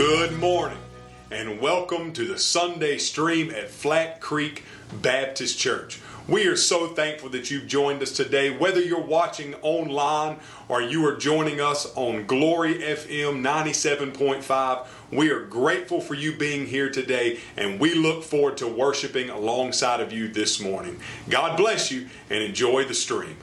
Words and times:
Good 0.00 0.38
morning 0.38 0.78
and 1.30 1.60
welcome 1.60 2.14
to 2.14 2.24
the 2.24 2.38
Sunday 2.38 2.96
stream 2.96 3.50
at 3.50 3.68
Flat 3.68 4.18
Creek 4.18 4.64
Baptist 5.02 5.58
Church. 5.58 6.00
We 6.26 6.46
are 6.46 6.56
so 6.56 6.86
thankful 6.86 7.28
that 7.28 7.50
you've 7.50 7.66
joined 7.66 8.00
us 8.00 8.12
today, 8.12 8.48
whether 8.48 8.80
you're 8.80 8.98
watching 8.98 9.56
online 9.60 10.38
or 10.70 10.80
you 10.80 11.06
are 11.06 11.16
joining 11.16 11.60
us 11.60 11.94
on 11.96 12.24
Glory 12.24 12.76
FM 12.76 13.42
97.5. 13.42 14.86
We 15.12 15.30
are 15.32 15.44
grateful 15.44 16.00
for 16.00 16.14
you 16.14 16.34
being 16.34 16.64
here 16.64 16.88
today 16.88 17.38
and 17.58 17.78
we 17.78 17.92
look 17.92 18.24
forward 18.24 18.56
to 18.56 18.66
worshiping 18.66 19.28
alongside 19.28 20.00
of 20.00 20.14
you 20.14 20.28
this 20.28 20.62
morning. 20.62 20.98
God 21.28 21.58
bless 21.58 21.90
you 21.90 22.08
and 22.30 22.42
enjoy 22.42 22.86
the 22.86 22.94
stream. 22.94 23.36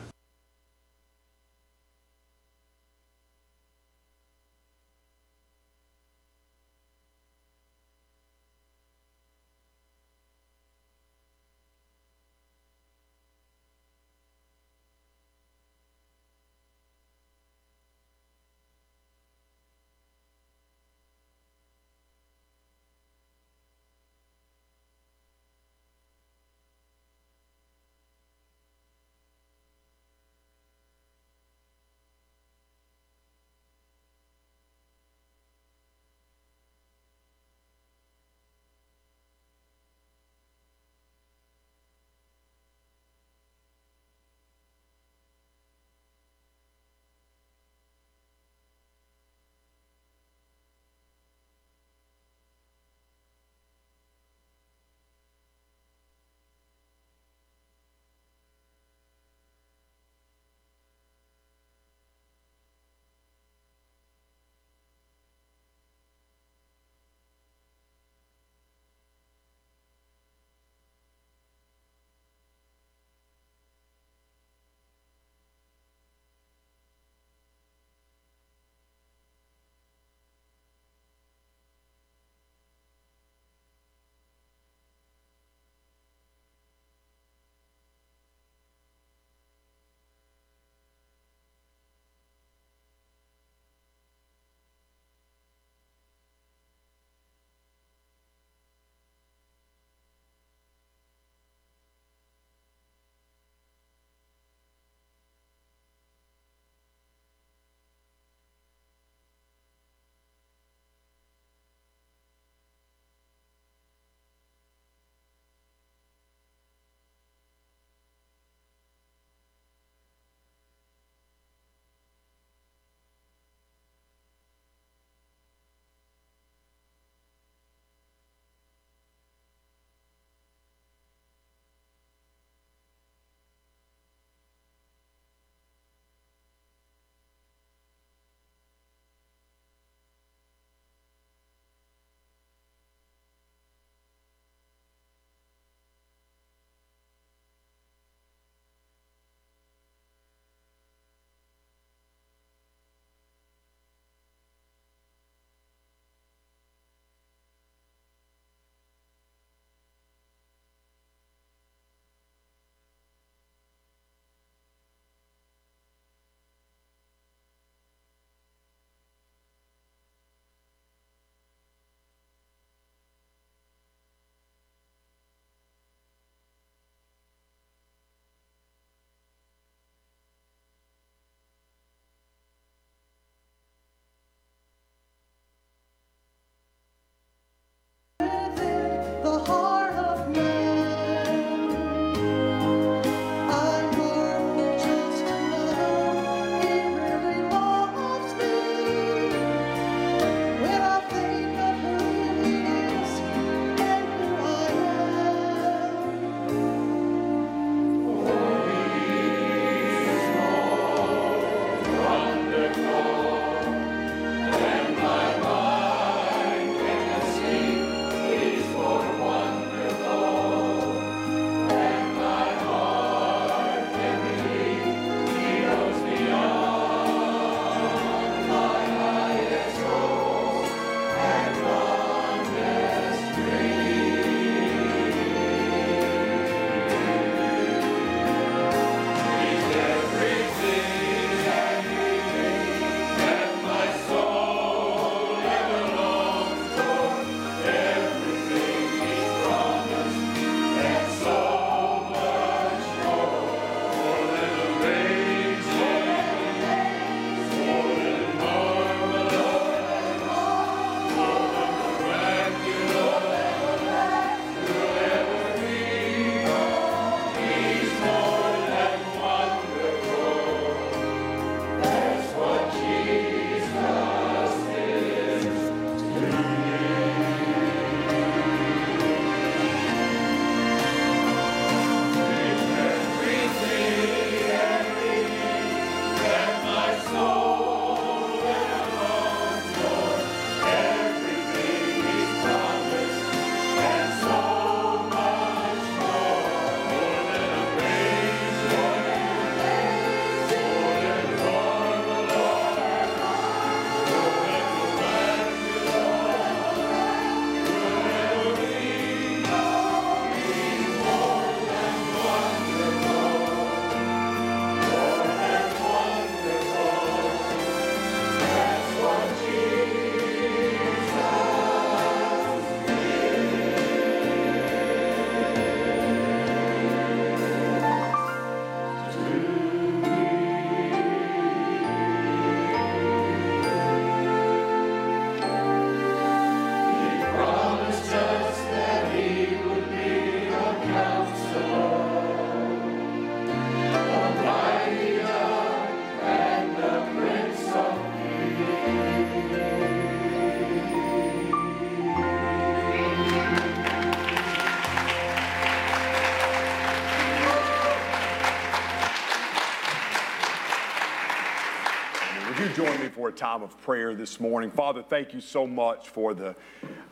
Time 363.37 363.61
of 363.61 363.79
prayer 363.81 364.15
this 364.15 364.39
morning? 364.39 364.71
Father, 364.71 365.03
thank 365.03 365.31
you 365.31 365.39
so 365.39 365.67
much 365.67 366.09
for 366.09 366.33
the 366.33 366.55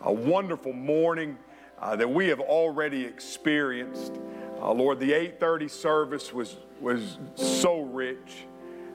uh, 0.06 0.12
wonderful 0.12 0.74
morning 0.74 1.38
uh, 1.80 1.96
that 1.96 2.10
we 2.10 2.28
have 2.28 2.40
already 2.40 3.06
experienced. 3.06 4.20
Uh, 4.60 4.72
Lord, 4.74 5.00
the 5.00 5.12
8:30 5.12 5.70
service 5.70 6.34
was 6.34 6.58
was 6.82 7.20
so 7.36 7.82
rich. 7.82 8.48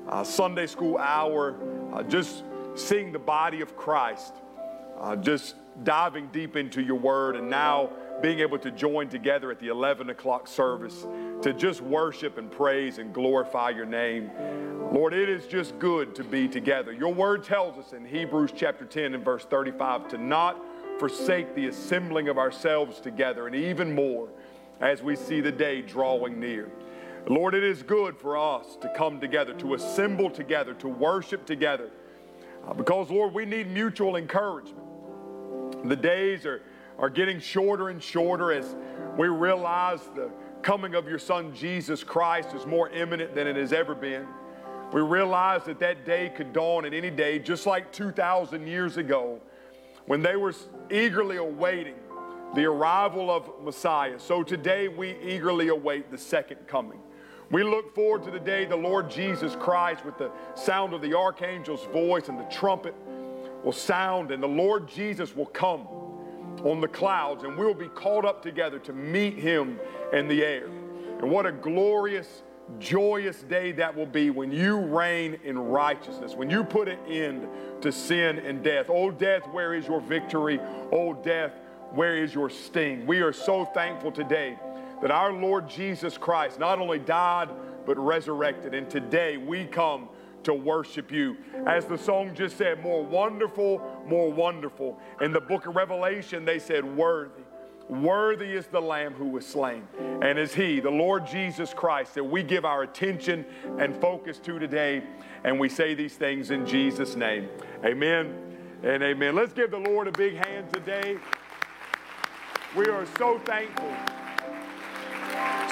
Uh, 0.09 0.25
Sunday 0.25 0.67
school 0.67 0.99
hour, 0.99 1.56
uh, 1.93 2.03
just 2.03 2.43
seeing 2.75 3.12
the 3.12 3.19
body 3.19 3.61
of 3.61 3.76
Christ, 3.76 4.35
just 5.21 5.55
diving 5.85 6.29
deep 6.33 6.56
into 6.56 6.83
your 6.83 6.99
word, 6.99 7.37
and 7.37 7.49
now 7.49 7.91
being 8.23 8.41
able 8.41 8.59
to 8.59 8.71
join 8.71 9.09
together 9.09 9.51
at 9.51 9.59
the 9.59 9.69
11 9.69 10.11
o'clock 10.11 10.47
service 10.47 11.07
to 11.43 11.53
just 11.53 11.81
worship 11.81 12.39
and 12.39 12.51
praise 12.51 12.99
and 12.99 13.13
glorify 13.15 13.71
your 13.71 13.87
name. 13.87 14.31
Lord, 14.93 15.15
it 15.15 15.29
is 15.29 15.47
just 15.47 15.79
good 15.79 16.15
to 16.17 16.25
be 16.25 16.49
together. 16.49 16.93
Your 16.93 17.15
word 17.15 17.45
tells 17.45 17.79
us 17.79 17.93
in 17.93 18.05
Hebrews 18.05 18.53
chapter 18.55 18.85
10 18.85 19.15
and 19.15 19.25
verse 19.25 19.45
35 19.45 20.09
to 20.09 20.19
not 20.19 20.61
forsake 20.99 21.55
the 21.55 21.69
assembling 21.69 22.29
of 22.29 22.37
ourselves 22.37 23.01
together, 23.01 23.47
and 23.47 23.57
even 23.57 23.95
more 23.95 24.29
as 24.81 25.03
we 25.03 25.17
see 25.17 25.41
the 25.41 25.53
day 25.53 25.81
drawing 25.81 26.39
near. 26.39 26.71
Lord, 27.27 27.55
it 27.55 27.65
is 27.65 27.83
good 27.83 28.17
for 28.17 28.37
us 28.37 28.77
to 28.81 28.93
come 28.97 29.21
together, 29.21 29.55
to 29.55 29.75
assemble 29.75 30.31
together, 30.31 30.75
to 30.75 30.89
worship 30.89 31.47
together, 31.47 31.91
uh, 32.67 32.75
because, 32.75 33.11
Lord, 33.11 33.33
we 33.33 33.45
need 33.45 33.71
mutual 33.71 34.17
encouragement. 34.17 34.87
The 35.89 35.97
days 35.97 36.45
are, 36.47 36.63
are 37.00 37.11
getting 37.11 37.41
shorter 37.41 37.88
and 37.88 38.02
shorter 38.02 38.52
as 38.52 38.76
we 39.17 39.29
realize 39.29 40.00
the 40.14 40.31
coming 40.62 40.94
of 40.94 41.08
your 41.08 41.19
Son 41.19 41.55
Jesus 41.55 42.05
Christ 42.05 42.55
is 42.55 42.67
more 42.67 42.91
imminent 42.91 43.35
than 43.35 43.47
it 43.47 43.56
has 43.56 43.73
ever 43.73 43.94
been. 43.94 44.26
We 44.93 45.00
realize 45.00 45.64
that 45.64 45.79
that 45.81 46.05
day 46.05 46.31
could 46.37 46.52
dawn 46.52 46.85
at 46.85 46.93
any 46.93 47.11
day, 47.11 47.38
just 47.38 47.64
like 47.64 47.91
2,000 47.93 48.67
years 48.67 48.97
ago 48.97 49.41
when 50.06 50.23
they 50.23 50.37
were 50.37 50.55
eagerly 50.91 51.37
awaiting 51.37 51.94
the 52.55 52.64
arrival 52.64 53.31
of 53.31 53.49
Messiah. 53.62 54.19
So 54.19 54.43
today 54.43 54.88
we 54.88 55.17
eagerly 55.23 55.69
await 55.69 56.11
the 56.11 56.19
second 56.19 56.67
coming. 56.67 56.99
We 57.50 57.62
look 57.62 57.94
forward 57.94 58.25
to 58.25 58.31
the 58.31 58.41
day 58.41 58.64
the 58.64 58.76
Lord 58.76 59.11
Jesus 59.11 59.56
Christ, 59.56 60.05
with 60.05 60.19
the 60.19 60.31
sound 60.55 60.93
of 60.93 61.00
the 61.00 61.17
archangel's 61.17 61.85
voice 61.87 62.29
and 62.29 62.38
the 62.38 62.44
trumpet, 62.44 62.94
will 63.64 63.73
sound, 63.73 64.31
and 64.31 64.43
the 64.43 64.49
Lord 64.49 64.88
Jesus 64.88 65.35
will 65.35 65.47
come 65.47 65.87
on 66.64 66.81
the 66.81 66.88
clouds, 66.88 67.44
and 67.44 67.56
we'll 67.56 67.75
be 67.75 67.88
called 67.88 68.25
up 68.25 68.43
together 68.43 68.79
to 68.81 68.93
meet 68.93 69.38
him 69.38 69.79
in 70.12 70.29
the 70.29 70.44
air. 70.44 70.67
And 71.20 71.31
what 71.31 71.47
a 71.47 71.52
glorious, 71.52 72.43
joyous 72.79 73.43
day 73.43 73.73
that 73.73 73.94
will 73.94 74.06
be 74.06 74.31
when 74.31 74.52
you 74.52 74.79
reign 74.79 75.38
in 75.44 75.58
righteousness, 75.58 76.35
when 76.35 76.50
you 76.50 76.64
put 76.64 76.88
an 76.88 76.99
end 77.06 77.49
to 77.82 77.91
sin 77.91 78.38
and 78.38 78.62
death. 78.62 78.87
Oh, 78.88 79.11
death, 79.11 79.47
where 79.49 79.75
is 79.75 79.87
your 79.87 80.00
victory? 80.00 80.61
Oh, 80.93 81.14
death, 81.14 81.52
where 81.93 82.17
is 82.17 82.35
your 82.35 82.50
sting? 82.50 83.06
We 83.06 83.20
are 83.20 83.32
so 83.32 83.64
thankful 83.64 84.12
today 84.12 84.58
that 85.02 85.11
our 85.11 85.32
Lord 85.32 85.69
Jesus 85.69 86.19
Christ 86.19 86.58
not 86.58 86.79
only 86.79 86.99
died, 86.99 87.49
but 87.87 87.99
resurrected. 87.99 88.75
And 88.75 88.88
today 88.88 89.37
we 89.38 89.64
come 89.64 90.08
to 90.45 90.55
worship 90.55 91.11
you. 91.13 91.37
As 91.67 91.87
the 91.87 91.99
song 91.99 92.35
just 92.35 92.57
said, 92.57 92.83
more 92.83 93.05
wonderful, 93.05 93.81
more 94.07 94.33
wonderful. 94.33 94.99
In 95.21 95.33
the 95.33 95.41
book 95.41 95.67
of 95.67 95.77
Revelation, 95.77 96.45
they 96.45 96.59
said, 96.59 96.85
worthy. 96.85 97.43
Worthy 97.89 98.53
is 98.53 98.69
the 98.69 98.81
Lamb 98.81 99.15
who 99.15 99.27
was 99.27 99.45
slain. 99.45 99.87
And 100.23 100.39
is 100.39 100.55
He, 100.55 100.79
the 100.79 100.91
Lord 100.91 101.27
Jesus 101.27 101.75
Christ, 101.75 102.15
that 102.15 102.25
we 102.25 102.43
give 102.45 102.65
our 102.65 102.83
attention 102.83 103.45
and 103.79 103.97
focus 104.01 104.39
to 104.41 104.61
today. 104.61 105.03
And 105.43 105.59
we 105.59 105.69
say 105.69 105.95
these 105.95 106.14
things 106.14 106.53
in 106.53 106.67
Jesus' 106.67 107.17
name. 107.17 107.49
Amen 107.85 108.33
and 108.85 109.03
amen. 109.03 109.35
Let's 109.35 109.53
give 109.53 109.73
the 109.73 109.79
Lord 109.79 110.07
a 110.07 110.12
big 110.12 110.35
hand 110.37 110.73
today. 110.73 111.19
We 112.76 112.87
are 112.87 113.07
so 113.19 113.41
thankful. 113.41 113.93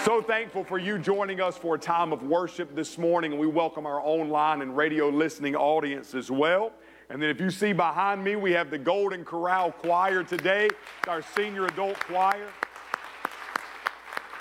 So 0.05 0.23
thankful 0.23 0.65
for 0.65 0.79
you 0.79 0.99
joining 0.99 1.41
us 1.41 1.59
for 1.59 1.75
a 1.75 1.79
time 1.79 2.13
of 2.13 2.23
worship 2.23 2.75
this 2.75 2.97
morning, 2.97 3.33
and 3.33 3.41
we 3.41 3.47
welcome 3.47 3.85
our 3.85 4.01
online 4.01 4.63
and 4.63 4.77
radio 4.77 5.09
listening 5.09 5.55
audience 5.55 6.15
as 6.15 6.31
well. 6.31 6.73
And 7.11 7.21
then 7.21 7.29
if 7.31 7.41
you 7.41 7.51
see 7.51 7.73
behind 7.73 8.25
me, 8.25 8.37
we 8.37 8.53
have 8.53 8.71
the 8.71 8.79
Golden 8.79 9.25
Corral 9.25 9.71
Choir 9.71 10.23
today, 10.23 10.71
our 11.07 11.21
senior 11.21 11.67
adult 11.67 11.99
choir. 12.01 12.49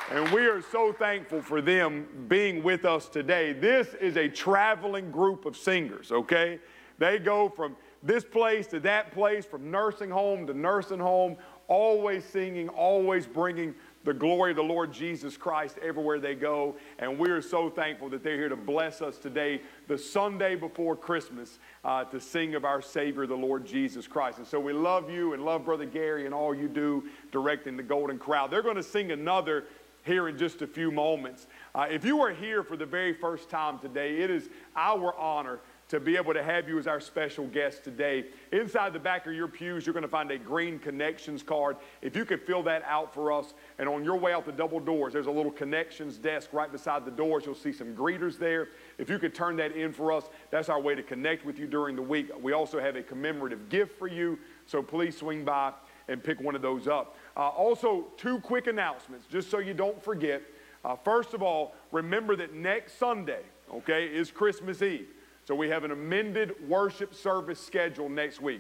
And 0.10 0.32
we 0.32 0.46
are 0.46 0.62
so 0.62 0.94
thankful 0.94 1.42
for 1.42 1.62
them 1.62 2.08
being 2.30 2.64
with 2.64 2.86
us 2.86 3.10
today. 3.10 3.52
This 3.52 3.94
is 3.96 4.16
a 4.16 4.30
traveling 4.30 5.12
group 5.12 5.46
of 5.46 5.58
singers, 5.58 6.14
okay? 6.14 6.60
They 6.98 7.20
go 7.20 7.50
from 7.50 7.76
this 8.02 8.24
place 8.24 8.68
to 8.68 8.80
that 8.82 9.12
place, 9.12 9.46
from 9.46 9.70
nursing 9.70 10.10
home 10.10 10.48
to 10.48 10.54
nursing 10.54 11.00
home, 11.00 11.36
always 11.68 12.24
singing, 12.24 12.70
always 12.70 13.28
bringing 13.28 13.76
the 14.08 14.14
glory 14.14 14.52
of 14.52 14.56
the 14.56 14.64
Lord 14.64 14.94
Jesus 14.94 15.36
Christ 15.36 15.78
everywhere 15.82 16.18
they 16.18 16.34
go. 16.34 16.78
And 16.98 17.20
we 17.20 17.30
are 17.30 17.42
so 17.42 17.70
thankful 17.70 18.08
that 18.12 18.24
they're 18.24 18.38
here 18.38 18.48
to 18.48 18.56
bless 18.56 19.02
us 19.02 19.18
today, 19.18 19.62
the 19.90 19.98
Sunday 19.98 20.56
before 20.56 20.96
Christmas, 20.96 21.60
uh, 21.84 22.06
to 22.06 22.22
sing 22.22 22.56
of 22.56 22.64
our 22.64 22.82
Savior, 22.82 23.28
the 23.28 23.36
Lord 23.36 23.66
Jesus 23.66 24.08
Christ. 24.08 24.38
And 24.38 24.48
so 24.48 24.62
we 24.62 24.72
love 24.72 25.12
you 25.12 25.34
and 25.34 25.44
love 25.44 25.66
Brother 25.66 25.86
Gary 25.86 26.26
and 26.26 26.34
all 26.34 26.56
you 26.56 26.70
do 26.70 27.04
directing 27.34 27.76
the 27.76 27.84
Golden 27.84 28.18
Corral. 28.18 28.48
They're 28.48 28.62
going 28.62 28.78
to 28.78 28.84
sing 28.84 29.12
another 29.12 29.66
here 30.06 30.30
in 30.30 30.38
just 30.38 30.62
a 30.62 30.68
few 30.68 30.90
moments. 30.90 31.46
Uh, 31.76 31.88
if 31.92 32.06
you 32.06 32.22
are 32.22 32.34
here 32.34 32.64
for 32.64 32.78
the 32.78 32.86
very 32.86 33.14
first 33.14 33.50
time 33.50 33.78
today, 33.78 34.20
it 34.20 34.30
is 34.30 34.48
our 34.78 35.14
honor 35.20 35.60
to 35.90 36.00
be 36.00 36.18
able 36.18 36.34
to 36.34 36.44
have 36.44 36.68
you 36.68 36.78
as 36.78 36.88
our 36.88 37.00
special 37.00 37.48
guest 37.48 37.84
today. 37.84 38.26
Inside 38.52 38.92
the 38.92 39.00
back 39.00 39.26
of 39.26 39.34
your 39.34 39.48
pews, 39.48 39.86
you're 39.86 39.94
going 39.94 40.04
to 40.04 40.10
find 40.10 40.30
a 40.32 40.38
green 40.38 40.80
connections 40.80 41.42
card. 41.42 41.78
If 42.02 42.16
you 42.16 42.26
could 42.26 42.42
fill 42.42 42.62
that 42.64 42.84
out 42.86 43.14
for 43.14 43.32
us, 43.32 43.54
and 43.80 43.88
on 43.88 44.04
your 44.04 44.18
way 44.18 44.34
out 44.34 44.46
the 44.46 44.52
double 44.52 44.80
doors, 44.80 45.14
there's 45.14 45.28
a 45.28 45.32
little 45.32 45.52
connections 45.52 46.18
desk 46.18 46.52
right 46.52 46.72
beside 46.72 47.06
the 47.06 47.12
doors. 47.12 47.46
You'll 47.46 47.56
see 47.56 47.72
some 47.72 47.96
greeters 47.96 48.38
there. 48.38 48.70
If 48.98 49.10
you 49.10 49.18
could 49.18 49.34
turn 49.34 49.56
that 49.58 49.72
in 49.72 49.94
for 49.94 50.12
us, 50.12 50.26
that's 50.52 50.68
our 50.68 50.80
way 50.80 50.94
to 50.94 51.04
connect 51.04 51.46
with 51.46 51.58
you 51.58 51.68
during 51.68 51.96
the 51.96 52.02
week. 52.02 52.32
We 52.42 52.52
also 52.52 52.80
have 52.80 52.98
a 52.98 53.04
commemorative 53.04 53.70
gift 53.70 53.98
for 53.98 54.08
you, 54.08 54.38
so 54.66 54.84
please 54.84 55.16
swing 55.16 55.46
by 55.46 55.72
and 56.10 56.22
pick 56.22 56.42
one 56.42 56.56
of 56.56 56.62
those 56.62 56.88
up. 56.88 57.16
Uh, 57.36 57.48
also, 57.50 58.08
two 58.18 58.40
quick 58.40 58.68
announcements, 58.68 59.26
just 59.28 59.50
so 59.50 59.60
you 59.60 59.74
don't 59.74 60.02
forget. 60.04 60.42
Uh, 60.84 60.96
first 60.96 61.34
of 61.34 61.42
all, 61.42 61.76
remember 61.92 62.36
that 62.36 62.54
next 62.54 62.98
Sunday, 62.98 63.42
okay, 63.74 64.06
is 64.06 64.32
Christmas 64.32 64.82
Eve. 64.82 65.08
So 65.48 65.56
we 65.56 65.70
have 65.70 65.86
an 65.86 65.92
amended 65.92 66.56
worship 66.68 67.16
service 67.16 67.58
schedule 67.58 68.10
next 68.10 68.42
week. 68.42 68.60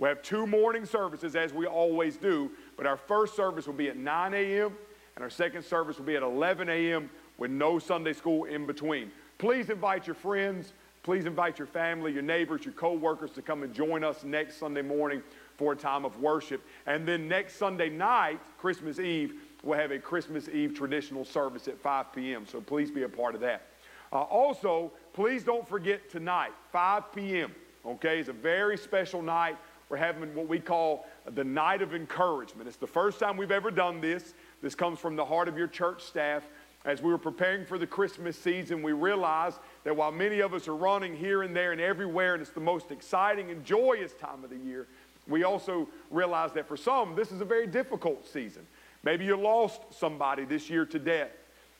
we 0.00 0.08
have 0.08 0.20
two 0.20 0.48
morning 0.48 0.84
services 0.84 1.36
as 1.36 1.54
we 1.54 1.64
always 1.64 2.16
do, 2.16 2.50
but 2.76 2.86
our 2.86 2.96
first 2.96 3.36
service 3.36 3.68
will 3.68 3.74
be 3.74 3.88
at 3.88 3.96
9 3.96 4.34
a.m. 4.34 4.76
and 5.14 5.22
our 5.22 5.30
second 5.30 5.62
service 5.62 5.96
will 5.96 6.06
be 6.06 6.16
at 6.16 6.24
11 6.24 6.68
a.m. 6.68 7.08
with 7.38 7.52
no 7.52 7.78
Sunday 7.78 8.12
school 8.12 8.46
in 8.46 8.66
between. 8.66 9.12
Please 9.38 9.70
invite 9.70 10.08
your 10.08 10.16
friends, 10.16 10.72
please 11.04 11.24
invite 11.24 11.56
your 11.56 11.68
family, 11.68 12.12
your 12.12 12.22
neighbors, 12.22 12.64
your 12.64 12.74
co-workers 12.74 13.30
to 13.30 13.40
come 13.40 13.62
and 13.62 13.72
join 13.72 14.02
us 14.02 14.24
next 14.24 14.56
Sunday 14.56 14.82
morning 14.82 15.22
for 15.56 15.74
a 15.74 15.76
time 15.76 16.04
of 16.04 16.18
worship. 16.18 16.64
And 16.86 17.06
then 17.06 17.28
next 17.28 17.58
Sunday 17.58 17.90
night, 17.90 18.40
Christmas 18.58 18.98
Eve, 18.98 19.34
we'll 19.62 19.78
have 19.78 19.92
a 19.92 20.00
Christmas 20.00 20.48
Eve 20.48 20.74
traditional 20.74 21.24
service 21.24 21.68
at 21.68 21.78
5 21.78 22.12
p.m. 22.12 22.44
So 22.44 22.60
please 22.60 22.90
be 22.90 23.04
a 23.04 23.08
part 23.08 23.36
of 23.36 23.40
that. 23.42 23.68
Uh, 24.14 24.22
also, 24.22 24.92
please 25.12 25.42
don't 25.42 25.66
forget 25.66 26.08
tonight, 26.08 26.52
5 26.70 27.12
p.m., 27.12 27.52
okay, 27.84 28.20
It's 28.20 28.28
a 28.28 28.32
very 28.32 28.78
special 28.78 29.20
night. 29.20 29.56
We're 29.88 29.96
having 29.96 30.34
what 30.34 30.48
we 30.48 30.60
call 30.60 31.04
the 31.34 31.44
night 31.44 31.82
of 31.82 31.94
encouragement. 31.94 32.68
It's 32.68 32.76
the 32.78 32.86
first 32.86 33.18
time 33.18 33.36
we've 33.36 33.50
ever 33.50 33.72
done 33.72 34.00
this. 34.00 34.32
This 34.62 34.74
comes 34.74 34.98
from 34.98 35.16
the 35.16 35.24
heart 35.24 35.48
of 35.48 35.58
your 35.58 35.66
church 35.66 36.02
staff. 36.02 36.44
As 36.84 37.02
we 37.02 37.10
were 37.10 37.18
preparing 37.18 37.66
for 37.66 37.76
the 37.76 37.86
Christmas 37.86 38.38
season, 38.38 38.82
we 38.82 38.92
realized 38.92 39.58
that 39.84 39.96
while 39.96 40.12
many 40.12 40.40
of 40.40 40.54
us 40.54 40.68
are 40.68 40.76
running 40.76 41.16
here 41.16 41.42
and 41.42 41.54
there 41.54 41.72
and 41.72 41.80
everywhere, 41.80 42.34
and 42.34 42.40
it's 42.40 42.50
the 42.50 42.60
most 42.60 42.90
exciting 42.92 43.50
and 43.50 43.64
joyous 43.64 44.12
time 44.14 44.44
of 44.44 44.50
the 44.50 44.56
year, 44.56 44.86
we 45.26 45.44
also 45.44 45.88
realize 46.10 46.52
that 46.52 46.68
for 46.68 46.76
some, 46.76 47.16
this 47.16 47.32
is 47.32 47.40
a 47.40 47.44
very 47.44 47.66
difficult 47.66 48.26
season. 48.26 48.66
Maybe 49.02 49.24
you 49.24 49.36
lost 49.36 49.80
somebody 49.90 50.44
this 50.44 50.70
year 50.70 50.86
to 50.86 50.98
death. 50.98 51.30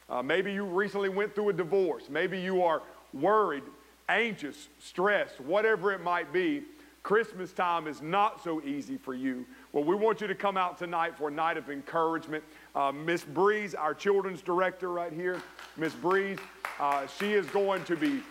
Uh, 0.09 0.23
maybe 0.23 0.53
you 0.53 0.65
recently 0.65 1.09
went 1.09 1.35
through 1.35 1.49
a 1.49 1.53
divorce. 1.53 2.05
Maybe 2.11 2.41
you 2.41 2.63
are 2.63 2.83
worried, 3.13 3.63
anxious, 4.09 4.69
stressed, 4.79 5.41
whatever 5.41 5.93
it 5.93 6.03
might 6.03 6.33
be. 6.33 6.63
Christmas 7.03 7.53
time 7.53 7.87
is 7.87 8.01
not 8.01 8.43
so 8.43 8.63
easy 8.63 8.97
for 8.97 9.15
you. 9.15 9.45
Well, 9.73 9.85
we 9.85 9.95
want 9.95 10.23
you 10.23 10.27
to 10.27 10.35
come 10.35 10.57
out 10.57 10.79
tonight 10.79 11.17
for 11.19 11.29
a 11.29 11.31
night 11.31 11.59
of 11.59 11.69
encouragement. 11.69 12.43
Uh, 12.75 12.93
Miss 12.93 13.25
Breeze, 13.25 13.75
our 13.75 13.93
children's 13.93 14.41
director 14.41 14.91
right 14.91 15.13
here, 15.13 15.43
Miss 15.77 15.93
Breeze, 15.93 16.39
uh, 16.81 17.07
she 17.07 17.35
is 17.35 17.45
going 17.47 17.85
to 17.85 17.95
be, 17.95 18.23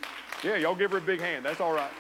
yeah, 0.44 0.56
y'all 0.56 0.74
give 0.74 0.92
her 0.92 0.98
a 0.98 1.01
big 1.01 1.22
hand. 1.22 1.46
That's 1.46 1.62
all 1.62 1.74
right. 1.74 1.92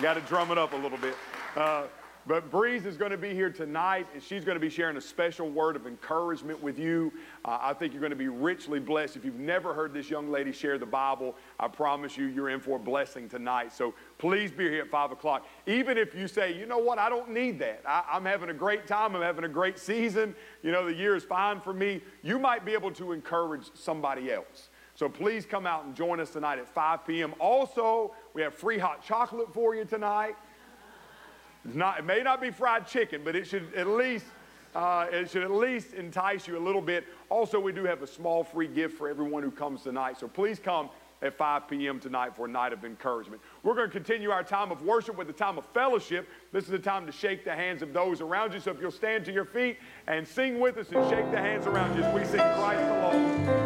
Got 0.00 0.14
to 0.14 0.20
drum 0.20 0.52
it 0.52 0.58
up 0.58 0.72
a 0.72 0.76
little 0.76 0.98
bit. 0.98 1.16
Uh, 1.56 1.84
But 2.28 2.50
Breeze 2.50 2.86
is 2.86 2.96
going 2.96 3.12
to 3.12 3.16
be 3.16 3.32
here 3.34 3.50
tonight, 3.50 4.08
and 4.12 4.20
she's 4.20 4.44
going 4.44 4.56
to 4.56 4.60
be 4.60 4.68
sharing 4.68 4.96
a 4.96 5.00
special 5.00 5.48
word 5.48 5.76
of 5.76 5.86
encouragement 5.86 6.60
with 6.60 6.76
you. 6.76 7.12
Uh, 7.44 7.58
I 7.60 7.72
think 7.72 7.92
you're 7.92 8.00
going 8.00 8.10
to 8.10 8.16
be 8.16 8.26
richly 8.26 8.80
blessed. 8.80 9.14
If 9.14 9.24
you've 9.24 9.38
never 9.38 9.72
heard 9.72 9.94
this 9.94 10.10
young 10.10 10.28
lady 10.28 10.50
share 10.50 10.76
the 10.76 10.86
Bible, 10.86 11.36
I 11.60 11.68
promise 11.68 12.16
you, 12.16 12.26
you're 12.26 12.48
in 12.48 12.58
for 12.58 12.76
a 12.76 12.80
blessing 12.80 13.28
tonight. 13.28 13.72
So 13.72 13.94
please 14.18 14.50
be 14.50 14.68
here 14.68 14.82
at 14.82 14.90
5 14.90 15.12
o'clock. 15.12 15.46
Even 15.68 15.96
if 15.96 16.16
you 16.16 16.26
say, 16.26 16.52
you 16.52 16.66
know 16.66 16.78
what, 16.78 16.98
I 16.98 17.08
don't 17.08 17.30
need 17.30 17.60
that. 17.60 17.82
I, 17.86 18.02
I'm 18.10 18.24
having 18.24 18.50
a 18.50 18.54
great 18.54 18.88
time, 18.88 19.14
I'm 19.14 19.22
having 19.22 19.44
a 19.44 19.48
great 19.48 19.78
season, 19.78 20.34
you 20.64 20.72
know, 20.72 20.84
the 20.84 20.94
year 20.94 21.14
is 21.14 21.22
fine 21.22 21.60
for 21.60 21.72
me, 21.72 22.02
you 22.24 22.40
might 22.40 22.64
be 22.64 22.72
able 22.72 22.90
to 22.92 23.12
encourage 23.12 23.70
somebody 23.74 24.32
else. 24.32 24.70
So 24.96 25.08
please 25.08 25.44
come 25.46 25.66
out 25.66 25.84
and 25.84 25.94
join 25.94 26.18
us 26.20 26.30
tonight 26.30 26.58
at 26.58 26.68
5 26.68 27.06
p.m. 27.06 27.34
Also, 27.38 28.14
we 28.34 28.42
have 28.42 28.54
free 28.54 28.78
hot 28.78 29.04
chocolate 29.04 29.52
for 29.52 29.76
you 29.76 29.84
tonight. 29.84 30.34
Not, 31.74 31.98
it 31.98 32.04
may 32.04 32.22
not 32.22 32.40
be 32.40 32.50
fried 32.50 32.86
chicken, 32.86 33.22
but 33.24 33.34
it 33.36 33.46
should 33.46 33.72
at 33.74 33.86
least 33.86 34.26
uh, 34.74 35.06
it 35.10 35.30
should 35.30 35.42
at 35.42 35.50
least 35.50 35.94
entice 35.94 36.46
you 36.46 36.58
a 36.58 36.60
little 36.60 36.82
bit. 36.82 37.04
Also, 37.30 37.58
we 37.58 37.72
do 37.72 37.84
have 37.84 38.02
a 38.02 38.06
small 38.06 38.44
free 38.44 38.68
gift 38.68 38.98
for 38.98 39.08
everyone 39.08 39.42
who 39.42 39.50
comes 39.50 39.82
tonight. 39.82 40.18
So 40.18 40.28
please 40.28 40.58
come 40.58 40.90
at 41.22 41.36
5 41.36 41.68
p.m. 41.68 41.98
tonight 41.98 42.36
for 42.36 42.44
a 42.44 42.48
night 42.48 42.74
of 42.74 42.84
encouragement. 42.84 43.40
We're 43.62 43.74
going 43.74 43.88
to 43.88 43.92
continue 43.92 44.30
our 44.30 44.42
time 44.42 44.70
of 44.70 44.82
worship 44.82 45.16
with 45.16 45.28
the 45.28 45.32
time 45.32 45.56
of 45.56 45.64
fellowship. 45.72 46.28
This 46.52 46.64
is 46.64 46.70
the 46.70 46.78
time 46.78 47.06
to 47.06 47.12
shake 47.12 47.42
the 47.42 47.54
hands 47.54 47.80
of 47.80 47.94
those 47.94 48.20
around 48.20 48.52
you. 48.52 48.60
So 48.60 48.70
if 48.70 48.80
you'll 48.80 48.90
stand 48.90 49.24
to 49.24 49.32
your 49.32 49.46
feet 49.46 49.78
and 50.06 50.28
sing 50.28 50.60
with 50.60 50.76
us 50.76 50.90
and 50.92 51.08
shake 51.08 51.30
the 51.30 51.38
hands 51.38 51.66
around 51.66 51.96
you 51.96 52.04
as 52.04 52.14
we 52.14 52.24
sing 52.24 52.40
Christ 52.40 52.82
alone, 52.82 53.65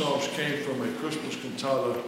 songs 0.00 0.28
came 0.28 0.62
from 0.62 0.80
a 0.80 0.90
Christmas 0.94 1.36
cantata 1.36 2.02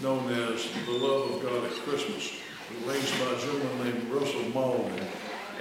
known 0.00 0.26
as 0.32 0.66
The 0.86 0.92
Love 0.92 1.32
of 1.32 1.42
God 1.42 1.62
at 1.64 1.72
Christmas. 1.84 2.32
It 2.32 2.88
arranged 2.88 3.12
by 3.20 3.26
a 3.26 3.38
gentleman 3.40 3.92
named 3.92 4.08
Russell 4.08 4.40
Mauldin, 4.54 5.04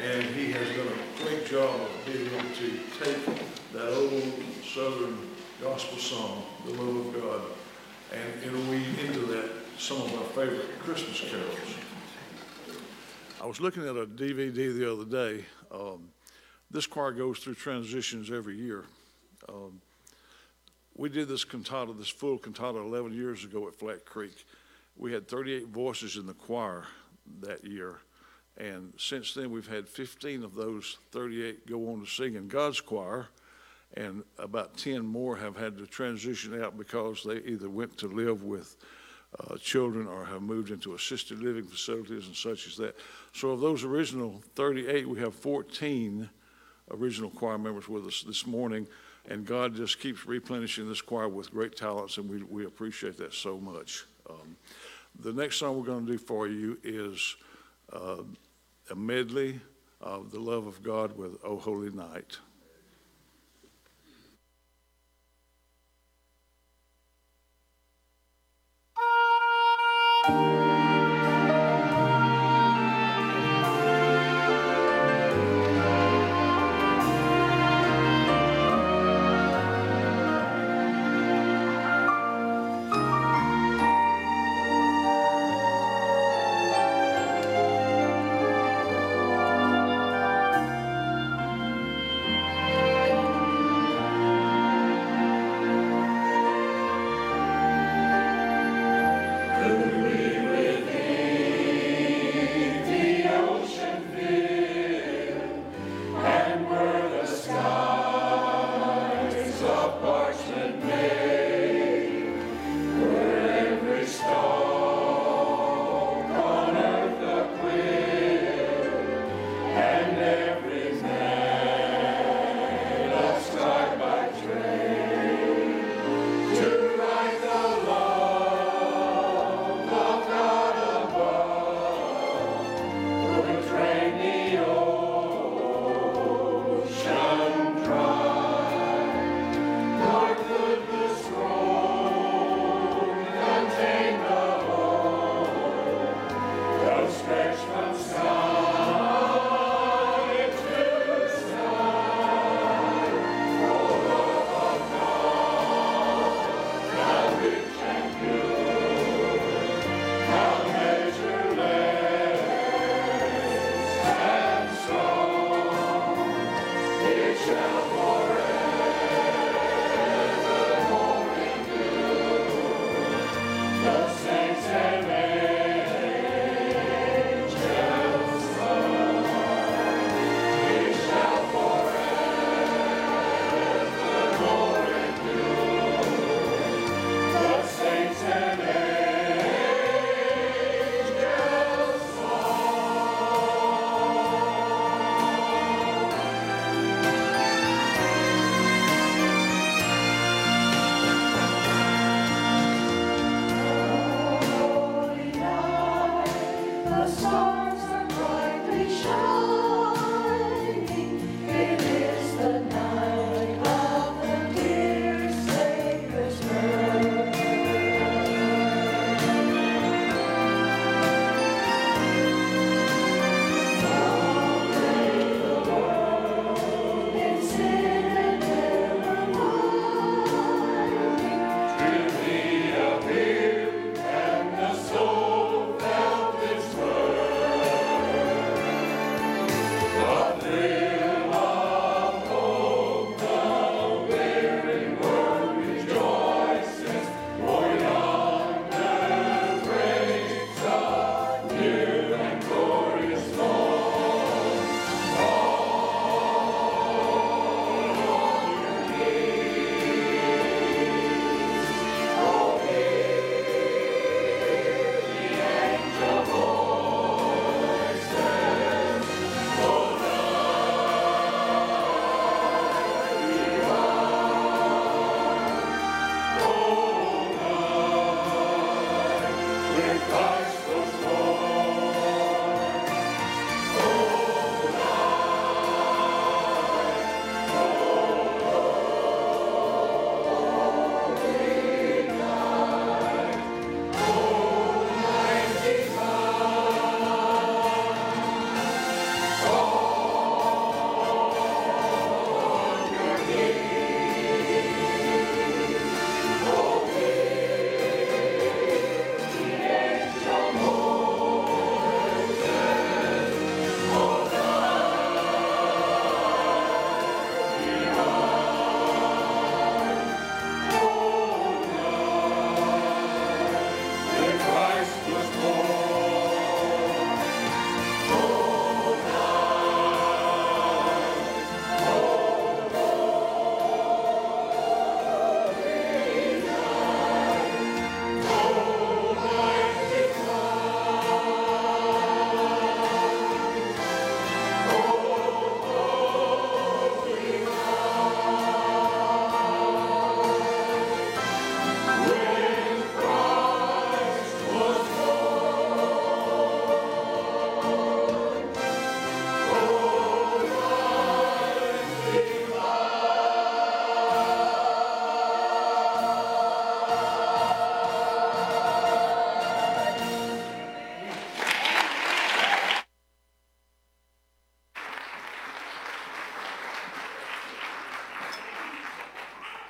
and 0.02 0.24
he 0.24 0.54
has 0.54 0.66
done 0.70 0.88
a 0.88 1.22
great 1.22 1.46
job 1.46 1.82
of 1.82 1.90
being 2.06 2.28
able 2.28 2.56
to 2.56 2.80
take 2.98 3.26
that 3.74 3.90
old 3.94 4.24
southern 4.64 5.18
gospel 5.62 5.98
song, 5.98 6.44
The 6.66 6.82
Love 6.82 7.08
of 7.08 7.22
God, 7.22 7.42
and 8.14 8.70
weave 8.70 9.04
into 9.04 9.26
that 9.34 9.50
some 9.78 9.98
of 9.98 10.18
our 10.18 10.30
favorite 10.30 10.80
Christmas 10.80 11.30
carols. 11.30 11.76
I 13.42 13.46
was 13.46 13.60
looking 13.60 13.84
at 13.84 13.98
a 13.98 14.06
DVD 14.06 14.74
the 14.74 14.94
other 14.94 15.04
day. 15.04 15.44
Um, 15.70 16.08
this 16.72 16.88
choir 16.88 17.12
goes 17.12 17.40
through 17.40 17.56
transitions 17.56 18.32
every 18.32 18.56
year. 18.56 18.86
Did 21.14 21.28
this 21.28 21.46
cantata, 21.46 21.94
this 21.94 22.10
full 22.10 22.40
cantata, 22.40 22.80
11 22.80 23.14
years 23.14 23.44
ago 23.44 23.68
at 23.68 23.76
Flat 23.76 24.04
Creek. 24.04 24.46
We 24.98 25.14
had 25.14 25.28
38 25.28 25.68
voices 25.68 26.16
in 26.16 26.26
the 26.26 26.34
choir 26.34 26.86
that 27.42 27.64
year. 27.64 28.00
And 28.58 28.94
since 28.98 29.36
then, 29.36 29.52
we've 29.52 29.68
had 29.68 29.88
15 29.88 30.44
of 30.44 30.56
those 30.56 30.98
38 31.12 31.68
go 31.68 31.92
on 31.92 32.02
to 32.02 32.08
sing 32.08 32.34
in 32.34 32.48
God's 32.48 32.82
choir. 32.82 33.28
And 33.96 34.24
about 34.40 34.76
10 34.76 35.06
more 35.06 35.36
have 35.38 35.56
had 35.56 35.78
to 35.78 35.86
transition 35.86 36.60
out 36.60 36.80
because 36.80 37.22
they 37.24 37.38
either 37.42 37.70
went 37.70 37.96
to 38.00 38.08
live 38.08 38.42
with 38.42 38.76
uh, 39.40 39.58
children 39.58 40.08
or 40.08 40.26
have 40.26 40.42
moved 40.42 40.72
into 40.72 40.96
assisted 40.96 41.44
living 41.44 41.66
facilities 41.66 42.26
and 42.26 42.36
such 42.36 42.66
as 42.66 42.76
that. 42.78 42.96
So 43.34 43.52
of 43.52 43.60
those 43.60 43.84
original 43.84 44.42
38, 44.56 45.08
we 45.08 45.20
have 45.20 45.36
14 45.36 46.28
original 46.90 47.30
choir 47.30 47.60
members 47.60 47.88
with 47.88 48.08
us 48.08 48.24
this 48.26 48.48
morning, 48.48 48.88
and 49.30 49.46
God 49.46 49.76
just 49.76 50.00
keeps 50.00 50.26
replenishing 50.26 50.88
this 50.88 51.02
choir 51.02 51.30
with 51.30 51.52
great 51.52 51.76
talents, 51.76 52.18
and 52.18 52.30
we, 52.30 52.44
we 52.44 52.66
appreciate 52.66 53.18
that 53.18 53.34
so 53.34 53.58
much. 53.58 54.06
Um, 54.30 54.58
the 55.20 55.34
next 55.34 55.58
song 55.58 55.78
we're 55.78 55.86
going 55.86 56.06
to 56.06 56.12
do 56.12 56.18
for 56.18 56.48
you 56.48 56.78
is 56.84 57.36
uh, 57.92 58.24
a 58.90 58.96
medley 58.96 59.60
of 60.02 60.32
the 60.32 60.40
love 60.40 60.68
of 60.68 60.84
God 60.84 61.18
with 61.18 61.38
"O 61.44 61.58
Holy 61.58 61.92
Night." 61.92 62.38
The 70.26 70.50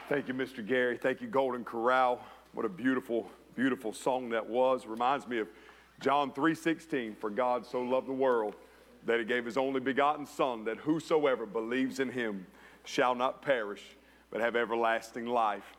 Thank 0.09 0.27
you, 0.27 0.33
Mr. 0.33 0.65
Gary. 0.65 0.97
Thank 0.97 1.21
you, 1.21 1.27
Golden 1.27 1.63
Corral. 1.63 2.19
What 2.53 2.65
a 2.65 2.69
beautiful, 2.69 3.29
beautiful 3.55 3.93
song 3.93 4.29
that 4.29 4.45
was. 4.45 4.85
Reminds 4.85 5.27
me 5.27 5.39
of 5.39 5.47
John 6.01 6.31
3:16. 6.31 7.15
For 7.15 7.29
God 7.29 7.65
so 7.65 7.81
loved 7.81 8.07
the 8.07 8.13
world 8.13 8.55
that 9.05 9.19
he 9.19 9.25
gave 9.25 9.45
his 9.45 9.57
only 9.57 9.79
begotten 9.79 10.25
Son, 10.25 10.65
that 10.65 10.77
whosoever 10.77 11.45
believes 11.45 11.99
in 11.99 12.09
him 12.09 12.45
shall 12.83 13.15
not 13.15 13.41
perish, 13.41 13.95
but 14.29 14.41
have 14.41 14.57
everlasting 14.57 15.25
life. 15.25 15.77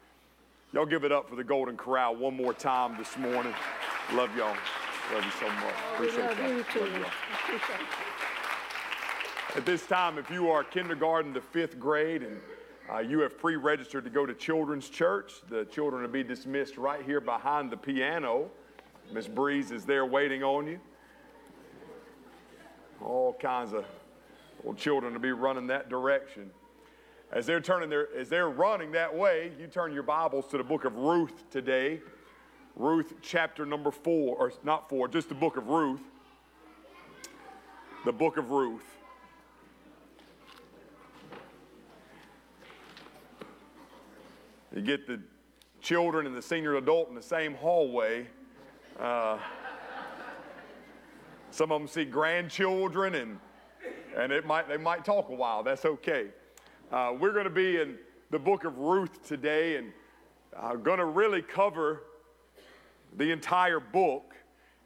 Y'all 0.73 0.87
give 0.87 1.05
it 1.05 1.13
up 1.13 1.29
for 1.29 1.37
the 1.37 1.45
Golden 1.45 1.77
Corral 1.77 2.17
one 2.17 2.35
more 2.35 2.55
time 2.55 2.97
this 2.97 3.19
morning. 3.19 3.55
Love 4.15 4.35
y'all. 4.37 4.57
Love 5.13 5.25
you 5.25 5.31
so 5.33 5.47
much. 5.47 5.75
Appreciate 5.95 6.25
love 6.25 6.39
y'all. 6.39 6.49
you. 6.49 6.57
Love 6.57 6.75
y'all. 6.75 7.11
Appreciate 7.45 7.81
it. 7.81 7.87
At 9.57 9.67
this 9.67 9.87
time, 9.87 10.17
if 10.19 10.31
you 10.31 10.51
are 10.51 10.65
kindergarten 10.65 11.35
to 11.35 11.41
fifth 11.43 11.79
grade 11.79 12.23
and 12.23 12.41
uh, 12.92 12.99
you 12.99 13.20
have 13.20 13.38
pre-registered 13.38 14.05
to 14.05 14.11
go 14.11 14.27
to 14.27 14.35
Children's 14.35 14.88
Church, 14.88 15.33
the 15.49 15.64
children 15.66 16.03
will 16.03 16.11
be 16.11 16.23
dismissed 16.23 16.77
right 16.77 17.03
here 17.03 17.20
behind 17.20 17.70
the 17.70 17.77
piano. 17.77 18.51
Miss 19.12 19.27
Breeze 19.27 19.70
is 19.70 19.85
there 19.85 20.05
waiting 20.05 20.42
on 20.42 20.66
you. 20.66 20.81
All 23.03 23.35
kinds 23.35 23.73
of 23.73 23.85
little 24.59 24.75
children 24.75 25.12
to 25.12 25.18
be 25.18 25.33
running 25.33 25.66
that 25.68 25.88
direction. 25.88 26.51
As 27.33 27.47
they're 27.47 27.61
turning 27.61 27.88
their, 27.88 28.09
as 28.16 28.29
they're 28.29 28.51
running 28.51 28.92
that 28.92 29.14
way, 29.14 29.53
you 29.59 29.66
turn 29.66 29.92
your 29.92 30.03
Bibles 30.03 30.47
to 30.49 30.59
the 30.59 30.64
book 30.64 30.85
of 30.85 30.97
Ruth 30.97 31.51
today. 31.51 32.01
Ruth 32.77 33.14
chapter 33.23 33.64
number 33.64 33.90
four, 33.90 34.37
or 34.37 34.53
not 34.62 34.88
four, 34.88 35.09
just 35.09 35.29
the 35.29 35.35
book 35.35 35.57
of 35.57 35.68
Ruth. 35.68 36.01
The 38.05 38.12
book 38.12 38.37
of 38.37 38.51
Ruth. 38.51 38.94
You 44.75 44.83
get 44.83 45.07
the 45.07 45.21
children 45.81 46.27
and 46.27 46.35
the 46.35 46.43
senior 46.43 46.75
adult 46.75 47.09
in 47.09 47.15
the 47.15 47.23
same 47.23 47.55
hallway. 47.55 48.27
Uh, 48.99 49.39
some 51.53 51.71
of 51.71 51.81
them 51.81 51.87
see 51.87 52.05
grandchildren 52.05 53.15
and, 53.15 53.39
and 54.17 54.33
it 54.33 54.45
might, 54.45 54.67
they 54.67 54.77
might 54.77 55.05
talk 55.05 55.29
a 55.29 55.33
while. 55.33 55.63
That's 55.63 55.85
okay. 55.85 56.31
Uh, 56.91 57.13
we're 57.17 57.33
going 57.33 57.45
to 57.45 57.51
be 57.51 57.81
in 57.81 57.97
the 58.33 58.39
book 58.41 58.65
of 58.65 58.77
Ruth 58.79 59.25
today 59.25 59.77
and 59.77 59.93
I'm 60.61 60.83
going 60.83 60.99
to 60.99 61.05
really 61.05 61.41
cover 61.41 62.03
the 63.17 63.31
entire 63.31 63.79
book 63.79 64.35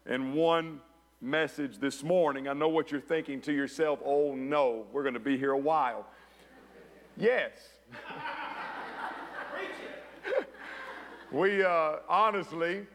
in 0.05 0.35
one 0.35 0.83
message 1.23 1.79
this 1.79 2.03
morning. 2.03 2.47
I 2.47 2.53
know 2.53 2.69
what 2.69 2.93
you're 2.93 3.01
thinking 3.01 3.41
to 3.43 3.55
yourself 3.55 4.01
oh 4.05 4.35
no, 4.35 4.85
we're 4.93 5.03
going 5.03 5.15
to 5.15 5.21
be 5.21 5.39
here 5.39 5.53
a 5.53 5.59
while. 5.59 6.07
Yes. 7.17 7.53
we 11.33 11.63
uh, 11.63 11.97
honestly 12.09 12.87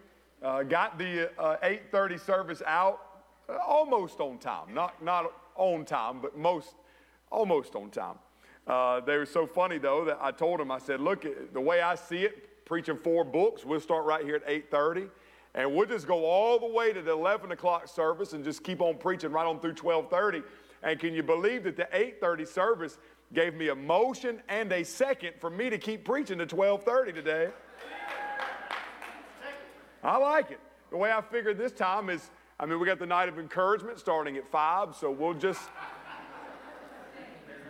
uh, 0.42 0.64
got 0.64 0.98
the 0.98 1.30
uh, 1.40 1.58
8:30 1.64 2.20
service 2.20 2.62
out 2.66 3.00
uh, 3.50 3.58
almost 3.58 4.20
on 4.20 4.38
time. 4.38 4.74
Not 4.74 5.04
not 5.04 5.32
on 5.56 5.86
time, 5.86 6.20
but 6.22 6.38
most 6.38 6.76
almost 7.32 7.76
on 7.76 7.90
time. 7.90 8.16
Uh, 8.66 9.02
they 9.02 9.18
were 9.18 9.26
so 9.26 9.46
funny 9.46 9.78
though 9.78 10.06
that 10.06 10.18
I 10.22 10.32
told 10.32 10.60
them 10.60 10.72
I 10.72 10.80
said, 10.80 11.00
"Look, 11.00 11.26
the 11.54 11.62
way 11.62 11.82
I 11.82 11.96
see 11.96 12.24
it, 12.24 12.66
preaching 12.66 12.98
four 12.98 13.24
books, 13.24 13.66
we'll 13.66 13.80
start 13.80 14.06
right 14.06 14.24
here 14.24 14.36
at 14.36 14.48
8:30." 14.48 15.10
And 15.56 15.76
we'll 15.76 15.86
just 15.86 16.08
go 16.08 16.26
all 16.26 16.58
the 16.58 16.66
way 16.66 16.94
to 16.94 17.02
the 17.04 17.12
11 17.12 17.52
o'clock 17.52 17.88
service 17.88 18.34
and 18.34 18.44
just 18.44 18.64
keep 18.64 18.82
on 18.82 18.98
preaching 18.98 19.32
right 19.32 19.46
on 19.46 19.60
through 19.60 19.76
12:30. 19.76 20.44
And 20.82 21.00
can 21.00 21.14
you 21.14 21.22
believe 21.22 21.64
that 21.66 21.78
the 21.78 21.88
8:30 21.94 22.46
service 22.46 22.98
gave 23.34 23.54
me 23.54 23.70
a 23.70 23.76
motion 23.76 24.42
and 24.50 24.72
a 24.72 24.84
second 24.84 25.34
for 25.40 25.52
me 25.52 25.70
to 25.70 25.78
keep 25.78 26.04
preaching 26.04 26.40
to 26.40 26.48
12:30 26.48 27.14
today? 27.14 27.52
I 30.04 30.18
like 30.18 30.52
it. 30.52 30.60
The 30.92 30.98
way 30.98 31.12
I 31.12 31.22
figured 31.22 31.58
this 31.58 31.72
time 31.72 32.10
is, 32.10 32.30
I 32.60 32.66
mean, 32.66 32.78
we 32.80 32.86
got 32.86 33.00
the 33.00 33.06
night 33.06 33.30
of 33.30 33.40
encouragement 33.40 34.00
starting 34.00 34.36
at 34.36 34.46
five, 34.46 34.96
so 34.96 35.10
we'll 35.10 35.34
just, 35.34 35.62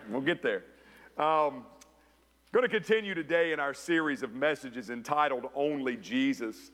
we'll 0.09 0.21
get 0.21 0.41
there. 0.41 0.63
Um, 1.17 1.63
going 2.51 2.63
to 2.63 2.69
continue 2.69 3.13
today 3.13 3.51
in 3.51 3.59
our 3.59 3.73
series 3.73 4.23
of 4.23 4.33
messages 4.33 4.89
entitled 4.89 5.45
Only 5.53 5.95
Jesus. 5.95 6.71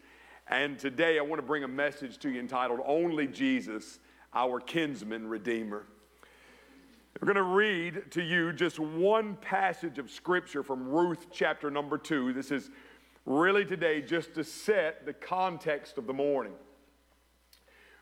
And 0.48 0.80
today 0.80 1.20
I 1.20 1.22
want 1.22 1.40
to 1.40 1.46
bring 1.46 1.66
a 1.66 1.68
message 1.68 2.18
to 2.20 2.30
you 2.30 2.40
entitled 2.40 2.80
Only 2.86 3.28
Jesus, 3.28 4.00
Our 4.34 4.62
Kinsman 4.62 5.28
Redeemer. 5.28 5.86
We're 7.22 7.34
going 7.34 7.36
to 7.36 7.44
read 7.44 8.12
to 8.12 8.22
you 8.22 8.54
just 8.54 8.80
one 8.80 9.36
passage 9.36 10.00
of 10.00 10.10
scripture 10.10 10.64
from 10.64 10.88
Ruth 10.88 11.28
chapter 11.32 11.70
number 11.70 11.98
two. 11.98 12.32
This 12.32 12.50
is 12.50 12.72
really 13.30 13.64
today 13.64 14.02
just 14.02 14.34
to 14.34 14.44
set 14.44 15.06
the 15.06 15.14
context 15.14 16.00
of 16.00 16.08
the 16.08 16.14
morning. 16.14 16.54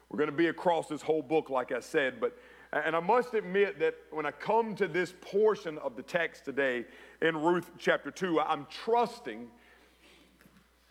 We're 0.10 0.18
going 0.18 0.32
to 0.32 0.36
be 0.36 0.48
across 0.48 0.88
this 0.88 1.02
whole 1.02 1.22
book, 1.22 1.50
like 1.50 1.74
I 1.74 1.82
said, 1.82 2.22
but 2.22 2.38
and 2.72 2.96
I 2.96 3.00
must 3.00 3.34
admit 3.34 3.80
that 3.80 3.96
when 4.12 4.26
I 4.26 4.32
come 4.32 4.76
to 4.76 4.88
this 4.88 5.14
portion 5.22 5.78
of 5.80 5.96
the 5.96 6.02
text 6.02 6.44
today 6.46 6.86
in 7.22 7.38
Ruth 7.38 7.72
chapter 7.78 8.12
2, 8.12 8.42
I'm 8.42 8.68
trusting 8.70 9.48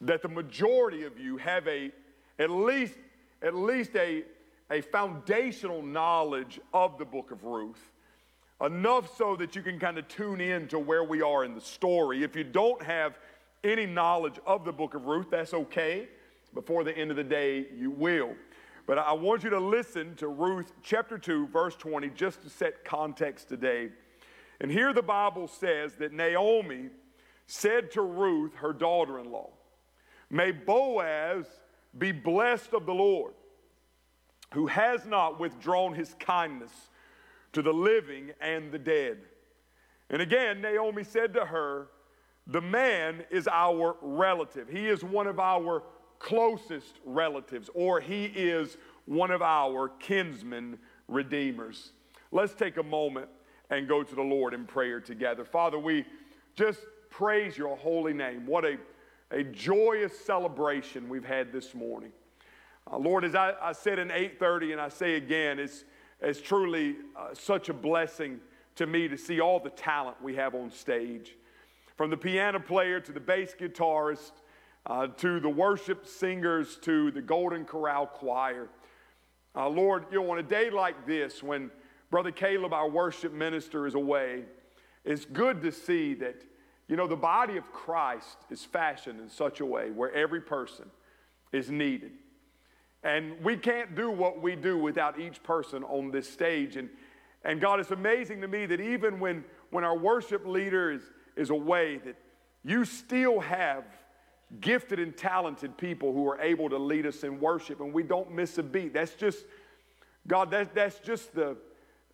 that 0.03 0.23
the 0.23 0.29
majority 0.29 1.05
of 1.05 1.19
you 1.19 1.39
have 1.39 1.67
a 1.67 1.91
at 2.39 2.51
least 2.51 2.95
at 3.43 3.55
least 3.55 3.97
a, 3.97 4.25
a 4.71 4.83
foundational 4.83 5.83
knowledge 5.83 6.61
of 6.75 6.99
the 6.99 7.05
book 7.05 7.31
of 7.31 7.45
Ruth. 7.45 7.91
Enough 8.63 9.15
so 9.17 9.37
that 9.37 9.55
you 9.55 9.63
can 9.63 9.79
kind 9.79 9.99
of 9.99 10.09
tune 10.09 10.41
in 10.41 10.69
to 10.69 10.79
where 10.79 11.05
we 11.05 11.21
are 11.21 11.45
in 11.45 11.55
the 11.55 11.61
story. 11.61 12.23
If 12.23 12.35
you 12.35 12.45
don't 12.45 12.83
have 12.83 13.19
any 13.65 13.87
knowledge 13.87 14.39
of 14.47 14.65
the 14.65 14.73
book 14.73 14.95
of 14.95 15.07
Ruth, 15.07 15.29
that's 15.31 15.55
okay. 15.55 16.09
Before 16.55 16.85
the 16.85 16.97
end 16.97 17.11
of 17.11 17.17
the 17.17 17.25
day, 17.25 17.67
you 17.77 17.91
will. 17.91 18.35
But 18.87 18.99
I 18.99 19.13
want 19.13 19.43
you 19.43 19.51
to 19.51 19.61
listen 19.61 20.15
to 20.17 20.29
Ruth 20.29 20.73
chapter 20.83 21.19
2, 21.19 21.49
verse 21.49 21.75
20, 21.75 22.11
just 22.11 22.43
to 22.43 22.49
set 22.49 22.85
context 22.85 23.49
today. 23.49 23.91
And 24.61 24.71
here 24.71 24.93
the 24.93 25.03
Bible 25.03 25.49
says 25.49 25.95
that 25.97 26.13
Naomi 26.13 26.91
said 27.47 27.91
to 27.93 28.03
Ruth, 28.03 28.55
her 28.55 28.73
daughter 28.73 29.19
in 29.19 29.31
law, 29.31 29.51
May 30.31 30.53
Boaz 30.53 31.47
be 31.97 32.13
blessed 32.13 32.73
of 32.73 32.87
the 32.87 32.95
Lord, 32.95 33.35
who 34.55 34.67
has 34.67 35.05
not 35.07 35.39
withdrawn 35.39 35.95
his 35.95 36.15
kindness 36.19 36.73
to 37.53 37.63
the 37.63 37.73
living 37.73 38.33
and 38.41 38.71
the 38.73 38.79
dead. 38.79 39.19
And 40.11 40.23
again, 40.23 40.61
Naomi 40.61 41.05
said 41.05 41.35
to 41.35 41.45
her, 41.45 41.89
The 42.47 42.61
man 42.61 43.25
is 43.31 43.49
our 43.49 43.97
relative. 44.01 44.69
He 44.69 44.87
is 44.87 45.03
one 45.03 45.27
of 45.27 45.41
our 45.41 45.83
closest 46.19 47.01
relatives, 47.05 47.69
or 47.75 48.01
he 48.01 48.27
is 48.27 48.79
one 49.05 49.31
of 49.31 49.43
our 49.43 49.89
kinsmen 49.89 50.79
redeemers. 51.09 51.93
Let's 52.31 52.55
take 52.55 52.77
a 52.77 52.83
moment 52.83 53.29
and 53.71 53.89
go 53.89 54.03
to 54.03 54.15
the 54.15 54.23
Lord 54.23 54.55
in 54.55 54.65
prayer 54.65 55.01
together. 55.01 55.45
Father, 55.45 55.79
we 55.79 56.05
just 56.55 56.81
praise 57.11 57.57
your 57.59 57.77
holy 57.77 58.13
name. 58.13 58.47
What 58.47 58.65
a, 58.65 58.79
a 59.31 59.43
joyous 59.43 60.17
celebration 60.19 61.09
we've 61.09 61.25
had 61.25 61.53
this 61.53 61.75
morning. 61.75 62.13
Uh, 62.91 62.99
Lord, 62.99 63.25
as 63.25 63.35
I, 63.35 63.55
I 63.61 63.73
said 63.73 63.99
in 63.99 64.09
8:30, 64.09 64.73
and 64.73 64.81
I 64.81 64.89
say 64.89 65.17
again, 65.17 65.59
it's, 65.59 65.85
it's 66.21 66.41
truly 66.41 66.97
uh, 67.17 67.35
such 67.35 67.69
a 67.69 67.75
blessing 67.75 68.41
to 68.77 68.87
me 68.87 69.09
to 69.09 69.17
see 69.17 69.41
all 69.41 69.59
the 69.59 69.71
talent 69.71 70.17
we 70.23 70.37
have 70.37 70.55
on 70.55 70.71
stage. 70.71 71.37
From 71.97 72.11
the 72.11 72.17
piano 72.17 72.61
player 72.61 73.01
to 73.01 73.13
the 73.13 73.21
bass 73.21 73.55
guitarist, 73.59 74.33
uh, 74.85 75.07
to 75.09 75.41
the 75.41 75.49
worship 75.49 76.07
singers, 76.07 76.77
to 76.83 77.11
the 77.11 77.23
Golden 77.23 77.65
Corral 77.65 78.07
choir. 78.07 78.69
Uh, 79.55 79.69
Lord, 79.69 80.05
you 80.13 80.23
know, 80.23 80.31
on 80.31 80.39
a 80.39 80.43
day 80.43 80.69
like 80.69 81.07
this, 81.07 81.43
when 81.43 81.71
Brother 82.11 82.31
Caleb, 82.31 82.73
our 82.73 82.89
worship 82.89 83.33
minister, 83.33 83.87
is 83.87 83.95
away, 83.95 84.45
it's 85.05 85.25
good 85.25 85.63
to 85.63 85.73
see 85.73 86.15
that, 86.15 86.43
you 86.87 86.97
know, 86.97 87.07
the 87.07 87.17
body 87.17 87.57
of 87.57 87.73
Christ 87.73 88.37
is 88.51 88.65
fashioned 88.65 89.19
in 89.19 89.31
such 89.31 89.61
a 89.61 89.67
way 89.67 89.91
where 89.91 90.13
every 90.13 90.41
person 90.41 90.85
is 91.53 91.71
needed. 91.71 92.13
And 93.03 93.43
we 93.43 93.57
can't 93.57 93.95
do 93.95 94.11
what 94.11 94.43
we 94.43 94.55
do 94.55 94.77
without 94.77 95.19
each 95.19 95.43
person 95.43 95.83
on 95.85 96.11
this 96.11 96.29
stage. 96.29 96.77
And, 96.77 96.91
and 97.45 97.61
God, 97.61 97.81
it's 97.81 97.91
amazing 97.91 98.41
to 98.43 98.49
me 98.49 98.67
that 98.67 98.81
even 98.81 99.19
when, 99.19 99.45
when 99.71 99.85
our 99.85 99.97
worship 99.97 100.47
leader 100.47 100.93
is, 100.93 101.03
is 101.37 101.51
a 101.51 101.55
way 101.55 101.99
that 101.99 102.17
you 102.65 102.85
still 102.85 103.41
have 103.41 103.85
gifted 104.61 104.99
and 104.99 105.17
talented 105.17 105.77
people 105.77 106.13
who 106.13 106.29
are 106.29 106.41
able 106.41 106.69
to 106.69 106.79
lead 106.79 107.07
us 107.07 107.23
in 107.25 107.41
worship, 107.41 107.81
and 107.81 107.93
we 107.93 108.03
don't 108.03 108.31
miss 108.31 108.59
a 108.59 108.63
beat. 108.63 108.95
That's 108.95 109.15
just, 109.15 109.45
God, 110.27 110.51
that, 110.51 110.75
that's 110.75 110.99
just 111.01 111.35
the, 111.35 111.57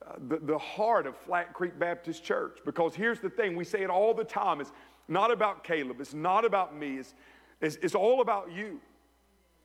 uh, 0.07 0.15
the, 0.29 0.39
the 0.39 0.59
heart 0.59 1.07
of 1.07 1.17
Flat 1.17 1.53
Creek 1.53 1.79
Baptist 1.79 2.25
Church. 2.25 2.59
Because 2.65 2.95
here's 2.95 3.21
the 3.21 3.31
thing 3.31 3.55
we 3.57 3.65
say 3.65 3.83
it 3.83 3.91
all 3.91 4.15
the 4.15 4.25
time 4.25 4.61
it's 4.61 4.73
not 5.09 5.31
about 5.31 5.65
Caleb, 5.65 6.01
it's 6.01 6.15
not 6.15 6.45
about 6.45 6.77
me, 6.77 6.99
it's, 6.99 7.15
it's, 7.61 7.77
it's 7.77 7.95
all 7.95 8.21
about 8.21 8.51
you. 8.51 8.81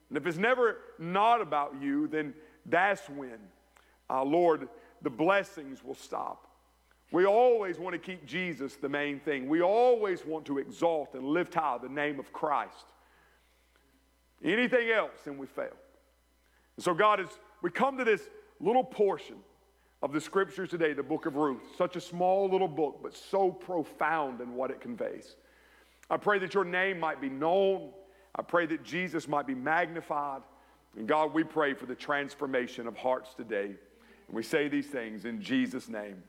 And 0.10 0.18
if 0.18 0.26
it's 0.26 0.38
never 0.38 0.78
not 1.00 1.42
about 1.42 1.76
you, 1.82 2.08
then 2.08 2.34
that's 2.66 3.10
when, 3.10 3.38
uh, 4.10 4.24
Lord, 4.24 4.70
the 5.02 5.10
blessings 5.10 5.84
will 5.84 5.96
stop. 5.96 6.47
We 7.12 7.26
always 7.26 7.80
want 7.80 7.94
to 7.94 8.00
keep 8.00 8.26
Jesus 8.26 8.76
the 8.76 8.90
main 8.90 9.20
thing. 9.20 9.48
We 9.48 9.62
always 9.62 10.26
want 10.26 10.46
to 10.48 10.58
exalt 10.58 11.14
and 11.14 11.26
lift 11.26 11.54
high 11.54 11.78
the 11.82 11.90
name 11.90 12.20
of 12.20 12.34
Christ. 12.34 12.86
Anything 14.44 14.90
else, 14.90 15.26
and 15.26 15.38
we 15.38 15.48
fail. 15.48 15.76
And 16.76 16.84
so, 16.84 16.94
God, 16.94 17.20
is 17.20 17.30
we 17.62 17.72
come 17.72 17.98
to 17.98 18.04
this 18.04 18.30
little 18.60 18.84
portion 18.84 19.38
of 20.04 20.12
the 20.12 20.22
scriptures 20.22 20.70
today, 20.70 20.94
the 20.94 21.02
book 21.02 21.26
of 21.26 21.36
Ruth, 21.36 21.64
such 21.78 21.96
a 21.96 22.02
small 22.02 22.50
little 22.50 22.68
book, 22.68 23.00
but 23.02 23.16
so 23.16 23.50
profound 23.52 24.42
in 24.42 24.54
what 24.54 24.70
it 24.70 24.80
conveys. 24.80 25.36
I 26.10 26.18
pray 26.18 26.40
that 26.40 26.54
your 26.54 26.66
name 26.66 27.00
might 27.00 27.20
be 27.20 27.30
known. 27.30 27.90
I 28.36 28.44
pray 28.44 28.66
that 28.68 28.84
Jesus 28.84 29.28
might 29.28 29.48
be 29.48 29.56
magnified. 29.56 30.42
And 30.96 31.08
God, 31.08 31.34
we 31.34 31.44
pray 31.44 31.74
for 31.74 31.86
the 31.86 31.96
transformation 31.96 32.86
of 32.88 32.96
hearts 32.96 33.34
today. 33.34 33.66
And 34.28 34.36
we 34.36 34.44
say 34.44 34.68
these 34.68 34.88
things 34.88 35.26
in 35.26 35.42
Jesus' 35.42 35.90
name. 35.90 36.22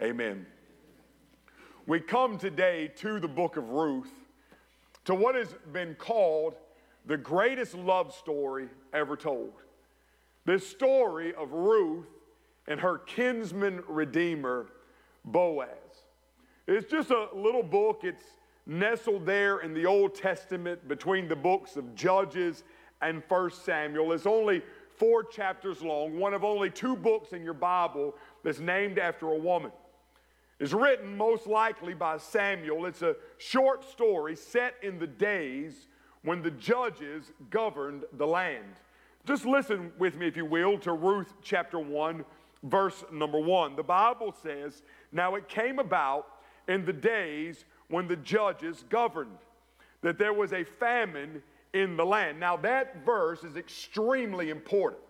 Amen. 0.00 0.46
We 1.86 2.00
come 2.00 2.38
today 2.38 2.90
to 2.96 3.20
the 3.20 3.28
book 3.28 3.56
of 3.56 3.68
Ruth, 3.70 4.12
to 5.04 5.14
what 5.14 5.34
has 5.34 5.48
been 5.72 5.94
called 5.94 6.54
the 7.06 7.16
greatest 7.16 7.74
love 7.74 8.14
story 8.14 8.68
ever 8.92 9.16
told. 9.16 9.52
This 10.44 10.66
story 10.66 11.34
of 11.34 11.52
Ruth 11.52 12.06
and 12.68 12.80
her 12.80 12.98
kinsman 12.98 13.82
redeemer, 13.88 14.66
Boaz. 15.24 15.68
It's 16.66 16.90
just 16.90 17.10
a 17.10 17.28
little 17.34 17.62
book. 17.62 18.00
It's 18.02 18.24
nestled 18.66 19.26
there 19.26 19.58
in 19.58 19.74
the 19.74 19.86
Old 19.86 20.14
Testament 20.14 20.86
between 20.88 21.28
the 21.28 21.36
books 21.36 21.76
of 21.76 21.94
Judges 21.94 22.62
and 23.00 23.22
First 23.24 23.64
Samuel. 23.64 24.12
It's 24.12 24.26
only 24.26 24.62
four 24.96 25.24
chapters 25.24 25.82
long, 25.82 26.18
one 26.18 26.34
of 26.34 26.44
only 26.44 26.70
two 26.70 26.96
books 26.96 27.32
in 27.32 27.42
your 27.42 27.54
Bible 27.54 28.14
that's 28.44 28.60
named 28.60 28.98
after 28.98 29.26
a 29.26 29.36
woman. 29.36 29.72
It's 30.62 30.72
written 30.72 31.16
most 31.16 31.48
likely 31.48 31.92
by 31.92 32.18
Samuel. 32.18 32.86
It's 32.86 33.02
a 33.02 33.16
short 33.36 33.82
story 33.82 34.36
set 34.36 34.74
in 34.80 34.96
the 34.96 35.08
days 35.08 35.88
when 36.22 36.40
the 36.40 36.52
judges 36.52 37.32
governed 37.50 38.04
the 38.12 38.28
land. 38.28 38.76
Just 39.26 39.44
listen 39.44 39.90
with 39.98 40.16
me, 40.16 40.28
if 40.28 40.36
you 40.36 40.44
will, 40.44 40.78
to 40.78 40.92
Ruth 40.92 41.34
chapter 41.42 41.80
1, 41.80 42.24
verse 42.62 43.02
number 43.10 43.40
1. 43.40 43.74
The 43.74 43.82
Bible 43.82 44.32
says, 44.40 44.84
Now 45.10 45.34
it 45.34 45.48
came 45.48 45.80
about 45.80 46.28
in 46.68 46.84
the 46.84 46.92
days 46.92 47.64
when 47.88 48.06
the 48.06 48.14
judges 48.14 48.84
governed 48.88 49.38
that 50.02 50.16
there 50.16 50.32
was 50.32 50.52
a 50.52 50.62
famine 50.62 51.42
in 51.74 51.96
the 51.96 52.06
land. 52.06 52.38
Now, 52.38 52.56
that 52.58 53.04
verse 53.04 53.42
is 53.42 53.56
extremely 53.56 54.50
important 54.50 55.02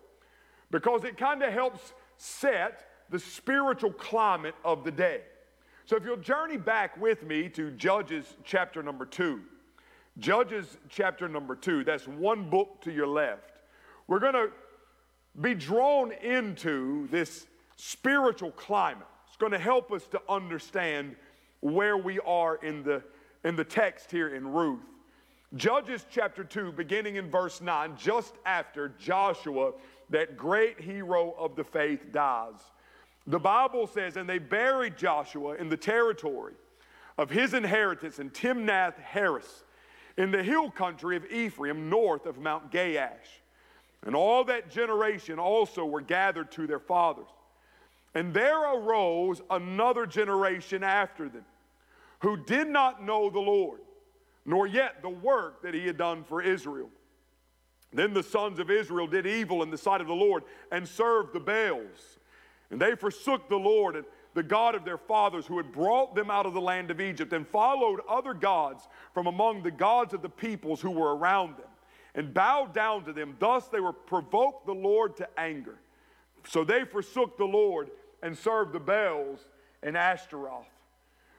because 0.70 1.04
it 1.04 1.18
kind 1.18 1.42
of 1.42 1.52
helps 1.52 1.92
set 2.16 2.88
the 3.10 3.18
spiritual 3.18 3.92
climate 3.92 4.54
of 4.64 4.82
the 4.84 4.90
day. 4.90 5.20
So, 5.84 5.96
if 5.96 6.04
you'll 6.04 6.16
journey 6.16 6.56
back 6.56 7.00
with 7.00 7.24
me 7.24 7.48
to 7.50 7.70
Judges 7.72 8.36
chapter 8.44 8.82
number 8.82 9.04
two, 9.04 9.40
Judges 10.18 10.76
chapter 10.88 11.28
number 11.28 11.56
two, 11.56 11.84
that's 11.84 12.06
one 12.06 12.48
book 12.50 12.80
to 12.82 12.92
your 12.92 13.06
left. 13.06 13.50
We're 14.06 14.20
going 14.20 14.34
to 14.34 14.50
be 15.40 15.54
drawn 15.54 16.12
into 16.12 17.08
this 17.08 17.46
spiritual 17.76 18.52
climate. 18.52 19.06
It's 19.26 19.36
going 19.36 19.52
to 19.52 19.58
help 19.58 19.90
us 19.90 20.06
to 20.08 20.20
understand 20.28 21.16
where 21.60 21.96
we 21.96 22.20
are 22.20 22.56
in 22.56 22.82
the, 22.82 23.02
in 23.44 23.56
the 23.56 23.64
text 23.64 24.10
here 24.10 24.34
in 24.34 24.46
Ruth. 24.46 24.82
Judges 25.54 26.06
chapter 26.10 26.44
2, 26.44 26.72
beginning 26.72 27.16
in 27.16 27.30
verse 27.30 27.60
9, 27.60 27.94
just 27.96 28.34
after 28.46 28.90
Joshua, 28.98 29.72
that 30.10 30.36
great 30.36 30.80
hero 30.80 31.34
of 31.38 31.56
the 31.56 31.64
faith, 31.64 32.12
dies. 32.12 32.60
The 33.26 33.38
Bible 33.38 33.86
says, 33.86 34.16
and 34.16 34.28
they 34.28 34.38
buried 34.38 34.96
Joshua 34.96 35.54
in 35.54 35.68
the 35.68 35.76
territory 35.76 36.54
of 37.18 37.30
his 37.30 37.54
inheritance 37.54 38.18
in 38.18 38.30
Timnath 38.30 38.98
Heres, 38.98 39.64
in 40.16 40.30
the 40.30 40.42
hill 40.42 40.70
country 40.70 41.16
of 41.16 41.24
Ephraim, 41.26 41.88
north 41.88 42.26
of 42.26 42.38
Mount 42.38 42.70
Gaash. 42.70 43.40
And 44.04 44.16
all 44.16 44.44
that 44.44 44.70
generation 44.70 45.38
also 45.38 45.84
were 45.84 46.00
gathered 46.00 46.50
to 46.52 46.66
their 46.66 46.80
fathers. 46.80 47.28
And 48.14 48.34
there 48.34 48.74
arose 48.74 49.40
another 49.50 50.04
generation 50.06 50.82
after 50.82 51.28
them, 51.28 51.44
who 52.20 52.36
did 52.36 52.68
not 52.68 53.04
know 53.04 53.30
the 53.30 53.40
Lord, 53.40 53.80
nor 54.44 54.66
yet 54.66 55.00
the 55.02 55.08
work 55.08 55.62
that 55.62 55.74
he 55.74 55.86
had 55.86 55.96
done 55.96 56.24
for 56.24 56.42
Israel. 56.42 56.90
Then 57.92 58.12
the 58.14 58.22
sons 58.22 58.58
of 58.58 58.70
Israel 58.70 59.06
did 59.06 59.26
evil 59.26 59.62
in 59.62 59.70
the 59.70 59.78
sight 59.78 60.00
of 60.00 60.06
the 60.06 60.14
Lord 60.14 60.42
and 60.70 60.88
served 60.88 61.32
the 61.32 61.40
Baals. 61.40 62.18
And 62.72 62.80
they 62.80 62.96
forsook 62.96 63.48
the 63.48 63.56
Lord 63.56 63.94
and 63.94 64.04
the 64.34 64.42
God 64.42 64.74
of 64.74 64.84
their 64.84 64.98
fathers 64.98 65.46
who 65.46 65.58
had 65.58 65.70
brought 65.70 66.14
them 66.14 66.30
out 66.30 66.46
of 66.46 66.54
the 66.54 66.60
land 66.60 66.90
of 66.90 67.00
Egypt 67.00 67.32
and 67.34 67.46
followed 67.46 68.00
other 68.08 68.32
gods 68.32 68.88
from 69.12 69.26
among 69.26 69.62
the 69.62 69.70
gods 69.70 70.14
of 70.14 70.22
the 70.22 70.28
peoples 70.28 70.80
who 70.80 70.90
were 70.90 71.14
around 71.14 71.58
them 71.58 71.68
and 72.14 72.32
bowed 72.32 72.72
down 72.72 73.04
to 73.04 73.12
them. 73.12 73.36
Thus 73.38 73.68
they 73.68 73.80
were 73.80 73.92
provoked 73.92 74.66
the 74.66 74.74
Lord 74.74 75.16
to 75.18 75.28
anger. 75.38 75.76
So 76.48 76.64
they 76.64 76.84
forsook 76.84 77.36
the 77.36 77.44
Lord 77.44 77.90
and 78.22 78.36
served 78.36 78.72
the 78.72 78.80
Baals 78.80 79.46
and 79.82 79.96
Ashtaroth. 79.96 80.66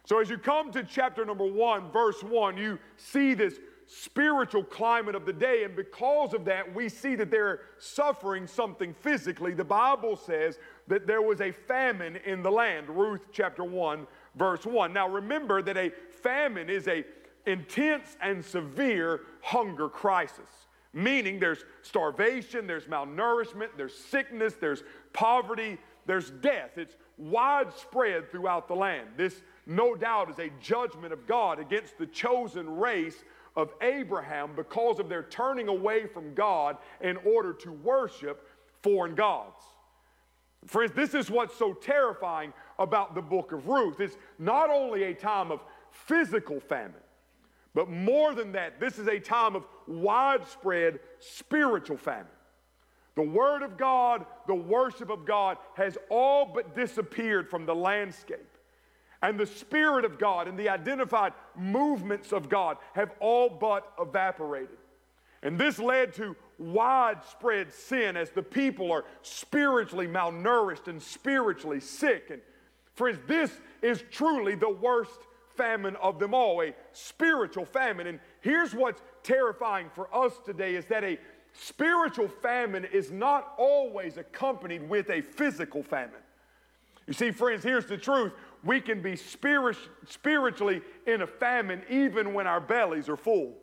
So 0.05 0.19
as 0.19 0.29
you 0.29 0.37
come 0.37 0.71
to 0.73 0.83
chapter 0.83 1.25
number 1.25 1.45
one, 1.45 1.89
verse 1.91 2.21
one, 2.21 2.57
you 2.57 2.77
see 2.97 3.33
this 3.33 3.55
spiritual 3.87 4.63
climate 4.63 5.15
of 5.15 5.25
the 5.25 5.33
day. 5.33 5.63
And 5.63 5.75
because 5.75 6.33
of 6.33 6.45
that, 6.45 6.73
we 6.73 6.89
see 6.89 7.15
that 7.15 7.31
they're 7.31 7.61
suffering 7.79 8.47
something 8.47 8.93
physically. 8.93 9.53
The 9.53 9.63
Bible 9.63 10.15
says 10.15 10.57
that 10.87 11.07
there 11.07 11.21
was 11.21 11.41
a 11.41 11.51
famine 11.51 12.17
in 12.25 12.43
the 12.43 12.51
land. 12.51 12.89
Ruth 12.89 13.21
chapter 13.31 13.63
1, 13.63 14.07
verse 14.35 14.65
1. 14.65 14.93
Now 14.93 15.07
remember 15.07 15.61
that 15.61 15.77
a 15.77 15.91
famine 16.21 16.69
is 16.69 16.87
a 16.87 17.05
intense 17.45 18.17
and 18.21 18.43
severe 18.43 19.21
hunger 19.41 19.89
crisis. 19.89 20.67
Meaning 20.93 21.39
there's 21.39 21.65
starvation, 21.81 22.67
there's 22.67 22.85
malnourishment, 22.85 23.69
there's 23.75 23.95
sickness, 23.95 24.53
there's 24.59 24.83
poverty, 25.11 25.79
there's 26.05 26.29
death. 26.29 26.77
It's 26.77 26.95
widespread 27.17 28.31
throughout 28.31 28.67
the 28.67 28.75
land. 28.75 29.09
This, 29.17 29.41
no 29.65 29.95
doubt, 29.95 30.29
is 30.29 30.39
a 30.39 30.51
judgment 30.61 31.11
of 31.11 31.25
God 31.25 31.59
against 31.59 31.97
the 31.97 32.05
chosen 32.05 32.77
race 32.77 33.23
of 33.55 33.73
Abraham 33.81 34.51
because 34.55 34.99
of 34.99 35.09
their 35.09 35.23
turning 35.23 35.67
away 35.67 36.05
from 36.07 36.33
God 36.33 36.77
in 37.01 37.17
order 37.17 37.53
to 37.53 37.71
worship 37.71 38.47
foreign 38.81 39.15
gods. 39.15 39.63
Friends, 40.65 40.93
this 40.93 41.13
is 41.13 41.29
what's 41.29 41.55
so 41.57 41.73
terrifying 41.73 42.53
about 42.79 43.15
the 43.15 43.21
book 43.21 43.51
of 43.51 43.67
Ruth. 43.67 43.99
It's 43.99 44.17
not 44.39 44.69
only 44.69 45.03
a 45.03 45.13
time 45.13 45.51
of 45.51 45.61
physical 45.91 46.59
famine, 46.59 46.93
but 47.73 47.89
more 47.89 48.33
than 48.33 48.51
that, 48.53 48.79
this 48.79 48.99
is 48.99 49.07
a 49.07 49.19
time 49.19 49.55
of 49.55 49.65
widespread 49.87 50.99
spiritual 51.19 51.97
famine. 51.97 52.27
The 53.15 53.23
Word 53.23 53.61
of 53.61 53.77
God, 53.77 54.25
the 54.47 54.55
worship 54.55 55.09
of 55.09 55.25
God 55.25 55.57
has 55.75 55.97
all 56.09 56.45
but 56.45 56.75
disappeared 56.75 57.49
from 57.49 57.65
the 57.65 57.75
landscape. 57.75 58.39
And 59.21 59.39
the 59.39 59.45
Spirit 59.45 60.03
of 60.03 60.19
God 60.19 60.47
and 60.47 60.57
the 60.57 60.69
identified 60.69 61.33
movements 61.55 62.33
of 62.33 62.49
God 62.49 62.77
have 62.93 63.11
all 63.19 63.49
but 63.49 63.91
evaporated. 63.99 64.77
And 65.43 65.59
this 65.59 65.79
led 65.79 66.13
to 66.15 66.35
widespread 66.59 67.73
sin 67.73 68.15
as 68.17 68.29
the 68.29 68.43
people 68.43 68.91
are 68.91 69.05
spiritually 69.21 70.07
malnourished 70.07 70.87
and 70.87 71.01
spiritually 71.01 71.79
sick. 71.79 72.27
And 72.29 72.41
friends, 72.93 73.19
this 73.27 73.51
is 73.81 74.03
truly 74.11 74.55
the 74.55 74.69
worst 74.69 75.19
famine 75.55 75.95
of 75.97 76.19
them 76.19 76.33
all, 76.33 76.61
a 76.61 76.73
spiritual 76.93 77.65
famine. 77.65 78.07
And 78.07 78.19
here's 78.41 78.73
what's 78.73 79.01
terrifying 79.23 79.89
for 79.93 80.13
us 80.15 80.33
today 80.45 80.75
is 80.75 80.85
that 80.85 81.03
a 81.03 81.17
spiritual 81.53 82.27
famine 82.27 82.85
is 82.85 83.11
not 83.11 83.53
always 83.57 84.17
accompanied 84.17 84.87
with 84.89 85.09
a 85.09 85.21
physical 85.21 85.83
famine. 85.83 86.21
You 87.07 87.13
see, 87.13 87.31
friends, 87.31 87.63
here's 87.63 87.85
the 87.85 87.97
truth. 87.97 88.31
We 88.63 88.79
can 88.79 89.01
be 89.01 89.15
spirit, 89.15 89.77
spiritually 90.07 90.81
in 91.05 91.21
a 91.21 91.27
famine 91.27 91.83
even 91.89 92.33
when 92.33 92.47
our 92.47 92.61
bellies 92.61 93.09
are 93.09 93.17
full. 93.17 93.53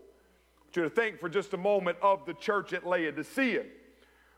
You 0.74 0.82
to 0.82 0.90
think 0.90 1.18
for 1.18 1.28
just 1.28 1.52
a 1.52 1.56
moment 1.56 1.98
of 2.00 2.24
the 2.26 2.34
church 2.34 2.72
at 2.72 2.86
Laodicea. 2.86 3.64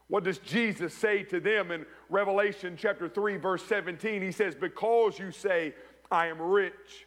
What 0.09 0.25
does 0.25 0.39
Jesus 0.39 0.93
say 0.95 1.23
to 1.25 1.41
them 1.41 1.71
in 1.71 1.87
Revelation 2.11 2.77
chapter 2.79 3.09
3, 3.09 3.37
verse 3.37 3.65
17? 3.65 4.23
He 4.23 4.33
says, 4.33 4.55
Because 4.55 5.19
you 5.19 5.31
say, 5.31 5.75
I 6.11 6.27
am 6.27 6.41
rich 6.41 7.07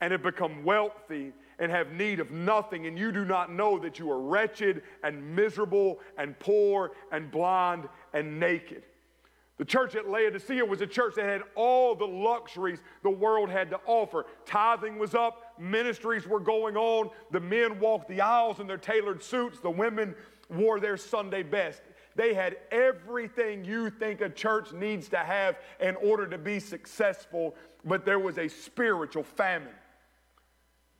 and 0.00 0.12
have 0.12 0.22
become 0.22 0.64
wealthy 0.64 1.32
and 1.58 1.70
have 1.70 1.92
need 1.92 2.20
of 2.20 2.30
nothing, 2.30 2.86
and 2.86 2.98
you 2.98 3.12
do 3.12 3.24
not 3.24 3.52
know 3.52 3.78
that 3.78 3.98
you 3.98 4.10
are 4.10 4.20
wretched 4.20 4.82
and 5.02 5.34
miserable 5.34 6.00
and 6.18 6.38
poor 6.38 6.92
and 7.12 7.30
blind 7.30 7.88
and 8.12 8.38
naked. 8.38 8.82
The 9.56 9.64
church 9.64 9.94
at 9.94 10.08
Laodicea 10.08 10.64
was 10.64 10.80
a 10.80 10.86
church 10.86 11.14
that 11.14 11.26
had 11.26 11.42
all 11.54 11.94
the 11.94 12.06
luxuries 12.06 12.80
the 13.02 13.10
world 13.10 13.48
had 13.48 13.70
to 13.70 13.80
offer. 13.86 14.26
Tithing 14.46 14.98
was 14.98 15.14
up, 15.14 15.54
ministries 15.60 16.26
were 16.26 16.40
going 16.40 16.76
on, 16.76 17.10
the 17.30 17.38
men 17.38 17.78
walked 17.78 18.08
the 18.08 18.20
aisles 18.20 18.58
in 18.58 18.66
their 18.66 18.78
tailored 18.78 19.22
suits, 19.22 19.60
the 19.60 19.70
women 19.70 20.14
wore 20.50 20.80
their 20.80 20.96
Sunday 20.96 21.44
best. 21.44 21.82
They 22.16 22.34
had 22.34 22.56
everything 22.72 23.64
you 23.64 23.90
think 23.90 24.20
a 24.20 24.28
church 24.28 24.72
needs 24.72 25.08
to 25.10 25.18
have 25.18 25.56
in 25.80 25.96
order 25.96 26.26
to 26.26 26.38
be 26.38 26.58
successful, 26.58 27.54
but 27.84 28.04
there 28.04 28.18
was 28.18 28.38
a 28.38 28.48
spiritual 28.48 29.22
famine. 29.22 29.74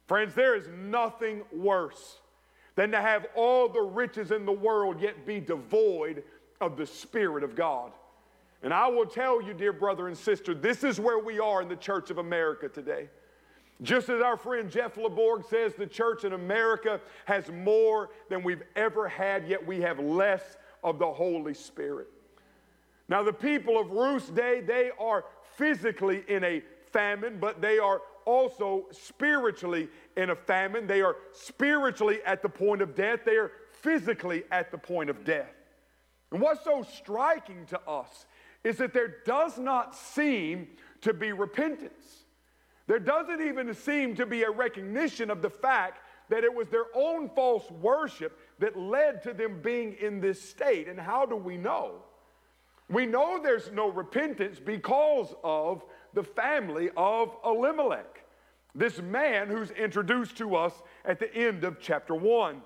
Friends, 0.07 0.35
there 0.35 0.55
is 0.55 0.69
nothing 0.69 1.43
worse 1.53 2.19
than 2.77 2.93
to 2.93 3.01
have 3.01 3.27
all 3.35 3.69
the 3.69 3.81
riches 3.81 4.31
in 4.31 4.45
the 4.45 4.53
world 4.53 5.01
yet 5.01 5.27
be 5.27 5.41
devoid 5.41 6.23
of 6.61 6.77
the 6.77 6.87
Spirit 6.87 7.43
of 7.43 7.57
God. 7.57 7.93
And 8.65 8.73
I 8.73 8.89
will 8.89 9.05
tell 9.05 9.43
you, 9.43 9.53
dear 9.53 9.75
brother 9.75 10.09
and 10.09 10.17
sister, 10.17 10.55
this 10.55 10.85
is 10.85 10.99
where 10.99 11.19
we 11.19 11.39
are 11.39 11.61
in 11.61 11.69
the 11.69 11.77
Church 11.77 12.09
of 12.09 12.17
America 12.17 12.67
today. 12.67 13.11
Just 13.83 14.09
as 14.09 14.23
our 14.23 14.39
friend 14.39 14.71
Jeff 14.71 14.95
LeBorg 14.95 15.47
says, 15.51 15.75
the 15.75 15.87
church 15.87 16.25
in 16.25 16.33
America 16.33 16.99
has 17.27 17.51
more 17.51 18.09
than 18.31 18.43
we've 18.43 18.62
ever 18.75 19.07
had, 19.07 19.47
yet 19.47 19.65
we 19.65 19.83
have 19.83 19.99
less 19.99 20.57
of 20.83 20.99
the 20.99 21.12
Holy 21.12 21.53
Spirit. 21.53 22.09
Now, 23.07 23.23
the 23.23 23.35
people 23.35 23.79
of 23.79 23.91
Ruth's 23.91 24.31
day, 24.31 24.62
they 24.62 24.91
are 24.99 25.27
physically 25.57 26.25
in 26.27 26.43
a 26.43 26.62
famine, 26.91 27.37
but 27.39 27.61
they 27.61 27.79
are 27.79 28.01
also 28.25 28.87
spiritually 28.93 29.89
in 30.17 30.31
a 30.31 30.37
famine. 30.37 30.87
They 30.87 31.03
are 31.03 31.17
spiritually 31.33 32.21
at 32.25 32.41
the 32.41 32.49
point 32.49 32.81
of 32.81 32.95
death, 32.95 33.21
they 33.27 33.37
are 33.37 33.53
physically 33.83 34.45
at 34.51 34.71
the 34.71 34.79
point 34.79 35.11
of 35.11 35.23
death. 35.23 35.53
And 36.33 36.41
what's 36.41 36.65
so 36.65 36.83
striking 36.83 37.67
to 37.67 37.81
us 37.87 38.25
is 38.65 38.79
that 38.79 38.95
there 38.95 39.17
does 39.25 39.59
not 39.59 39.95
seem 39.95 40.69
to 41.03 41.12
be 41.12 41.33
repentance. 41.33 42.25
There 42.87 42.99
doesn't 42.99 43.41
even 43.41 43.73
seem 43.75 44.17
to 44.17 44.27
be 44.27 44.43
a 44.43 44.51
recognition 44.51 45.31
of 45.31 45.43
the 45.43 45.51
fact 45.51 46.01
that 46.31 46.45
it 46.45 46.53
was 46.53 46.69
their 46.69 46.87
own 46.95 47.29
false 47.31 47.71
worship 47.71 48.39
that 48.59 48.77
led 48.79 49.23
to 49.23 49.35
them 49.35 49.61
being 49.62 49.95
in 50.01 50.21
this 50.21 50.41
state. 50.41 50.89
And 50.89 50.99
how 50.99 51.27
do 51.27 51.37
we 51.37 51.59
know? 51.59 52.03
We 52.89 53.07
know 53.07 53.39
there's 53.43 53.71
no 53.73 53.91
repentance 53.91 54.59
because 54.59 55.35
of 55.43 55.85
the 56.15 56.23
family 56.23 56.91
of 56.97 57.35
Elimelech, 57.45 58.25
this 58.75 59.01
man 59.01 59.49
who's 59.49 59.71
introduced 59.71 60.37
to 60.39 60.57
us 60.57 60.73
at 61.05 61.19
the 61.19 61.35
end 61.35 61.65
of 61.65 61.81
chapter 61.81 62.15
1. 62.15 62.61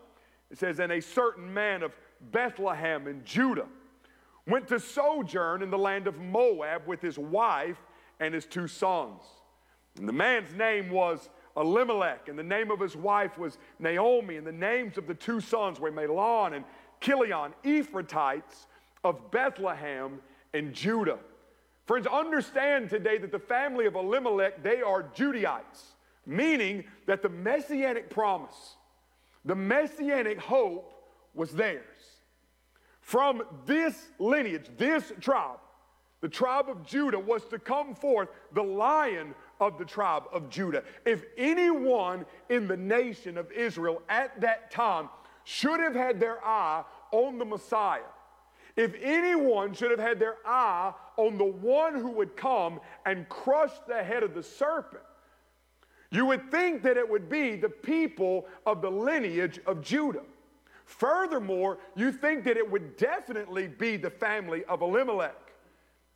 It 0.50 0.58
says, 0.58 0.80
And 0.80 0.92
a 0.92 1.00
certain 1.00 1.52
man 1.52 1.82
of 1.82 1.92
Bethlehem 2.20 3.06
in 3.06 3.24
Judah 3.24 3.66
went 4.48 4.66
to 4.68 4.80
sojourn 4.80 5.62
in 5.62 5.70
the 5.70 5.78
land 5.78 6.06
of 6.06 6.18
Moab 6.18 6.86
with 6.86 7.00
his 7.00 7.18
wife 7.18 7.78
and 8.18 8.34
his 8.34 8.46
two 8.46 8.66
sons. 8.66 9.22
And 9.98 10.08
the 10.08 10.12
man's 10.12 10.54
name 10.54 10.90
was 10.90 11.28
Elimelech, 11.56 12.28
and 12.28 12.38
the 12.38 12.42
name 12.42 12.70
of 12.70 12.80
his 12.80 12.96
wife 12.96 13.36
was 13.36 13.58
Naomi, 13.78 14.36
and 14.36 14.46
the 14.46 14.52
names 14.52 14.96
of 14.96 15.06
the 15.06 15.14
two 15.14 15.40
sons 15.40 15.80
were 15.80 15.90
Mahlon 15.90 16.54
and 16.54 16.64
Chilion, 17.00 17.52
Ephrathites 17.64 18.66
of 19.04 19.30
Bethlehem 19.30 20.20
and 20.54 20.72
Judah. 20.72 21.18
Friends, 21.86 22.06
understand 22.06 22.90
today 22.90 23.18
that 23.18 23.32
the 23.32 23.38
family 23.38 23.86
of 23.86 23.94
Elimelech, 23.94 24.62
they 24.62 24.82
are 24.82 25.02
Judahites, 25.02 25.94
meaning 26.26 26.84
that 27.06 27.22
the 27.22 27.28
messianic 27.28 28.10
promise, 28.10 28.76
the 29.44 29.54
messianic 29.54 30.38
hope 30.38 30.92
was 31.34 31.50
theirs. 31.52 31.97
From 33.08 33.42
this 33.64 34.10
lineage, 34.18 34.66
this 34.76 35.14
tribe, 35.18 35.60
the 36.20 36.28
tribe 36.28 36.68
of 36.68 36.84
Judah 36.84 37.18
was 37.18 37.42
to 37.46 37.58
come 37.58 37.94
forth 37.94 38.28
the 38.52 38.62
lion 38.62 39.34
of 39.62 39.78
the 39.78 39.84
tribe 39.86 40.24
of 40.30 40.50
Judah. 40.50 40.84
If 41.06 41.24
anyone 41.38 42.26
in 42.50 42.68
the 42.68 42.76
nation 42.76 43.38
of 43.38 43.50
Israel 43.50 44.02
at 44.10 44.38
that 44.42 44.70
time 44.70 45.08
should 45.44 45.80
have 45.80 45.94
had 45.94 46.20
their 46.20 46.44
eye 46.44 46.84
on 47.10 47.38
the 47.38 47.46
Messiah, 47.46 48.02
if 48.76 48.94
anyone 49.02 49.72
should 49.72 49.90
have 49.90 49.98
had 49.98 50.18
their 50.18 50.36
eye 50.44 50.92
on 51.16 51.38
the 51.38 51.46
one 51.46 51.94
who 51.94 52.10
would 52.10 52.36
come 52.36 52.78
and 53.06 53.26
crush 53.30 53.72
the 53.86 54.04
head 54.04 54.22
of 54.22 54.34
the 54.34 54.42
serpent, 54.42 55.02
you 56.10 56.26
would 56.26 56.50
think 56.50 56.82
that 56.82 56.98
it 56.98 57.08
would 57.08 57.30
be 57.30 57.56
the 57.56 57.70
people 57.70 58.44
of 58.66 58.82
the 58.82 58.90
lineage 58.90 59.60
of 59.66 59.80
Judah. 59.80 60.24
Furthermore, 60.88 61.76
you 61.94 62.10
think 62.10 62.44
that 62.44 62.56
it 62.56 62.68
would 62.68 62.96
definitely 62.96 63.68
be 63.68 63.98
the 63.98 64.08
family 64.08 64.64
of 64.64 64.80
Elimelech. 64.80 65.36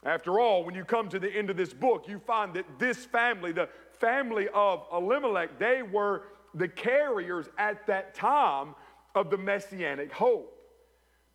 After 0.02 0.40
all, 0.40 0.64
when 0.64 0.74
you 0.74 0.82
come 0.82 1.10
to 1.10 1.18
the 1.18 1.30
end 1.30 1.50
of 1.50 1.58
this 1.58 1.74
book, 1.74 2.08
you 2.08 2.18
find 2.18 2.54
that 2.54 2.64
this 2.78 3.04
family, 3.04 3.52
the 3.52 3.68
family 4.00 4.48
of 4.54 4.86
Elimelech, 4.90 5.58
they 5.58 5.82
were 5.82 6.22
the 6.54 6.66
carriers 6.66 7.50
at 7.58 7.86
that 7.86 8.14
time 8.14 8.74
of 9.14 9.28
the 9.28 9.36
messianic 9.36 10.10
hope. 10.10 10.58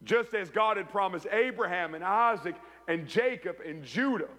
Just 0.03 0.33
as 0.33 0.49
God 0.49 0.77
had 0.77 0.89
promised 0.89 1.27
Abraham 1.31 1.93
and 1.93 2.03
Isaac 2.03 2.55
and 2.87 3.07
Jacob 3.07 3.57
and 3.63 3.83
Judah. 3.83 4.29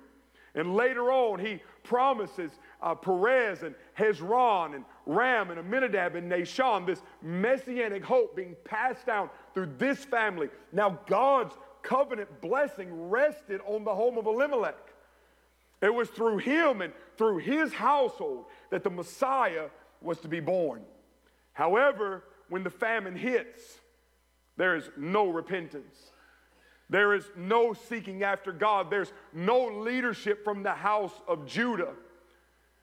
And 0.56 0.74
later 0.74 1.12
on, 1.12 1.38
he 1.38 1.62
promises 1.88 2.52
uh, 2.82 2.94
Perez 2.94 3.62
and 3.62 3.74
Hezron 3.98 4.74
and 4.74 4.84
Ram 5.06 5.50
and 5.50 5.58
Aminadab 5.58 6.14
and 6.14 6.30
Nahshon, 6.30 6.86
this 6.86 7.02
messianic 7.22 8.04
hope 8.04 8.36
being 8.36 8.54
passed 8.64 9.06
down 9.06 9.30
through 9.54 9.70
this 9.78 10.04
family. 10.04 10.50
Now, 10.70 11.00
God's 11.06 11.54
covenant 11.82 12.40
blessing 12.42 13.08
rested 13.08 13.60
on 13.66 13.84
the 13.84 13.94
home 13.94 14.18
of 14.18 14.26
Elimelech. 14.26 14.76
It 15.80 15.94
was 15.94 16.10
through 16.10 16.38
him 16.38 16.82
and 16.82 16.92
through 17.16 17.38
his 17.38 17.72
household 17.72 18.44
that 18.70 18.84
the 18.84 18.90
Messiah 18.90 19.68
was 20.02 20.18
to 20.20 20.28
be 20.28 20.40
born. 20.40 20.82
However, 21.54 22.24
when 22.50 22.64
the 22.64 22.70
famine 22.70 23.16
hits, 23.16 23.62
there 24.56 24.76
is 24.76 24.90
no 24.96 25.28
repentance. 25.28 26.07
There 26.90 27.14
is 27.14 27.30
no 27.36 27.74
seeking 27.74 28.22
after 28.22 28.52
God. 28.52 28.90
There's 28.90 29.12
no 29.32 29.66
leadership 29.66 30.42
from 30.42 30.62
the 30.62 30.72
house 30.72 31.12
of 31.26 31.46
Judah. 31.46 31.92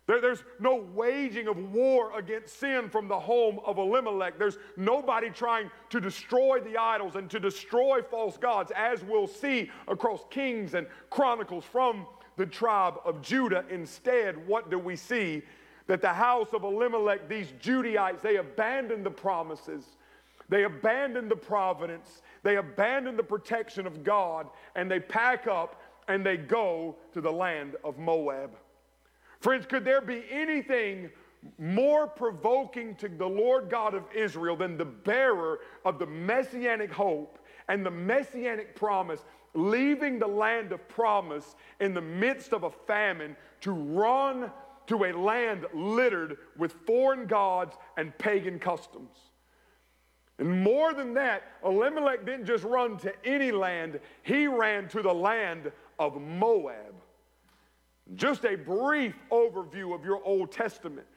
There, 0.07 0.21
there's 0.21 0.43
no 0.59 0.75
waging 0.93 1.47
of 1.47 1.57
war 1.73 2.15
against 2.17 2.59
sin 2.59 2.89
from 2.89 3.07
the 3.07 3.19
home 3.19 3.59
of 3.65 3.79
Elimelech. 3.79 4.37
There's 4.37 4.59
nobody 4.77 5.31
trying 5.31 5.71
to 5.89 5.99
destroy 5.99 6.59
the 6.59 6.77
idols 6.77 7.15
and 7.15 7.29
to 7.31 7.39
destroy 7.39 8.01
false 8.03 8.37
gods, 8.37 8.71
as 8.75 9.03
we'll 9.03 9.27
see 9.27 9.71
across 9.87 10.23
Kings 10.29 10.75
and 10.75 10.85
Chronicles 11.09 11.65
from 11.65 12.05
the 12.37 12.45
tribe 12.45 12.95
of 13.03 13.21
Judah. 13.23 13.65
Instead, 13.71 14.47
what 14.47 14.69
do 14.69 14.77
we 14.77 14.95
see? 14.95 15.41
That 15.87 16.01
the 16.01 16.13
house 16.13 16.49
of 16.53 16.63
Elimelech, 16.63 17.27
these 17.27 17.51
Judahites, 17.61 18.21
they 18.21 18.37
abandoned 18.37 19.05
the 19.05 19.11
promises, 19.11 19.85
they 20.49 20.63
abandoned 20.63 21.31
the 21.31 21.35
providence, 21.35 22.21
they 22.45 22.57
abandon 22.57 23.17
the 23.17 23.23
protection 23.23 23.87
of 23.87 24.03
God, 24.03 24.47
and 24.75 24.89
they 24.89 24.99
pack 24.99 25.47
up 25.47 25.81
and 26.07 26.23
they 26.23 26.37
go 26.37 26.95
to 27.11 27.19
the 27.19 27.31
land 27.31 27.75
of 27.83 27.97
Moab. 27.97 28.51
Friends, 29.41 29.65
could 29.65 29.83
there 29.83 29.99
be 29.99 30.23
anything 30.29 31.09
more 31.57 32.05
provoking 32.05 32.93
to 32.97 33.09
the 33.09 33.27
Lord 33.27 33.67
God 33.71 33.95
of 33.95 34.03
Israel 34.13 34.55
than 34.55 34.77
the 34.77 34.85
bearer 34.85 35.59
of 35.85 35.97
the 35.97 36.05
messianic 36.05 36.91
hope 36.91 37.39
and 37.67 37.83
the 37.83 37.91
messianic 37.91 38.75
promise, 38.75 39.25
leaving 39.55 40.19
the 40.19 40.27
land 40.27 40.71
of 40.71 40.87
promise 40.87 41.55
in 41.79 41.95
the 41.95 42.01
midst 42.01 42.53
of 42.53 42.63
a 42.63 42.69
famine 42.69 43.35
to 43.61 43.71
run 43.71 44.51
to 44.85 45.05
a 45.05 45.11
land 45.13 45.65
littered 45.73 46.37
with 46.57 46.73
foreign 46.85 47.25
gods 47.25 47.75
and 47.97 48.15
pagan 48.19 48.59
customs? 48.59 49.24
And 50.38 50.63
more 50.63 50.93
than 50.93 51.13
that, 51.13 51.43
Elimelech 51.63 52.25
didn't 52.25 52.45
just 52.45 52.63
run 52.63 52.97
to 52.97 53.13
any 53.25 53.51
land, 53.51 53.99
he 54.23 54.47
ran 54.47 54.88
to 54.89 55.01
the 55.01 55.13
land 55.13 55.71
of 55.97 56.19
Moab. 56.21 56.93
Just 58.15 58.45
a 58.45 58.55
brief 58.55 59.15
overview 59.31 59.95
of 59.95 60.05
your 60.05 60.21
Old 60.23 60.51
Testament 60.51 61.07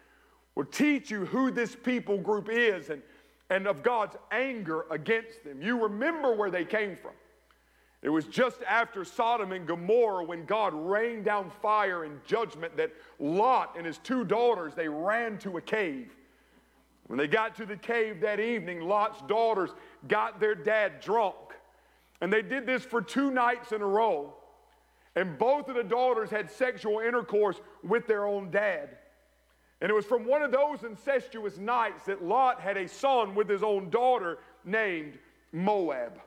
will 0.55 0.64
teach 0.64 1.11
you 1.11 1.27
who 1.27 1.51
this 1.51 1.77
people 1.77 2.19
group 2.19 2.49
is 2.49 2.91
and, 2.91 3.03
and 3.51 3.66
of 3.66 3.83
God's 3.83 4.16
anger 4.31 4.87
against 4.91 5.45
them. 5.45 5.61
You 5.61 5.83
remember 5.83 6.35
where 6.35 6.51
they 6.51 6.64
came 6.64 6.97
from. 6.97 7.12
It 8.01 8.09
was 8.09 8.27
just 8.27 8.62
after 8.62 9.05
Sodom 9.05 9.53
and 9.53 9.66
Gomorrah 9.66 10.25
when 10.25 10.45
God 10.45 10.73
rained 10.73 11.25
down 11.25 11.51
fire 11.61 12.05
and 12.05 12.25
judgment 12.25 12.77
that 12.77 12.93
Lot 13.19 13.75
and 13.77 13.85
his 13.85 13.99
two 13.99 14.25
daughters 14.25 14.75
they 14.75 14.89
ran 14.89 15.37
to 15.39 15.57
a 15.57 15.61
cave. 15.61 16.14
When 17.09 17.19
they 17.19 17.27
got 17.27 17.57
to 17.57 17.67
the 17.67 17.77
cave 17.77 18.21
that 18.21 18.39
evening, 18.39 18.83
Lot's 18.83 19.21
daughters 19.23 19.71
got 20.07 20.41
their 20.41 20.55
dad 20.55 21.01
drunk. 21.01 21.35
And 22.21 22.33
they 22.33 22.43
did 22.43 22.67
this 22.67 22.85
for 22.85 23.01
two 23.03 23.31
nights 23.31 23.73
in 23.73 23.81
a 23.81 23.87
row. 23.87 24.35
And 25.17 25.39
both 25.39 25.69
of 25.69 25.75
the 25.75 25.83
daughters 25.83 26.31
had 26.31 26.51
sexual 26.51 27.01
intercourse 27.01 27.61
with 27.83 28.07
their 28.07 28.27
own 28.27 28.51
dad. 28.51 28.99
And 29.81 29.91
it 29.91 29.95
was 29.95 30.05
from 30.05 30.27
one 30.27 30.43
of 30.43 30.53
those 30.53 30.83
incestuous 30.83 31.57
nights 31.57 32.05
that 32.05 32.23
Lot 32.23 32.61
had 32.61 32.77
a 32.77 32.87
son 32.87 33.35
with 33.35 33.49
his 33.49 33.63
own 33.63 33.91
daughter 33.91 34.39
named 34.65 35.19
Moab. 35.53 36.21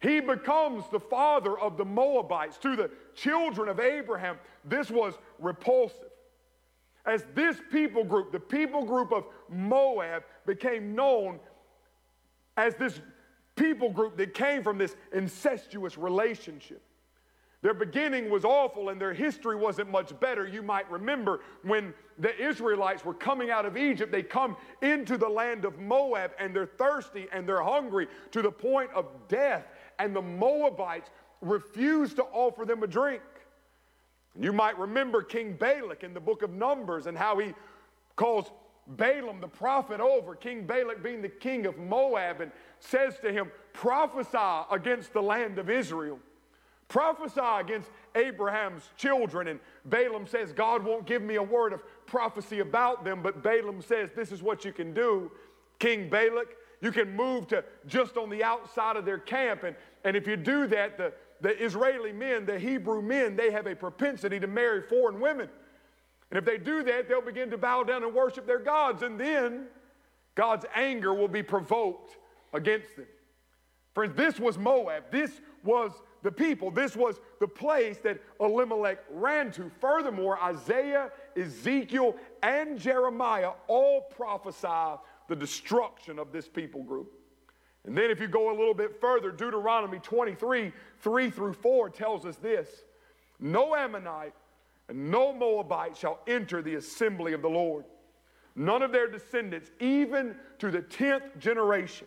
He 0.00 0.20
becomes 0.20 0.84
the 0.90 1.00
father 1.00 1.58
of 1.58 1.76
the 1.76 1.84
Moabites. 1.84 2.58
To 2.58 2.74
the 2.74 2.90
children 3.14 3.68
of 3.68 3.80
Abraham, 3.80 4.38
this 4.64 4.90
was 4.90 5.14
repulsive. 5.38 6.10
As 7.06 7.24
this 7.34 7.56
people 7.70 8.02
group, 8.02 8.32
the 8.32 8.40
people 8.40 8.84
group 8.84 9.12
of 9.12 9.24
Moab, 9.50 10.24
became 10.46 10.94
known 10.94 11.38
as 12.56 12.74
this 12.76 13.00
people 13.56 13.90
group 13.90 14.16
that 14.16 14.34
came 14.34 14.62
from 14.62 14.78
this 14.78 14.96
incestuous 15.12 15.96
relationship. 15.96 16.82
Their 17.62 17.72
beginning 17.72 18.28
was 18.28 18.44
awful 18.44 18.90
and 18.90 19.00
their 19.00 19.14
history 19.14 19.56
wasn't 19.56 19.90
much 19.90 20.18
better. 20.20 20.46
You 20.46 20.62
might 20.62 20.90
remember 20.90 21.40
when 21.62 21.94
the 22.18 22.38
Israelites 22.38 23.06
were 23.06 23.14
coming 23.14 23.50
out 23.50 23.64
of 23.64 23.78
Egypt, 23.78 24.12
they 24.12 24.22
come 24.22 24.58
into 24.82 25.16
the 25.16 25.28
land 25.28 25.64
of 25.64 25.78
Moab 25.78 26.32
and 26.38 26.54
they're 26.54 26.66
thirsty 26.66 27.26
and 27.32 27.48
they're 27.48 27.62
hungry 27.62 28.06
to 28.32 28.42
the 28.42 28.50
point 28.52 28.90
of 28.94 29.06
death. 29.28 29.66
And 29.98 30.14
the 30.14 30.20
Moabites 30.20 31.08
refuse 31.40 32.12
to 32.14 32.24
offer 32.24 32.66
them 32.66 32.82
a 32.82 32.86
drink. 32.86 33.22
You 34.38 34.52
might 34.52 34.78
remember 34.78 35.22
King 35.22 35.54
Balak 35.54 36.02
in 36.02 36.12
the 36.12 36.20
book 36.20 36.42
of 36.42 36.50
Numbers 36.50 37.06
and 37.06 37.16
how 37.16 37.38
he 37.38 37.54
calls 38.14 38.50
Balaam 38.86 39.40
the 39.40 39.48
prophet 39.48 40.00
over, 40.00 40.34
King 40.34 40.66
Balak 40.66 41.02
being 41.02 41.22
the 41.22 41.28
king 41.28 41.66
of 41.66 41.78
Moab, 41.78 42.40
and 42.40 42.52
says 42.80 43.18
to 43.20 43.32
him, 43.32 43.50
Prophesy 43.72 44.66
against 44.70 45.12
the 45.12 45.22
land 45.22 45.58
of 45.58 45.70
Israel. 45.70 46.18
Prophesy 46.88 47.40
against 47.40 47.90
Abraham's 48.14 48.88
children. 48.96 49.48
And 49.48 49.60
Balaam 49.86 50.26
says, 50.26 50.52
God 50.52 50.84
won't 50.84 51.06
give 51.06 51.22
me 51.22 51.36
a 51.36 51.42
word 51.42 51.72
of 51.72 51.82
prophecy 52.06 52.60
about 52.60 53.04
them, 53.04 53.22
but 53.22 53.42
Balaam 53.42 53.80
says, 53.80 54.10
This 54.14 54.30
is 54.30 54.42
what 54.42 54.64
you 54.64 54.72
can 54.72 54.92
do, 54.92 55.30
King 55.78 56.08
Balak. 56.10 56.56
You 56.80 56.92
can 56.92 57.16
move 57.16 57.48
to 57.48 57.64
just 57.86 58.18
on 58.18 58.28
the 58.28 58.44
outside 58.44 58.96
of 58.96 59.06
their 59.06 59.18
camp. 59.18 59.62
And, 59.62 59.74
and 60.04 60.14
if 60.16 60.26
you 60.26 60.36
do 60.36 60.66
that, 60.66 60.98
the, 60.98 61.14
the 61.40 61.56
Israeli 61.62 62.12
men, 62.12 62.44
the 62.44 62.58
Hebrew 62.58 63.00
men, 63.00 63.36
they 63.36 63.50
have 63.50 63.66
a 63.66 63.74
propensity 63.74 64.38
to 64.38 64.46
marry 64.46 64.82
foreign 64.82 65.18
women. 65.18 65.48
And 66.30 66.38
if 66.38 66.44
they 66.44 66.58
do 66.58 66.82
that, 66.82 67.08
they'll 67.08 67.20
begin 67.20 67.50
to 67.50 67.58
bow 67.58 67.82
down 67.82 68.02
and 68.02 68.14
worship 68.14 68.46
their 68.46 68.58
gods. 68.58 69.02
And 69.02 69.18
then 69.18 69.66
God's 70.34 70.66
anger 70.74 71.14
will 71.14 71.28
be 71.28 71.42
provoked 71.42 72.16
against 72.52 72.96
them. 72.96 73.06
Friends, 73.94 74.14
this 74.16 74.40
was 74.40 74.58
Moab. 74.58 75.04
This 75.10 75.40
was 75.62 75.92
the 76.22 76.32
people. 76.32 76.70
This 76.70 76.96
was 76.96 77.20
the 77.38 77.46
place 77.46 77.98
that 77.98 78.20
Elimelech 78.40 78.98
ran 79.10 79.52
to. 79.52 79.70
Furthermore, 79.80 80.42
Isaiah, 80.42 81.10
Ezekiel, 81.36 82.16
and 82.42 82.78
Jeremiah 82.78 83.52
all 83.68 84.00
prophesy 84.00 85.00
the 85.28 85.36
destruction 85.36 86.18
of 86.18 86.32
this 86.32 86.48
people 86.48 86.82
group. 86.82 87.12
And 87.86 87.96
then, 87.96 88.10
if 88.10 88.18
you 88.18 88.26
go 88.26 88.50
a 88.50 88.56
little 88.56 88.74
bit 88.74 89.00
further, 89.00 89.30
Deuteronomy 89.30 89.98
23 89.98 90.72
3 91.00 91.30
through 91.30 91.52
4 91.52 91.90
tells 91.90 92.24
us 92.24 92.36
this 92.36 92.68
No 93.38 93.76
Ammonite 93.76 94.32
and 94.88 95.10
no 95.10 95.32
Moabite 95.32 95.96
shall 95.96 96.20
enter 96.26 96.62
the 96.62 96.74
assembly 96.74 97.32
of 97.32 97.42
the 97.42 97.48
Lord. 97.48 97.84
None 98.56 98.82
of 98.82 98.92
their 98.92 99.08
descendants, 99.08 99.70
even 99.80 100.36
to 100.58 100.70
the 100.70 100.82
tenth 100.82 101.38
generation, 101.38 102.06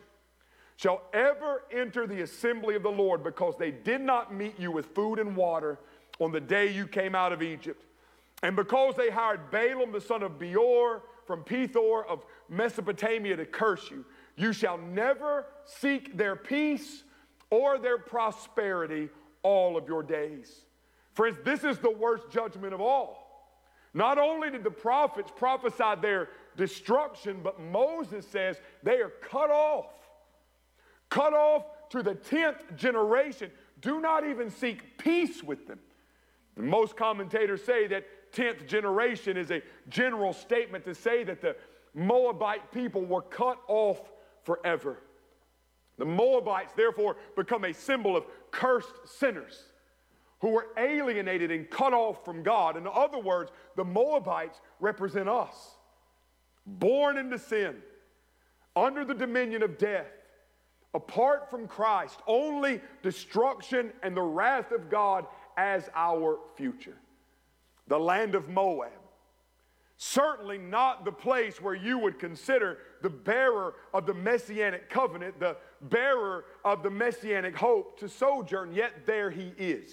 shall 0.78 1.02
ever 1.14 1.64
enter 1.72 2.08
the 2.08 2.22
assembly 2.22 2.76
of 2.76 2.84
the 2.84 2.90
Lord 2.90 3.24
because 3.24 3.56
they 3.58 3.72
did 3.72 4.02
not 4.02 4.34
meet 4.34 4.60
you 4.60 4.72
with 4.72 4.86
food 4.88 5.20
and 5.20 5.36
water 5.36 5.80
on 6.20 6.32
the 6.32 6.40
day 6.40 6.72
you 6.72 6.88
came 6.88 7.16
out 7.16 7.34
of 7.34 7.42
Egypt. 7.42 7.84
And 8.44 8.56
because 8.56 8.96
they 8.96 9.10
hired 9.10 9.50
Balaam 9.52 9.92
the 9.92 10.00
son 10.00 10.22
of 10.22 10.38
Beor 10.38 11.02
from 11.26 11.44
Pethor 11.44 12.06
of 12.08 12.24
Mesopotamia 12.48 13.36
to 13.36 13.46
curse 13.46 13.90
you, 13.90 14.06
you 14.36 14.54
shall 14.54 14.78
never 14.78 15.48
seek 15.66 16.16
their 16.16 16.36
peace 16.36 17.04
or 17.50 17.80
their 17.80 17.98
prosperity 17.98 19.10
all 19.42 19.76
of 19.76 19.88
your 19.88 20.04
days. 20.04 20.67
Friends, 21.18 21.40
this 21.44 21.64
is 21.64 21.80
the 21.80 21.90
worst 21.90 22.30
judgment 22.30 22.76
of 22.76 22.80
all. 22.80 23.50
Not 23.96 24.20
only 24.20 24.52
did 24.52 24.64
the 24.64 24.70
prophets 24.70 25.32
prophesy 25.36 26.00
their 26.00 26.30
destruction, 26.56 27.40
but 27.44 27.60
Moses 27.60 28.24
says 28.28 28.58
they 28.84 29.00
are 29.00 29.10
cut 29.10 29.50
off. 29.50 29.88
Cut 31.10 31.34
off 31.34 31.64
to 31.90 32.04
the 32.04 32.14
10th 32.14 32.76
generation. 32.76 33.50
Do 33.82 34.00
not 34.00 34.28
even 34.28 34.52
seek 34.52 35.00
peace 35.00 35.42
with 35.42 35.66
them. 35.66 35.80
And 36.56 36.68
most 36.68 36.96
commentators 36.96 37.64
say 37.64 37.88
that 37.88 38.06
10th 38.32 38.68
generation 38.68 39.38
is 39.38 39.50
a 39.50 39.64
general 39.90 40.34
statement 40.34 40.86
to 40.86 40.94
say 40.94 41.24
that 41.24 41.42
the 41.42 41.56
Moabite 41.96 42.72
people 42.72 43.04
were 43.04 43.24
cut 43.24 43.58
off 43.68 44.00
forever. 44.44 45.00
The 45.98 46.06
Moabites, 46.06 46.74
therefore, 46.78 47.18
become 47.36 47.64
a 47.64 47.74
symbol 47.74 48.16
of 48.16 48.26
cursed 48.52 48.94
sinners 49.06 49.64
who 50.40 50.50
were 50.50 50.68
alienated 50.78 51.52
and 51.52 51.70
cut 51.70 51.94
off 51.94 52.24
from 52.24 52.44
God. 52.44 52.78
In 52.78 52.88
other 52.88 53.20
words, 53.20 53.52
the 53.76 53.84
Moabites 53.84 54.62
represent 54.80 55.28
us, 55.28 55.78
born 56.66 57.18
into 57.18 57.40
sin, 57.40 57.76
under 58.76 59.04
the 59.04 59.16
dominion 59.16 59.64
of 59.64 59.78
death, 59.78 60.12
apart 60.94 61.50
from 61.50 61.68
Christ, 61.68 62.20
only 62.28 62.82
destruction 63.02 63.92
and 64.04 64.16
the 64.16 64.22
wrath 64.22 64.72
of 64.72 64.90
God 64.90 65.26
as 65.58 65.90
our 65.96 66.40
future. 66.56 66.98
The 67.88 68.00
land 68.00 68.36
of 68.36 68.50
Moab. 68.50 68.92
Certainly 70.00 70.60
not 70.60 71.06
the 71.06 71.12
place 71.12 71.60
where 71.60 71.74
you 71.74 71.98
would 71.98 72.20
consider 72.20 72.78
the 73.02 73.10
bearer 73.10 73.74
of 73.96 74.06
the 74.06 74.14
messianic 74.14 74.92
covenant, 74.92 75.40
the 75.40 75.58
bearer 75.82 76.46
of 76.64 76.84
the 76.84 76.92
messianic 76.92 77.56
hope 77.56 78.00
to 78.00 78.08
sojourn, 78.08 78.74
yet 78.74 79.08
there 79.08 79.32
he 79.32 79.54
is. 79.58 79.92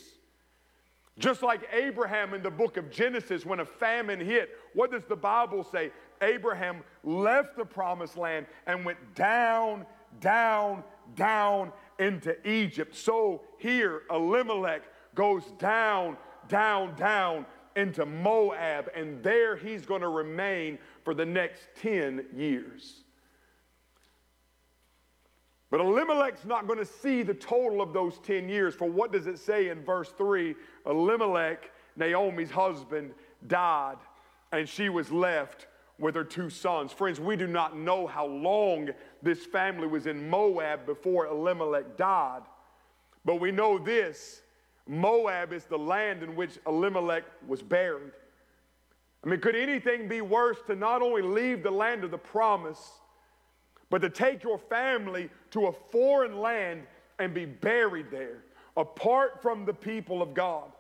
Just 1.18 1.42
like 1.42 1.68
Abraham 1.72 2.34
in 2.34 2.42
the 2.42 2.50
book 2.50 2.76
of 2.76 2.90
Genesis, 2.90 3.46
when 3.46 3.60
a 3.60 3.64
famine 3.64 4.18
hit, 4.18 4.50
what 4.74 4.90
does 4.90 5.04
the 5.04 5.16
Bible 5.16 5.62
say? 5.62 5.92
Abraham 6.22 6.82
left 7.04 7.56
the 7.56 7.64
promised 7.64 8.16
land 8.16 8.46
and 8.66 8.84
went 8.84 8.98
down, 9.14 9.86
down, 10.20 10.82
down 11.14 11.70
into 12.00 12.36
Egypt. 12.48 12.96
So 12.96 13.42
here, 13.58 14.02
Elimelech 14.10 14.82
goes 15.14 15.44
down, 15.58 16.16
down, 16.48 16.96
down 16.96 17.46
into 17.76 18.06
Moab, 18.06 18.90
and 18.94 19.22
there 19.22 19.56
he's 19.56 19.86
going 19.86 20.00
to 20.00 20.08
remain 20.08 20.78
for 21.04 21.14
the 21.14 21.26
next 21.26 21.68
10 21.80 22.26
years. 22.34 23.04
But 25.70 25.80
Elimelech's 25.80 26.44
not 26.44 26.68
going 26.68 26.78
to 26.78 26.84
see 26.84 27.24
the 27.24 27.34
total 27.34 27.82
of 27.82 27.92
those 27.92 28.18
10 28.20 28.48
years. 28.48 28.76
For 28.76 28.88
what 28.88 29.10
does 29.10 29.26
it 29.26 29.40
say 29.40 29.70
in 29.70 29.82
verse 29.82 30.10
3? 30.16 30.54
Elimelech, 30.87 31.70
Naomi's 31.97 32.51
husband, 32.51 33.12
died, 33.47 33.97
and 34.53 34.68
she 34.68 34.89
was 34.89 35.11
left 35.11 35.66
with 35.99 36.14
her 36.14 36.24
two 36.24 36.51
sons. 36.51 36.93
Friends, 36.93 37.20
we 37.20 37.37
do 37.37 37.47
not 37.47 37.76
know 37.76 38.07
how 38.07 38.26
long 38.26 38.91
this 39.22 39.47
family 39.47 39.87
was 39.87 40.07
in 40.07 40.28
Moab 40.28 40.87
before 40.87 41.26
Elimelech 41.26 41.97
died, 41.97 42.43
but 43.24 43.37
we 43.37 43.51
know 43.51 43.78
this 43.78 44.43
Moab 44.87 45.53
is 45.53 45.64
the 45.64 45.78
land 45.78 46.22
in 46.22 46.37
which 46.37 46.59
Elimelech 46.66 47.24
was 47.47 47.62
buried. 47.62 48.12
I 49.24 49.28
mean, 49.28 49.41
could 49.41 49.57
anything 49.57 50.09
be 50.09 50.20
worse 50.20 50.59
to 50.66 50.76
not 50.76 51.01
only 51.01 51.22
leave 51.22 51.62
the 51.62 51.70
land 51.70 52.05
of 52.05 52.11
the 52.11 52.18
promise, 52.18 52.91
but 53.89 54.03
to 54.03 54.11
take 54.11 54.43
your 54.43 54.59
family 54.59 55.30
to 55.53 55.68
a 55.68 55.72
foreign 55.72 56.39
land 56.41 56.82
and 57.18 57.32
be 57.32 57.47
buried 57.47 58.11
there, 58.11 58.43
apart 58.76 59.40
from 59.42 59.64
the 59.64 59.74
people 59.74 60.22
of 60.22 60.34
God? 60.34 60.70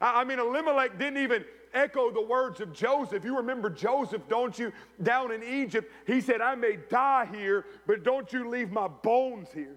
I 0.00 0.24
mean, 0.24 0.38
Elimelech 0.38 0.98
didn't 0.98 1.22
even 1.22 1.44
echo 1.72 2.10
the 2.10 2.22
words 2.22 2.60
of 2.60 2.72
Joseph. 2.72 3.24
You 3.24 3.36
remember 3.36 3.70
Joseph, 3.70 4.22
don't 4.28 4.58
you? 4.58 4.72
Down 5.02 5.30
in 5.30 5.42
Egypt, 5.42 5.90
he 6.06 6.20
said, 6.20 6.40
I 6.40 6.54
may 6.54 6.78
die 6.88 7.28
here, 7.32 7.66
but 7.86 8.02
don't 8.02 8.32
you 8.32 8.48
leave 8.48 8.72
my 8.72 8.88
bones 8.88 9.48
here. 9.54 9.76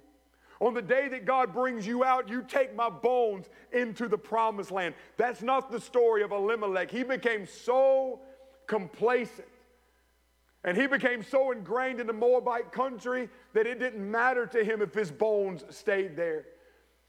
On 0.61 0.73
the 0.73 0.81
day 0.81 1.09
that 1.09 1.25
God 1.25 1.53
brings 1.53 1.85
you 1.85 2.03
out, 2.03 2.29
you 2.29 2.41
take 2.41 2.75
my 2.75 2.89
bones 2.89 3.49
into 3.73 4.07
the 4.07 4.17
promised 4.17 4.71
land. 4.71 4.95
That's 5.17 5.41
not 5.41 5.71
the 5.71 5.79
story 5.79 6.23
of 6.23 6.31
Elimelech. 6.31 6.89
He 6.89 7.03
became 7.03 7.45
so 7.45 8.21
complacent 8.65 9.47
and 10.63 10.75
he 10.75 10.87
became 10.87 11.21
so 11.23 11.51
ingrained 11.51 11.99
in 11.99 12.07
the 12.07 12.13
Moabite 12.13 12.71
country 12.71 13.29
that 13.53 13.67
it 13.67 13.79
didn't 13.79 14.09
matter 14.09 14.47
to 14.47 14.63
him 14.63 14.81
if 14.81 14.93
his 14.93 15.11
bones 15.11 15.63
stayed 15.69 16.15
there. 16.15 16.45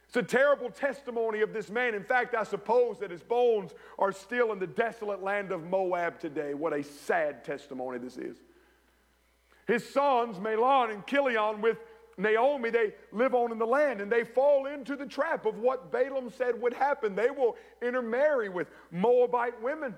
It's 0.06 0.16
a 0.16 0.22
terrible 0.22 0.70
testimony 0.70 1.40
of 1.40 1.52
this 1.52 1.68
man. 1.68 1.94
In 1.94 2.04
fact, 2.04 2.34
I 2.34 2.44
suppose 2.44 2.98
that 3.00 3.10
his 3.10 3.22
bones 3.22 3.72
are 3.98 4.12
still 4.12 4.52
in 4.52 4.58
the 4.58 4.66
desolate 4.66 5.22
land 5.22 5.50
of 5.50 5.64
Moab 5.64 6.20
today. 6.20 6.54
What 6.54 6.72
a 6.72 6.82
sad 6.82 7.44
testimony 7.44 7.98
this 7.98 8.16
is. 8.16 8.36
His 9.66 9.88
sons, 9.88 10.38
Mahlon 10.38 10.92
and 10.94 11.04
Chilion, 11.06 11.60
with 11.60 11.78
Naomi, 12.18 12.70
they 12.70 12.94
live 13.12 13.34
on 13.34 13.50
in 13.50 13.58
the 13.58 13.66
land 13.66 14.00
and 14.00 14.10
they 14.10 14.24
fall 14.24 14.66
into 14.66 14.96
the 14.96 15.06
trap 15.06 15.44
of 15.44 15.58
what 15.58 15.90
Balaam 15.90 16.30
said 16.30 16.60
would 16.62 16.72
happen. 16.72 17.14
They 17.14 17.30
will 17.30 17.56
intermarry 17.82 18.48
with 18.48 18.68
Moabite 18.92 19.60
women. 19.60 19.94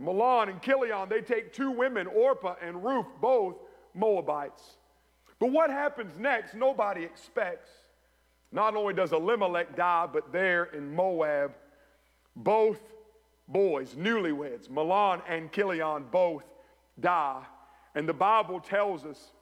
Mahlon 0.00 0.48
and 0.48 0.62
Chilion, 0.62 1.08
they 1.08 1.20
take 1.20 1.52
two 1.52 1.72
women, 1.72 2.06
Orpah 2.06 2.54
and 2.62 2.84
Ruth, 2.84 3.06
both 3.20 3.56
Moabites. 3.94 4.78
But 5.40 5.50
what 5.50 5.70
happens 5.70 6.18
next, 6.18 6.54
nobody 6.54 7.02
expects. 7.02 7.70
Not 8.50 8.76
only 8.76 8.94
does 8.94 9.12
Elimelech 9.12 9.76
die, 9.76 10.08
but 10.10 10.32
there 10.32 10.64
in 10.64 10.94
Moab, 10.94 11.52
both 12.34 12.80
boys, 13.46 13.94
newlyweds, 13.94 14.68
Mahlon 14.68 15.22
and 15.28 15.52
Chilion, 15.52 16.04
both 16.10 16.44
die. 16.98 17.42
And 17.94 18.08
the 18.08 18.14
Bible 18.14 18.60
tells 18.60 19.04
us 19.04 19.32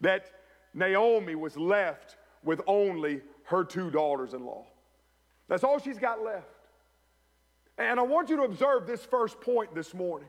that 0.00 0.30
Naomi 0.74 1.34
was 1.34 1.56
left 1.56 2.16
with 2.42 2.60
only 2.66 3.20
her 3.44 3.64
two 3.64 3.90
daughters 3.90 4.34
in 4.34 4.44
law. 4.44 4.66
That's 5.48 5.64
all 5.64 5.78
she's 5.78 5.98
got 5.98 6.22
left. 6.22 6.46
And 7.78 7.98
I 7.98 8.02
want 8.02 8.30
you 8.30 8.36
to 8.36 8.42
observe 8.42 8.86
this 8.86 9.04
first 9.04 9.40
point 9.40 9.74
this 9.74 9.92
morning. 9.92 10.28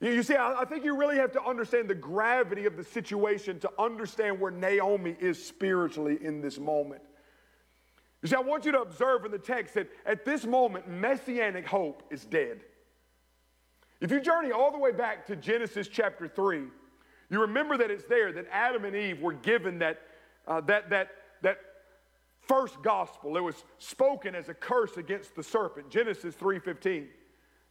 You, 0.00 0.12
you 0.12 0.22
see, 0.22 0.34
I, 0.34 0.60
I 0.60 0.64
think 0.64 0.84
you 0.84 0.96
really 0.96 1.16
have 1.16 1.32
to 1.32 1.42
understand 1.42 1.88
the 1.88 1.94
gravity 1.94 2.66
of 2.66 2.76
the 2.76 2.84
situation 2.84 3.58
to 3.60 3.70
understand 3.78 4.40
where 4.40 4.50
Naomi 4.50 5.16
is 5.20 5.44
spiritually 5.44 6.18
in 6.20 6.40
this 6.40 6.58
moment. 6.58 7.02
You 8.22 8.28
see, 8.28 8.36
I 8.36 8.40
want 8.40 8.64
you 8.64 8.72
to 8.72 8.80
observe 8.80 9.24
in 9.24 9.30
the 9.30 9.38
text 9.38 9.74
that 9.74 9.88
at 10.04 10.24
this 10.24 10.44
moment, 10.44 10.88
messianic 10.88 11.66
hope 11.66 12.02
is 12.10 12.24
dead. 12.24 12.60
If 14.00 14.10
you 14.10 14.20
journey 14.20 14.52
all 14.52 14.70
the 14.70 14.78
way 14.78 14.92
back 14.92 15.26
to 15.26 15.36
Genesis 15.36 15.88
chapter 15.88 16.28
3, 16.28 16.64
you 17.30 17.40
remember 17.40 17.76
that 17.76 17.90
it's 17.90 18.04
there 18.04 18.32
that 18.32 18.46
Adam 18.50 18.84
and 18.84 18.96
Eve 18.96 19.20
were 19.20 19.32
given 19.32 19.78
that, 19.80 20.00
uh, 20.46 20.60
that, 20.62 20.90
that, 20.90 21.10
that 21.42 21.58
first 22.48 22.82
gospel. 22.82 23.36
It 23.36 23.42
was 23.42 23.64
spoken 23.78 24.34
as 24.34 24.48
a 24.48 24.54
curse 24.54 24.96
against 24.96 25.36
the 25.36 25.42
serpent. 25.42 25.90
Genesis 25.90 26.34
3:15. 26.34 27.06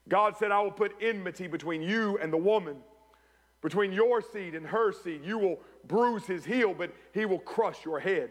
God 0.09 0.37
said, 0.37 0.51
I 0.51 0.61
will 0.61 0.71
put 0.71 0.95
enmity 1.01 1.47
between 1.47 1.81
you 1.81 2.17
and 2.21 2.31
the 2.31 2.37
woman, 2.37 2.77
between 3.61 3.91
your 3.91 4.21
seed 4.21 4.55
and 4.55 4.65
her 4.65 4.91
seed. 4.91 5.25
You 5.25 5.37
will 5.37 5.59
bruise 5.87 6.25
his 6.25 6.45
heel, 6.45 6.73
but 6.73 6.93
he 7.13 7.25
will 7.25 7.39
crush 7.39 7.83
your 7.83 7.99
head. 7.99 8.29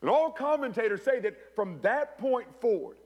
And 0.00 0.10
all 0.10 0.30
commentators 0.30 1.02
say 1.02 1.20
that 1.20 1.54
from 1.54 1.80
that 1.82 2.18
point 2.18 2.48
forward, 2.60 2.96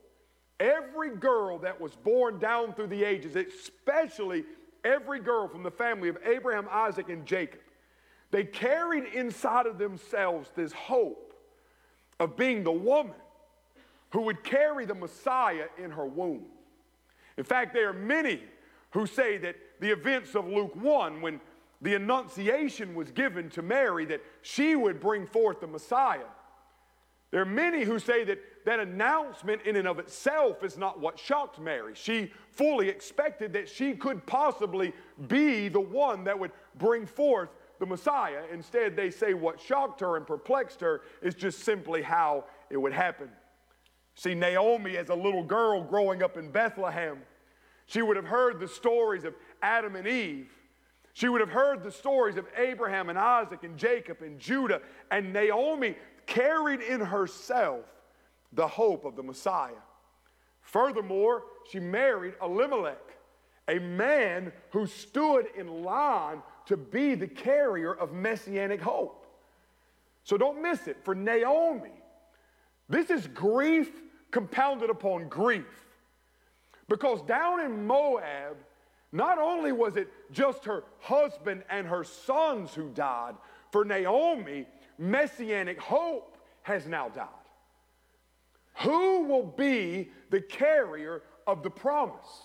every 0.60 1.16
girl 1.16 1.58
that 1.58 1.80
was 1.80 1.94
born 1.96 2.38
down 2.38 2.74
through 2.74 2.86
the 2.88 3.04
ages, 3.04 3.36
especially 3.36 4.44
every 4.84 5.20
girl 5.20 5.48
from 5.48 5.62
the 5.62 5.70
family 5.70 6.08
of 6.08 6.18
Abraham, 6.24 6.66
Isaac, 6.70 7.08
and 7.08 7.26
Jacob, 7.26 7.60
they 8.30 8.44
carried 8.44 9.04
inside 9.14 9.66
of 9.66 9.78
themselves 9.78 10.50
this 10.56 10.72
hope 10.72 11.34
of 12.20 12.36
being 12.36 12.64
the 12.64 12.72
woman 12.72 13.14
who 14.10 14.22
would 14.22 14.44
carry 14.44 14.86
the 14.86 14.94
Messiah 14.94 15.66
in 15.82 15.90
her 15.90 16.06
womb. 16.06 16.46
In 17.36 17.44
fact, 17.44 17.74
there 17.74 17.88
are 17.88 17.94
many 17.94 18.42
who 18.90 19.06
say 19.06 19.38
that 19.38 19.56
the 19.80 19.90
events 19.90 20.34
of 20.34 20.46
Luke 20.46 20.74
1, 20.76 21.20
when 21.20 21.40
the 21.82 21.94
annunciation 21.94 22.94
was 22.94 23.10
given 23.10 23.50
to 23.50 23.62
Mary 23.62 24.04
that 24.06 24.22
she 24.42 24.76
would 24.76 25.00
bring 25.00 25.26
forth 25.26 25.60
the 25.60 25.66
Messiah, 25.66 26.26
there 27.30 27.42
are 27.42 27.46
many 27.46 27.82
who 27.82 27.98
say 27.98 28.22
that 28.24 28.38
that 28.64 28.78
announcement 28.78 29.62
in 29.62 29.74
and 29.74 29.88
of 29.88 29.98
itself 29.98 30.62
is 30.62 30.78
not 30.78 31.00
what 31.00 31.18
shocked 31.18 31.58
Mary. 31.58 31.92
She 31.94 32.32
fully 32.52 32.88
expected 32.88 33.52
that 33.54 33.68
she 33.68 33.94
could 33.94 34.24
possibly 34.24 34.92
be 35.26 35.68
the 35.68 35.80
one 35.80 36.22
that 36.24 36.38
would 36.38 36.52
bring 36.78 37.06
forth 37.06 37.50
the 37.80 37.86
Messiah. 37.86 38.42
Instead, 38.52 38.94
they 38.94 39.10
say 39.10 39.34
what 39.34 39.60
shocked 39.60 40.00
her 40.00 40.16
and 40.16 40.24
perplexed 40.24 40.80
her 40.80 41.02
is 41.22 41.34
just 41.34 41.64
simply 41.64 42.02
how 42.02 42.44
it 42.70 42.76
would 42.76 42.92
happen. 42.92 43.28
See, 44.14 44.34
Naomi, 44.34 44.96
as 44.96 45.08
a 45.08 45.14
little 45.14 45.42
girl 45.42 45.82
growing 45.82 46.22
up 46.22 46.36
in 46.36 46.50
Bethlehem, 46.50 47.18
she 47.86 48.00
would 48.00 48.16
have 48.16 48.26
heard 48.26 48.60
the 48.60 48.68
stories 48.68 49.24
of 49.24 49.34
Adam 49.62 49.96
and 49.96 50.06
Eve. 50.06 50.50
She 51.12 51.28
would 51.28 51.40
have 51.40 51.50
heard 51.50 51.82
the 51.82 51.90
stories 51.90 52.36
of 52.36 52.46
Abraham 52.56 53.08
and 53.08 53.18
Isaac 53.18 53.62
and 53.62 53.76
Jacob 53.76 54.22
and 54.22 54.38
Judah. 54.38 54.80
And 55.10 55.32
Naomi 55.32 55.96
carried 56.26 56.80
in 56.80 57.00
herself 57.00 57.84
the 58.52 58.66
hope 58.66 59.04
of 59.04 59.16
the 59.16 59.22
Messiah. 59.22 59.72
Furthermore, 60.62 61.42
she 61.70 61.78
married 61.78 62.34
Elimelech, 62.42 62.98
a 63.68 63.78
man 63.78 64.52
who 64.70 64.86
stood 64.86 65.46
in 65.56 65.82
line 65.82 66.42
to 66.66 66.76
be 66.76 67.14
the 67.14 67.28
carrier 67.28 67.94
of 67.94 68.12
messianic 68.12 68.80
hope. 68.80 69.26
So 70.24 70.36
don't 70.38 70.62
miss 70.62 70.86
it. 70.86 70.96
For 71.04 71.14
Naomi, 71.14 71.92
this 72.88 73.10
is 73.10 73.26
grief 73.28 73.90
compounded 74.34 74.90
upon 74.90 75.28
grief. 75.28 75.86
Because 76.88 77.22
down 77.22 77.60
in 77.60 77.86
Moab, 77.86 78.56
not 79.12 79.38
only 79.38 79.70
was 79.70 79.96
it 79.96 80.08
just 80.32 80.64
her 80.64 80.82
husband 80.98 81.62
and 81.70 81.86
her 81.86 82.02
sons 82.02 82.74
who 82.74 82.88
died, 82.88 83.36
for 83.70 83.84
Naomi, 83.84 84.66
messianic 84.98 85.80
hope 85.80 86.36
has 86.62 86.88
now 86.88 87.08
died. 87.10 87.28
Who 88.82 89.22
will 89.22 89.46
be 89.46 90.10
the 90.30 90.40
carrier 90.40 91.22
of 91.46 91.62
the 91.62 91.70
promise? 91.70 92.42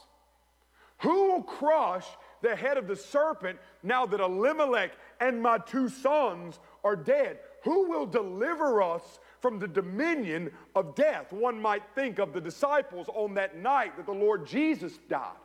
Who 0.99 1.31
will 1.31 1.41
crush 1.41 2.05
the 2.43 2.55
head 2.55 2.77
of 2.77 2.87
the 2.87 2.95
serpent 2.95 3.57
now 3.81 4.05
that 4.05 4.19
Elimelech 4.19 4.91
and 5.19 5.41
my 5.41 5.57
two 5.57 5.89
sons 5.89 6.59
are 6.83 6.95
dead? 6.95 7.39
Who 7.63 7.89
will 7.89 8.05
deliver 8.05 8.83
us 8.83 9.19
from 9.41 9.59
the 9.59 9.67
dominion 9.67 10.51
of 10.75 10.95
death? 10.95 11.31
One 11.31 11.61
might 11.61 11.83
think 11.95 12.19
of 12.19 12.33
the 12.33 12.41
disciples 12.41 13.07
on 13.13 13.33
that 13.35 13.57
night 13.57 13.97
that 13.97 14.05
the 14.05 14.11
Lord 14.11 14.45
Jesus 14.45 14.97
died. 15.09 15.35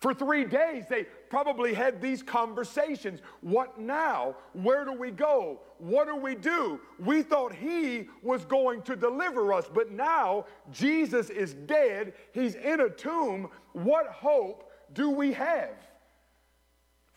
For 0.00 0.14
three 0.14 0.46
days, 0.46 0.84
they 0.88 1.04
probably 1.28 1.74
had 1.74 2.00
these 2.00 2.22
conversations. 2.22 3.20
What 3.42 3.78
now? 3.78 4.34
Where 4.54 4.86
do 4.86 4.94
we 4.94 5.10
go? 5.10 5.60
What 5.76 6.06
do 6.06 6.16
we 6.16 6.34
do? 6.34 6.80
We 6.98 7.22
thought 7.22 7.54
He 7.54 8.08
was 8.22 8.46
going 8.46 8.80
to 8.82 8.96
deliver 8.96 9.52
us, 9.52 9.70
but 9.72 9.90
now 9.92 10.46
Jesus 10.72 11.28
is 11.28 11.52
dead. 11.52 12.14
He's 12.32 12.54
in 12.54 12.80
a 12.80 12.88
tomb. 12.88 13.50
What 13.74 14.06
hope 14.06 14.72
do 14.94 15.10
we 15.10 15.34
have? 15.34 15.76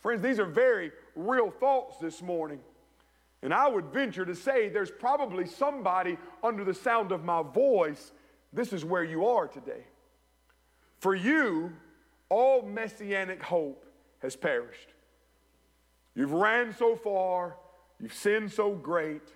Friends, 0.01 0.21
these 0.21 0.37
are 0.37 0.45
very 0.45 0.91
real 1.15 1.51
thoughts 1.51 1.97
this 1.99 2.21
morning. 2.21 2.59
And 3.43 3.53
I 3.53 3.67
would 3.67 3.87
venture 3.87 4.25
to 4.25 4.33
say 4.33 4.69
there's 4.69 4.89
probably 4.89 5.45
somebody 5.45 6.17
under 6.41 6.63
the 6.63 6.73
sound 6.73 7.11
of 7.11 7.25
my 7.25 7.43
voice. 7.43 8.13
This 8.53 8.71
is 8.71 8.85
where 8.85 9.03
you 9.03 9.27
are 9.27 9.47
today. 9.47 9.83
For 10.99 11.13
you, 11.13 11.73
all 12.29 12.61
messianic 12.61 13.43
hope 13.43 13.85
has 14.21 14.37
perished. 14.37 14.93
You've 16.15 16.31
ran 16.31 16.73
so 16.73 16.95
far, 16.95 17.57
you've 17.99 18.13
sinned 18.13 18.49
so 18.49 18.71
great, 18.75 19.33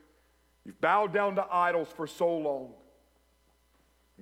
you've 0.63 0.79
bowed 0.79 1.13
down 1.13 1.35
to 1.35 1.45
idols 1.51 1.89
for 1.93 2.07
so 2.07 2.33
long. 2.37 2.69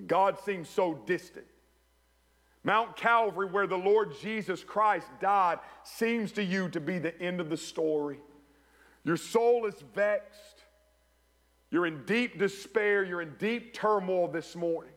God 0.08 0.40
seems 0.40 0.68
so 0.68 0.96
distant. 1.06 1.46
Mount 2.64 2.98
Calvary, 2.98 3.48
where 3.48 3.68
the 3.68 3.78
Lord 3.78 4.14
Jesus 4.20 4.64
Christ 4.64 5.08
died, 5.22 5.60
seems 5.84 6.32
to 6.32 6.44
you 6.44 6.70
to 6.70 6.80
be 6.80 6.98
the 6.98 7.22
end 7.22 7.40
of 7.40 7.52
the 7.52 7.58
story. 7.58 8.18
Your 9.06 9.18
soul 9.18 9.66
is 9.68 9.76
vexed. 9.93 10.64
You're 11.72 11.86
in 11.86 12.03
deep 12.06 12.38
despair. 12.38 13.03
You're 13.03 13.22
in 13.22 13.36
deep 13.39 13.74
turmoil 13.74 14.28
this 14.28 14.56
morning. 14.56 14.91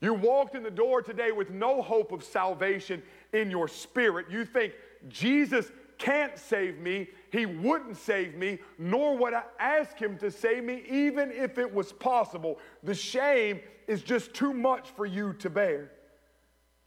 You 0.00 0.14
walked 0.14 0.54
in 0.54 0.62
the 0.62 0.70
door 0.70 1.02
today 1.02 1.30
with 1.30 1.50
no 1.50 1.82
hope 1.82 2.12
of 2.12 2.24
salvation 2.24 3.02
in 3.32 3.50
your 3.50 3.68
spirit. 3.68 4.26
You 4.30 4.44
think 4.44 4.72
Jesus 5.08 5.70
can't 5.98 6.38
save 6.38 6.78
me, 6.78 7.08
He 7.32 7.44
wouldn't 7.44 7.96
save 7.96 8.36
me, 8.36 8.58
nor 8.78 9.16
would 9.18 9.34
I 9.34 9.42
ask 9.58 9.98
Him 9.98 10.16
to 10.18 10.30
save 10.30 10.64
me, 10.64 10.84
even 10.88 11.32
if 11.32 11.58
it 11.58 11.72
was 11.72 11.92
possible. 11.92 12.58
The 12.84 12.94
shame 12.94 13.60
is 13.88 14.02
just 14.02 14.32
too 14.32 14.54
much 14.54 14.90
for 14.90 15.04
you 15.04 15.32
to 15.34 15.50
bear. 15.50 15.90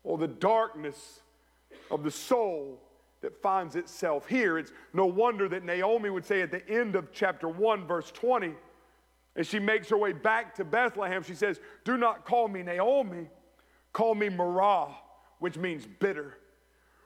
Or 0.03 0.17
the 0.17 0.29
darkness 0.29 1.19
of 1.91 2.03
the 2.03 2.11
soul 2.11 2.81
that 3.21 3.41
finds 3.41 3.75
itself 3.75 4.27
here. 4.27 4.57
It's 4.57 4.73
no 4.93 5.05
wonder 5.05 5.47
that 5.49 5.63
Naomi 5.63 6.09
would 6.09 6.25
say 6.25 6.41
at 6.41 6.51
the 6.51 6.67
end 6.67 6.95
of 6.95 7.11
chapter 7.11 7.47
1, 7.47 7.85
verse 7.85 8.11
20, 8.11 8.53
as 9.35 9.47
she 9.47 9.59
makes 9.59 9.89
her 9.89 9.97
way 9.97 10.11
back 10.11 10.55
to 10.55 10.65
Bethlehem, 10.65 11.23
she 11.23 11.35
says, 11.35 11.59
Do 11.85 11.97
not 11.97 12.25
call 12.25 12.47
me 12.47 12.63
Naomi, 12.63 13.29
call 13.93 14.15
me 14.15 14.29
Marah, 14.29 14.89
which 15.39 15.57
means 15.57 15.87
bitter. 15.99 16.37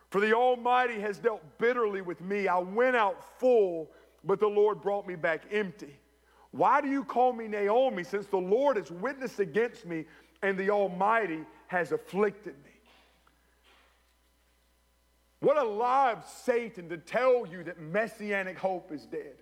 For 0.09 0.21
the 0.21 0.33
Almighty 0.33 0.99
has 1.01 1.17
dealt 1.17 1.43
bitterly 1.57 2.01
with 2.01 2.21
me. 2.21 2.47
I 2.47 2.57
went 2.59 2.95
out 2.95 3.39
full, 3.39 3.91
but 4.23 4.39
the 4.39 4.47
Lord 4.47 4.81
brought 4.81 5.05
me 5.05 5.15
back 5.15 5.43
empty. 5.51 5.99
Why 6.51 6.79
do 6.79 6.87
you 6.87 7.03
call 7.03 7.33
me 7.33 7.47
Naomi, 7.47 8.03
since 8.03 8.27
the 8.27 8.37
Lord 8.37 8.77
has 8.77 8.89
witnessed 8.89 9.39
against 9.39 9.85
me 9.85 10.05
and 10.41 10.57
the 10.57 10.69
Almighty 10.69 11.41
has 11.67 11.91
afflicted 11.91 12.55
me? 12.63 12.71
What 15.39 15.57
a 15.57 15.63
lie 15.63 16.11
of 16.11 16.25
Satan 16.25 16.89
to 16.89 16.97
tell 16.97 17.45
you 17.45 17.63
that 17.63 17.79
messianic 17.79 18.57
hope 18.57 18.91
is 18.91 19.05
dead. 19.05 19.35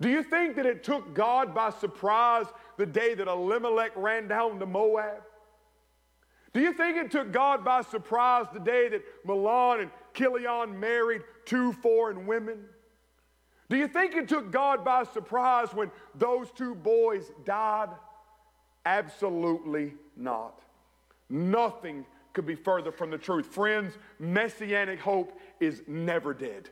Do 0.00 0.08
you 0.08 0.22
think 0.22 0.56
that 0.56 0.66
it 0.66 0.84
took 0.84 1.14
God 1.14 1.54
by 1.54 1.70
surprise 1.70 2.46
the 2.76 2.86
day 2.86 3.14
that 3.14 3.28
Elimelech 3.28 3.92
ran 3.96 4.28
down 4.28 4.58
to 4.58 4.66
Moab? 4.66 5.22
Do 6.52 6.60
you 6.60 6.72
think 6.72 6.96
it 6.96 7.10
took 7.10 7.32
God 7.32 7.64
by 7.64 7.82
surprise 7.82 8.46
the 8.52 8.60
day 8.60 8.88
that 8.88 9.02
Mahlon 9.26 9.82
and 9.82 9.90
Chilion 10.14 10.78
married 10.78 11.22
two 11.44 11.72
foreign 11.72 12.26
women? 12.26 12.64
Do 13.68 13.76
you 13.76 13.88
think 13.88 14.14
it 14.14 14.28
took 14.28 14.50
God 14.50 14.84
by 14.84 15.04
surprise 15.04 15.74
when 15.74 15.90
those 16.14 16.50
two 16.52 16.74
boys 16.74 17.30
died? 17.44 17.90
Absolutely 18.84 19.94
not. 20.16 20.62
Nothing 21.28 22.06
could 22.36 22.46
be 22.46 22.54
further 22.54 22.92
from 22.92 23.10
the 23.10 23.18
truth. 23.18 23.46
Friends, 23.46 23.96
messianic 24.20 25.00
hope 25.00 25.36
is 25.58 25.82
never 25.88 26.32
dead. 26.34 26.68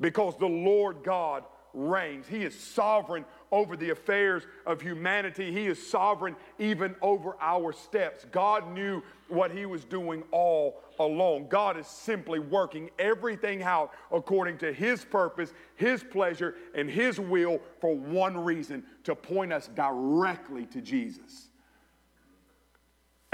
because 0.00 0.36
the 0.38 0.46
Lord 0.46 1.02
God 1.02 1.44
reigns. 1.74 2.26
He 2.26 2.44
is 2.44 2.58
sovereign 2.58 3.24
over 3.50 3.76
the 3.76 3.90
affairs 3.90 4.46
of 4.64 4.80
humanity. 4.80 5.52
He 5.52 5.66
is 5.66 5.90
sovereign 5.90 6.36
even 6.58 6.94
over 7.02 7.36
our 7.40 7.72
steps. 7.72 8.24
God 8.30 8.72
knew 8.72 9.02
what 9.28 9.50
He 9.50 9.66
was 9.66 9.84
doing 9.84 10.22
all 10.30 10.80
along. 10.98 11.48
God 11.48 11.76
is 11.76 11.86
simply 11.86 12.38
working 12.38 12.90
everything 12.98 13.62
out 13.62 13.90
according 14.12 14.58
to 14.58 14.72
His 14.72 15.04
purpose, 15.04 15.52
His 15.74 16.02
pleasure, 16.04 16.54
and 16.74 16.88
His 16.88 17.18
will 17.18 17.60
for 17.80 17.94
one 17.94 18.38
reason 18.38 18.82
to 19.04 19.14
point 19.14 19.52
us 19.52 19.68
directly 19.68 20.66
to 20.66 20.80
Jesus. 20.80 21.50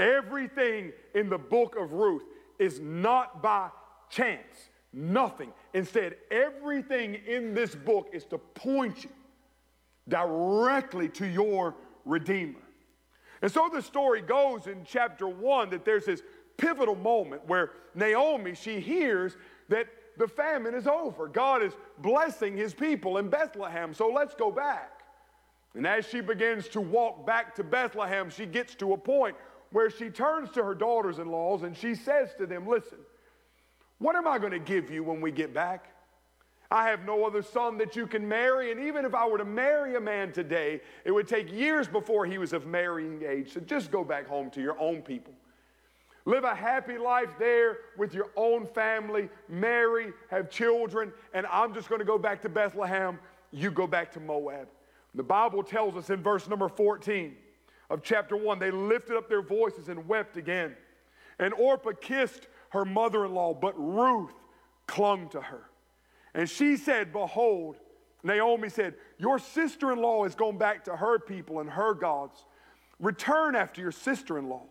Everything 0.03 0.91
in 1.15 1.29
the 1.29 1.37
book 1.37 1.77
of 1.77 1.93
Ruth 1.93 2.23
is 2.59 2.81
not 2.81 3.41
by 3.41 3.69
chance, 4.09 4.69
nothing. 4.91 5.51
Instead, 5.73 6.17
everything 6.29 7.15
in 7.25 7.53
this 7.53 7.73
book 7.73 8.09
is 8.11 8.25
to 8.25 8.37
point 8.37 9.05
you 9.05 9.09
directly 10.09 11.07
to 11.07 11.25
your 11.25 11.75
Redeemer. 12.03 12.59
And 13.41 13.49
so 13.49 13.69
the 13.71 13.81
story 13.81 14.21
goes 14.21 14.67
in 14.67 14.83
chapter 14.85 15.29
one 15.29 15.69
that 15.69 15.85
there's 15.85 16.05
this 16.05 16.21
pivotal 16.57 16.95
moment 16.95 17.47
where 17.47 17.71
Naomi, 17.95 18.55
she 18.55 18.81
hears 18.81 19.37
that 19.69 19.87
the 20.17 20.27
famine 20.27 20.75
is 20.75 20.85
over. 20.85 21.29
God 21.29 21.63
is 21.63 21.71
blessing 21.99 22.57
his 22.57 22.73
people 22.73 23.19
in 23.19 23.29
Bethlehem, 23.29 23.93
so 23.93 24.09
let's 24.09 24.35
go 24.35 24.51
back. 24.51 25.03
And 25.75 25.87
as 25.87 26.05
she 26.05 26.19
begins 26.19 26.67
to 26.69 26.81
walk 26.81 27.25
back 27.25 27.55
to 27.55 27.63
Bethlehem, 27.63 28.29
she 28.29 28.45
gets 28.45 28.75
to 28.75 28.93
a 28.93 28.97
point 28.97 29.37
where 29.73 29.89
she 29.89 30.09
turns 30.09 30.51
to 30.51 30.63
her 30.63 30.75
daughters 30.75 31.17
in 31.19 31.29
laws 31.29 31.63
and 31.63 31.75
she 31.75 31.95
says 31.95 32.29
to 32.37 32.45
them, 32.45 32.65
Listen, 32.65 32.99
what 33.97 34.15
am 34.15 34.27
I 34.27 34.37
going 34.37 34.51
to 34.51 34.59
give 34.59 34.89
you 34.89 35.03
when 35.03 35.19
we 35.19 35.31
get 35.31 35.53
back? 35.53 35.89
I 36.71 36.89
have 36.89 37.05
no 37.05 37.25
other 37.25 37.41
son 37.41 37.77
that 37.79 37.95
you 37.95 38.07
can 38.07 38.27
marry, 38.27 38.71
and 38.71 38.79
even 38.79 39.05
if 39.05 39.13
I 39.13 39.27
were 39.27 39.37
to 39.37 39.45
marry 39.45 39.95
a 39.95 39.99
man 39.99 40.31
today, 40.31 40.81
it 41.05 41.11
would 41.11 41.27
take 41.27 41.51
years 41.51 41.87
before 41.87 42.25
he 42.25 42.37
was 42.37 42.53
of 42.53 42.65
marrying 42.65 43.21
age. 43.27 43.53
So 43.53 43.59
just 43.59 43.91
go 43.91 44.03
back 44.03 44.27
home 44.27 44.49
to 44.51 44.61
your 44.61 44.79
own 44.79 45.01
people. 45.01 45.33
Live 46.25 46.45
a 46.45 46.55
happy 46.55 46.97
life 46.97 47.29
there 47.37 47.77
with 47.97 48.13
your 48.13 48.29
own 48.35 48.65
family, 48.65 49.29
marry, 49.49 50.13
have 50.29 50.49
children, 50.49 51.11
and 51.33 51.45
I'm 51.47 51.73
just 51.73 51.89
going 51.89 51.99
to 51.99 52.05
go 52.05 52.17
back 52.17 52.41
to 52.43 52.49
Bethlehem. 52.49 53.19
You 53.51 53.69
go 53.69 53.85
back 53.85 54.11
to 54.13 54.19
Moab. 54.19 54.67
The 55.13 55.23
Bible 55.23 55.63
tells 55.63 55.95
us 55.95 56.09
in 56.09 56.23
verse 56.23 56.47
number 56.47 56.69
14 56.69 57.35
of 57.93 58.01
chapter 58.01 58.35
1 58.35 58.57
they 58.57 58.71
lifted 58.71 59.15
up 59.15 59.29
their 59.29 59.43
voices 59.43 59.87
and 59.87 60.07
wept 60.07 60.35
again. 60.35 60.75
And 61.37 61.53
Orpah 61.53 61.91
kissed 62.01 62.47
her 62.69 62.85
mother 62.85 63.23
in 63.25 63.35
law, 63.35 63.53
but 63.53 63.75
Ruth 63.77 64.33
clung 64.87 65.29
to 65.29 65.39
her. 65.39 65.69
And 66.33 66.49
she 66.49 66.75
said, 66.75 67.13
Behold, 67.13 67.77
Naomi 68.23 68.69
said, 68.69 68.95
Your 69.19 69.37
sister 69.37 69.91
in 69.91 70.01
law 70.01 70.23
has 70.23 70.33
gone 70.33 70.57
back 70.57 70.83
to 70.85 70.95
her 70.95 71.19
people 71.19 71.59
and 71.59 71.69
her 71.69 71.93
gods. 71.93 72.45
Return 72.99 73.55
after 73.55 73.79
your 73.79 73.91
sister 73.91 74.39
in 74.39 74.49
law. 74.49 74.63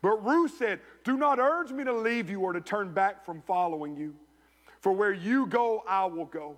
But 0.00 0.24
Ruth 0.24 0.54
said, 0.56 0.80
Do 1.04 1.18
not 1.18 1.38
urge 1.38 1.70
me 1.70 1.84
to 1.84 1.92
leave 1.92 2.30
you 2.30 2.40
or 2.40 2.54
to 2.54 2.62
turn 2.62 2.94
back 2.94 3.26
from 3.26 3.42
following 3.42 3.94
you. 3.94 4.14
For 4.80 4.92
where 4.92 5.12
you 5.12 5.46
go, 5.46 5.82
I 5.86 6.06
will 6.06 6.26
go, 6.26 6.56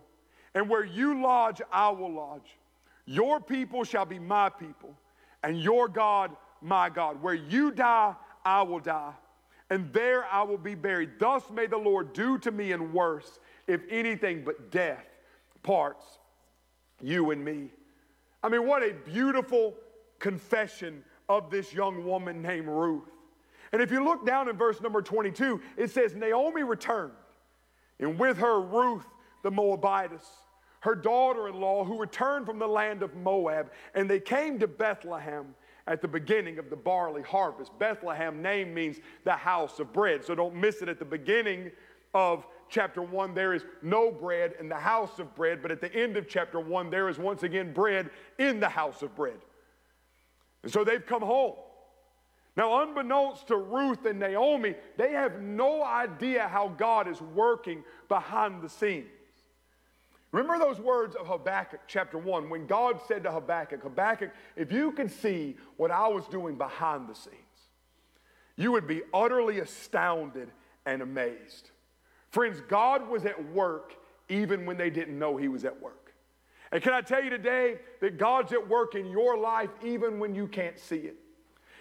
and 0.55 0.69
where 0.69 0.85
you 0.85 1.21
lodge, 1.21 1.61
I 1.73 1.91
will 1.91 2.13
lodge. 2.13 2.59
Your 3.07 3.41
people 3.41 3.83
shall 3.83 4.05
be 4.05 4.21
my 4.21 4.49
people, 4.49 4.97
and 5.47 5.63
your 5.63 5.87
God, 5.87 6.33
my 6.61 6.91
God. 6.91 7.23
Where 7.23 7.33
you 7.33 7.71
die, 7.71 8.17
I 8.45 8.63
will 8.63 8.81
die, 8.81 9.13
and 9.71 9.93
there 9.93 10.25
I 10.25 10.43
will 10.43 10.59
be 10.59 10.75
buried. 10.75 11.21
Thus 11.21 11.45
may 11.51 11.67
the 11.67 11.79
Lord 11.79 12.13
do 12.13 12.37
to 12.39 12.51
me 12.51 12.73
and 12.73 12.93
worse 12.93 13.39
if 13.69 13.81
anything 13.89 14.43
but 14.45 14.73
death 14.73 15.07
parts 15.63 16.05
you 17.01 17.31
and 17.31 17.45
me. 17.45 17.69
I 18.43 18.49
mean, 18.49 18.67
what 18.67 18.83
a 18.83 18.93
beautiful 18.93 19.75
confession 20.19 21.05
of 21.29 21.49
this 21.49 21.73
young 21.73 22.05
woman 22.05 22.43
named 22.43 22.67
Ruth. 22.67 23.09
And 23.73 23.81
if 23.81 23.93
you 23.93 24.03
look 24.03 24.27
down 24.27 24.49
in 24.49 24.57
verse 24.57 24.81
number 24.81 25.01
22, 25.01 25.61
it 25.77 25.93
says, 25.93 26.17
Naomi 26.17 26.65
returned, 26.65 27.13
and 28.01 28.19
with 28.19 28.39
her 28.39 28.61
Ruth 28.61 29.07
the 29.45 29.51
Moabitess, 29.51 30.27
her 30.87 30.95
daughter 30.95 31.49
in 31.49 31.61
law, 31.61 31.85
who 31.85 31.99
returned 31.99 32.47
from 32.47 32.61
the 32.61 32.67
land 32.67 33.03
of 33.03 33.15
Moab, 33.17 33.73
and 33.95 34.09
they 34.09 34.21
came 34.21 34.57
to 34.61 34.69
Bethlehem 34.69 35.53
at 35.89 36.01
the 36.01 36.07
beginning 36.07 36.61
of 36.61 36.71
the 36.71 36.77
barley 36.77 37.23
harvest. 37.23 37.77
Bethlehem 37.77 38.41
name 38.41 38.73
means 38.73 38.99
the 39.25 39.33
house 39.33 39.81
of 39.81 39.93
bread, 39.93 40.25
so 40.25 40.37
don't 40.37 40.55
miss 40.55 40.83
it 40.83 40.89
at 40.89 41.01
the 41.01 41.05
beginning 41.05 41.73
of 42.15 42.47
chapter 42.69 43.03
1, 43.03 43.35
there 43.35 43.53
is 43.53 43.65
no 43.83 44.13
bread 44.13 44.55
in 44.61 44.69
the 44.69 44.77
house 44.77 45.19
of 45.19 45.35
bread, 45.35 45.61
but 45.61 45.73
at 45.73 45.81
the 45.81 45.93
end 45.93 46.17
of 46.17 46.29
chapter 46.29 46.61
1, 46.61 46.89
there 46.89 47.09
is 47.09 47.19
once 47.19 47.43
again 47.43 47.73
bread 47.73 48.09
in 48.39 48.61
the 48.61 48.69
house 48.69 49.03
of 49.03 49.15
bread. 49.17 49.39
And 50.63 50.73
so 50.73 50.85
they've 50.85 51.05
come 51.05 51.23
home. 51.23 51.55
Now, 52.57 52.83
unbeknownst 52.83 53.49
to 53.49 53.57
Ruth 53.57 54.07
and 54.07 54.21
Naomi, 54.21 54.77
they 54.97 55.11
have 55.13 55.43
no 55.43 55.83
idea 55.83 56.47
how 56.47 56.69
God 56.69 57.09
is 57.09 57.21
working 57.21 57.83
behind 58.09 58.63
the 58.63 58.69
scenes. 58.69 59.11
Remember 60.37 60.63
those 60.63 60.79
words 60.79 61.17
of 61.17 61.29
Habakkuk 61.29 61.81
chapter 61.87 62.19
1 62.19 62.51
when 62.51 62.67
God 62.67 63.01
said 63.09 63.23
to 63.23 63.33
Habakkuk, 63.33 63.83
Habakkuk, 63.83 64.33
if 64.55 64.71
you 64.71 64.93
could 64.93 65.11
see 65.11 65.57
what 65.79 65.91
I 65.91 66.09
was 66.09 66.27
doing 66.27 66.57
behind 66.57 67.09
the 67.09 67.15
scenes, 67.15 67.37
you 68.55 68.71
would 68.73 68.87
be 68.87 69.01
utterly 69.15 69.61
astounded 69.61 70.51
and 70.85 71.01
amazed. 71.01 71.71
Friends, 72.29 72.61
God 72.69 73.09
was 73.09 73.25
at 73.25 73.51
work 73.53 73.95
even 74.29 74.67
when 74.67 74.77
they 74.77 74.91
didn't 74.91 75.19
know 75.19 75.39
He 75.39 75.49
was 75.49 75.65
at 75.65 75.81
work. 75.81 76.13
And 76.71 76.83
can 76.83 76.93
I 76.93 77.01
tell 77.01 77.25
you 77.25 77.31
today 77.31 77.79
that 78.03 78.19
God's 78.19 78.53
at 78.53 78.69
work 78.69 78.95
in 78.95 79.07
your 79.07 79.39
life 79.39 79.71
even 79.83 80.19
when 80.19 80.35
you 80.35 80.49
can't 80.49 80.79
see 80.79 80.97
it? 80.97 81.17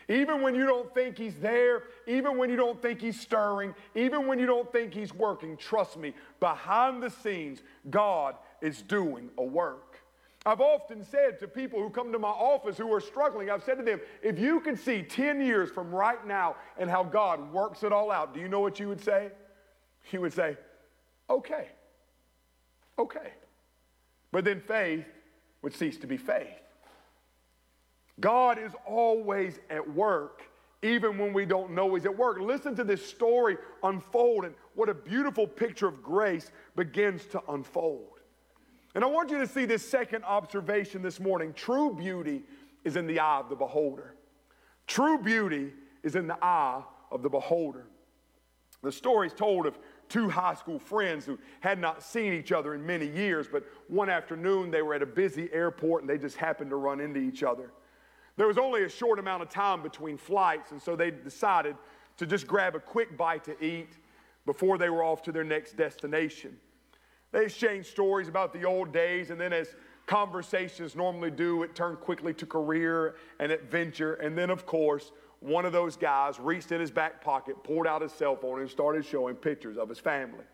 Even 0.07 0.41
when 0.41 0.55
you 0.55 0.65
don't 0.65 0.93
think 0.93 1.17
He's 1.17 1.35
there, 1.35 1.83
even 2.07 2.37
when 2.37 2.49
you 2.49 2.55
don't 2.55 2.81
think 2.81 3.01
He's 3.01 3.19
stirring, 3.19 3.73
even 3.95 4.27
when 4.27 4.39
you 4.39 4.45
don't 4.45 4.71
think 4.71 4.93
He's 4.93 5.13
working, 5.13 5.57
trust 5.57 5.97
me, 5.97 6.13
behind 6.39 7.01
the 7.03 7.09
scenes, 7.09 7.63
God 7.89 8.35
is 8.65 8.81
doing 8.81 9.29
a 9.37 9.43
work. 9.43 9.99
I've 10.47 10.61
often 10.61 11.03
said 11.03 11.39
to 11.39 11.47
people 11.47 11.79
who 11.81 11.89
come 11.89 12.11
to 12.11 12.19
my 12.19 12.29
office 12.29 12.77
who 12.77 12.91
are 12.93 12.99
struggling, 12.99 13.49
I've 13.49 13.63
said 13.63 13.77
to 13.77 13.83
them, 13.83 13.99
if 14.21 14.37
you 14.37 14.59
could 14.59 14.79
see 14.79 15.01
10 15.01 15.41
years 15.41 15.71
from 15.71 15.93
right 15.93 16.25
now 16.25 16.55
and 16.77 16.89
how 16.89 17.03
God 17.03 17.51
works 17.51 17.83
it 17.83 17.91
all 17.91 18.11
out, 18.11 18.33
do 18.33 18.39
you 18.39 18.47
know 18.47 18.59
what 18.59 18.79
you 18.79 18.87
would 18.87 19.01
say? 19.01 19.31
You 20.11 20.21
would 20.21 20.33
say, 20.33 20.55
okay, 21.29 21.69
okay. 22.99 23.33
But 24.31 24.45
then 24.45 24.61
faith 24.61 25.05
would 25.63 25.73
cease 25.73 25.97
to 25.97 26.07
be 26.07 26.17
faith. 26.17 26.47
God 28.19 28.59
is 28.59 28.71
always 28.85 29.59
at 29.71 29.95
work, 29.95 30.43
even 30.83 31.17
when 31.17 31.33
we 31.33 31.45
don't 31.45 31.71
know 31.71 31.95
He's 31.95 32.05
at 32.05 32.15
work. 32.15 32.39
Listen 32.39 32.75
to 32.75 32.83
this 32.83 33.03
story 33.03 33.57
unfold, 33.81 34.45
and 34.45 34.53
what 34.75 34.89
a 34.89 34.93
beautiful 34.93 35.47
picture 35.47 35.87
of 35.87 36.03
grace 36.03 36.51
begins 36.75 37.25
to 37.27 37.41
unfold. 37.49 38.14
And 38.95 39.03
I 39.03 39.07
want 39.07 39.29
you 39.29 39.37
to 39.39 39.47
see 39.47 39.65
this 39.65 39.87
second 39.87 40.23
observation 40.23 41.01
this 41.01 41.19
morning. 41.19 41.53
True 41.53 41.93
beauty 41.93 42.43
is 42.85 42.95
in 42.95 43.05
the 43.05 43.19
eye 43.19 43.39
of 43.39 43.49
the 43.49 43.55
beholder. 43.55 44.15
True 44.87 45.17
beauty 45.17 45.73
is 46.01 46.15
in 46.15 46.27
the 46.27 46.37
eye 46.41 46.81
of 47.11 47.21
the 47.21 47.29
beholder. 47.29 47.87
The 48.81 48.91
story 48.91 49.27
is 49.27 49.33
told 49.33 49.65
of 49.65 49.77
two 50.07 50.29
high 50.29 50.53
school 50.53 50.79
friends 50.79 51.25
who 51.25 51.37
had 51.59 51.79
not 51.79 52.03
seen 52.03 52.31
each 52.31 52.51
other 52.51 52.73
in 52.73 52.85
many 52.85 53.07
years, 53.07 53.47
but 53.51 53.65
one 53.89 54.09
afternoon 54.09 54.71
they 54.71 54.81
were 54.81 54.93
at 54.93 55.01
a 55.01 55.07
busy 55.07 55.51
airport 55.51 56.03
and 56.03 56.09
they 56.09 56.17
just 56.17 56.37
happened 56.37 56.69
to 56.69 56.75
run 56.77 57.01
into 57.01 57.19
each 57.19 57.43
other. 57.43 57.71
There 58.37 58.47
was 58.47 58.57
only 58.57 58.83
a 58.83 58.89
short 58.89 59.19
amount 59.19 59.41
of 59.43 59.49
time 59.49 59.81
between 59.81 60.17
flights, 60.17 60.71
and 60.71 60.81
so 60.81 60.95
they 60.95 61.09
decided 61.09 61.75
to 62.17 62.25
just 62.25 62.47
grab 62.47 62.75
a 62.75 62.79
quick 62.79 63.17
bite 63.17 63.43
to 63.45 63.61
eat 63.63 63.97
before 64.45 64.77
they 64.77 64.89
were 64.89 65.03
off 65.03 65.21
to 65.23 65.31
their 65.31 65.43
next 65.43 65.75
destination. 65.75 66.57
They 67.35 67.43
exchanged 67.43 67.89
stories 67.89 68.29
about 68.29 68.53
the 68.53 68.63
old 68.63 68.93
days, 68.93 69.29
and 69.29 69.37
then 69.37 69.51
as 69.51 69.75
conversations 70.05 70.95
normally 70.95 71.31
do, 71.31 71.63
it 71.63 71.75
turned 71.75 71.99
quickly 71.99 72.33
to 72.33 72.45
career 72.45 73.15
and 73.41 73.51
adventure, 73.51 74.13
and 74.13 74.37
then, 74.37 74.49
of 74.49 74.65
course, 74.65 75.11
one 75.41 75.65
of 75.65 75.73
those 75.73 75.97
guys 75.97 76.39
reached 76.39 76.71
in 76.71 76.79
his 76.79 76.91
back 76.91 77.21
pocket, 77.21 77.61
pulled 77.61 77.87
out 77.87 78.01
his 78.01 78.13
cell 78.13 78.37
phone, 78.37 78.61
and 78.61 78.69
started 78.69 79.03
showing 79.03 79.35
pictures 79.35 79.77
of 79.77 79.89
his 79.89 79.99
family. 79.99 80.45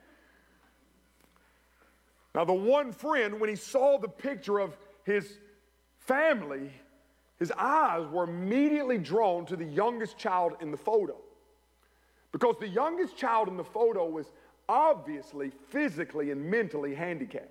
Now, 2.34 2.46
the 2.46 2.54
one 2.54 2.92
friend, 2.92 3.40
when 3.40 3.52
he 3.52 3.56
saw 3.56 4.00
the 4.00 4.10
picture 4.10 4.58
of 4.58 4.76
his 5.04 5.38
family, 6.00 6.72
his 7.38 7.54
eyes 7.60 8.08
were 8.08 8.24
immediately 8.24 8.98
drawn 8.98 9.46
to 9.46 9.56
the 9.56 9.66
youngest 9.66 10.18
child 10.18 10.54
in 10.62 10.72
the 10.72 10.78
photo. 10.78 11.16
Because 12.32 12.56
the 12.60 12.68
youngest 12.68 13.18
child 13.18 13.50
in 13.50 13.56
the 13.56 13.64
photo 13.64 14.10
was 14.10 14.32
obviously 14.72 15.52
physically 15.70 16.32
and 16.32 16.42
mentally 16.42 16.96
handicapped. 16.96 17.50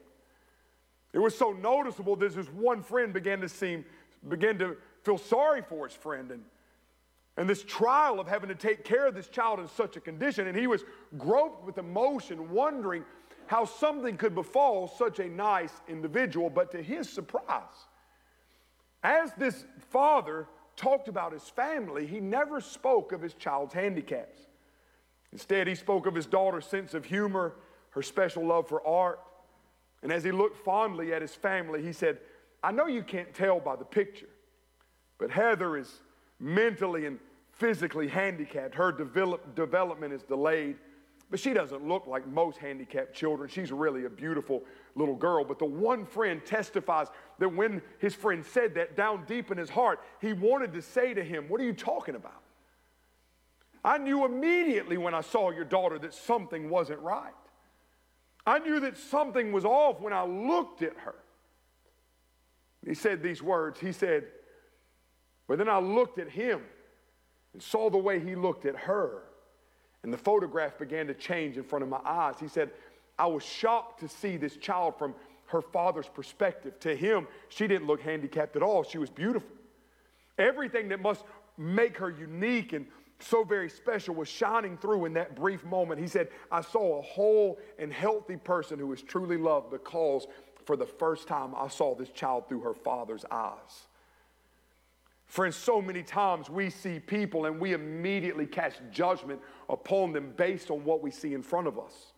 It 1.13 1.19
was 1.19 1.37
so 1.37 1.53
noticeable 1.53 2.17
that 2.17 2.33
his 2.33 2.49
one 2.49 2.83
friend 2.83 3.13
began 3.13 3.43
to 3.43 3.49
seem, 3.49 3.85
began 4.27 4.59
to 4.59 4.77
feel 5.03 5.19
sorry 5.19 5.61
for 5.61 5.87
his 5.87 5.95
friend 5.95 6.31
and 6.31 6.43
and 7.37 7.49
this 7.49 7.63
trial 7.63 8.21
of 8.21 8.27
having 8.27 8.49
to 8.49 8.55
take 8.55 8.85
care 8.85 9.07
of 9.07 9.15
this 9.15 9.29
child 9.29 9.61
in 9.61 9.69
such 9.69 9.97
a 9.97 10.01
condition. 10.01 10.47
And 10.47 10.59
he 10.59 10.67
was 10.67 10.85
groped 11.17 11.65
with 11.65 11.79
emotion, 11.79 12.51
wondering 12.51 13.03
how 13.47 13.65
something 13.65 14.19
could 14.19 14.35
befall 14.35 14.89
such 14.89 15.21
a 15.21 15.29
nice 15.29 15.73
individual, 15.89 16.51
but 16.51 16.71
to 16.73 16.83
his 16.83 17.09
surprise, 17.09 17.87
as 19.03 19.33
this 19.39 19.65
father 19.89 20.49
talked 20.77 21.09
about 21.09 21.33
his 21.33 21.49
family, 21.49 22.07
he 22.07 22.21
never 22.21 22.61
spoke 22.61 23.13
of 23.13 23.23
his 23.23 23.33
child's 23.33 23.73
handicaps. 23.73 24.50
Instead, 25.33 25.67
he 25.67 25.75
spoke 25.75 26.07
of 26.07 26.15
his 26.15 26.27
daughter's 26.27 26.67
sense 26.67 26.95
of 26.95 27.05
humor, 27.05 27.55
her 27.91 28.03
special 28.03 28.47
love 28.47 28.69
for 28.69 28.87
art. 28.87 29.21
And 30.03 30.11
as 30.13 30.25
he 30.25 30.33
looked 30.33 30.57
fondly 30.57 31.13
at 31.13 31.23
his 31.23 31.35
family, 31.35 31.83
he 31.83 31.93
said, 31.93 32.19
I 32.63 32.73
know 32.73 32.87
you 32.87 33.03
can't 33.03 33.33
tell 33.33 33.61
by 33.61 33.77
the 33.77 33.85
picture, 33.85 34.29
but 35.19 35.31
Heather 35.31 35.77
is 35.77 36.01
mentally 36.39 37.07
and 37.07 37.19
physically 37.53 38.09
handicapped. 38.09 38.75
Her 38.75 38.93
develop, 38.93 39.55
development 39.55 40.13
is 40.13 40.23
delayed, 40.23 40.77
but 41.31 41.39
she 41.39 41.53
doesn't 41.53 41.87
look 41.87 42.07
like 42.07 42.27
most 42.27 42.59
handicapped 42.59 43.15
children. 43.15 43.49
She's 43.49 43.71
really 43.71 44.05
a 44.05 44.11
beautiful 44.11 44.63
little 44.97 45.15
girl. 45.15 45.45
But 45.45 45.59
the 45.59 45.67
one 45.67 46.05
friend 46.05 46.45
testifies 46.45 47.09
that 47.39 47.49
when 47.49 47.83
his 47.99 48.15
friend 48.15 48.45
said 48.45 48.75
that 48.75 48.97
down 48.97 49.25
deep 49.27 49.51
in 49.51 49.59
his 49.59 49.71
heart, 49.71 50.01
he 50.21 50.33
wanted 50.33 50.73
to 50.73 50.83
say 50.83 51.15
to 51.15 51.23
him, 51.23 51.49
What 51.49 51.61
are 51.61 51.65
you 51.65 51.73
talking 51.73 52.17
about? 52.17 52.43
I 53.85 53.99
knew 53.99 54.25
immediately 54.25 54.99
when 54.99 55.15
I 55.15 55.23
saw 55.23 55.51
your 55.51 55.65
daughter 55.65 55.99
that 56.01 56.15
something 56.15 56.69
wasn't 56.69 57.01
right. 57.01 57.33
I 58.47 58.59
knew 58.59 58.81
that 58.81 58.97
something 58.97 59.53
was 59.53 59.65
off 59.65 60.01
when 60.01 60.13
I 60.13 60.25
looked 60.25 60.83
at 60.83 60.97
her. 60.99 61.15
He 62.87 62.95
said 62.95 63.23
these 63.23 63.43
words. 63.43 63.79
He 63.79 63.93
said, 63.93 64.25
But 65.47 65.59
then 65.59 65.69
I 65.69 65.79
looked 65.79 66.19
at 66.19 66.29
him 66.29 66.63
and 67.53 67.63
saw 67.63 67.91
the 67.91 67.99
way 67.99 68.21
he 68.21 68.35
looked 68.35 68.67
at 68.67 68.77
her. 68.77 69.23
And 70.03 70.13
the 70.13 70.19
photograph 70.19 70.79
began 70.79 71.07
to 71.09 71.15
change 71.15 71.57
in 71.57 71.63
front 71.63 71.83
of 71.83 71.89
my 71.89 72.01
eyes. 72.05 72.37
He 72.41 72.49
said, 72.49 72.71
I 73.19 73.27
was 73.27 73.43
shocked 73.43 74.01
to 74.01 74.09
see 74.09 74.37
this 74.39 74.57
child 74.57 74.99
from 74.99 75.15
her 75.47 75.61
father's 75.61 76.09
perspective. 76.09 76.81
To 76.81 76.95
him, 76.95 77.27
she 77.49 77.67
didn't 77.67 77.87
look 77.87 78.01
handicapped 78.01 78.57
at 78.57 78.63
all. 78.63 78.83
She 78.83 78.99
was 78.99 79.11
beautiful. 79.11 79.51
Everything 80.39 80.89
that 80.89 81.01
must 81.01 81.25
make 81.59 81.99
her 81.99 82.11
unique 82.11 82.73
and 82.73 82.87
so 83.23 83.45
very 83.45 83.69
special 83.69 84.15
was 84.15 84.29
shining 84.29 84.77
through 84.77 85.05
in 85.05 85.13
that 85.15 85.37
brief 85.37 85.65
moment. 85.65 86.01
He 86.01 86.07
said, 86.07 86.29
I 86.51 86.61
saw 86.61 86.99
a 86.99 87.03
whole 87.03 87.59
and 87.79 87.93
healthy 87.93 88.37
person 88.37 88.79
who 88.79 88.87
was 88.87 89.03
truly 89.03 89.37
loved 89.37 89.71
because 89.71 90.27
for 90.65 90.77
the 90.77 90.87
first 90.87 91.29
time 91.29 91.55
I 91.57 91.69
saw 91.69 91.95
this 91.95 92.11
child 92.11 92.49
through 92.49 92.61
her 92.61 92.75
father's 92.75 93.25
eyes. 93.31 93.87
Friends, 95.27 95.55
so 95.55 95.81
many 95.81 96.03
times 96.03 96.51
we 96.51 96.71
see 96.71 96.99
people 96.99 97.47
and 97.47 97.61
we 97.61 97.73
immediately 97.73 98.47
cast 98.47 98.81
judgment 98.91 99.41
upon 99.69 100.13
them 100.13 100.33
based 100.37 100.71
on 100.71 100.85
what 100.85 101.03
we 101.03 101.11
see 101.11 101.35
in 101.35 101.43
front 101.43 101.69
of 101.69 101.79
us. 101.79 102.13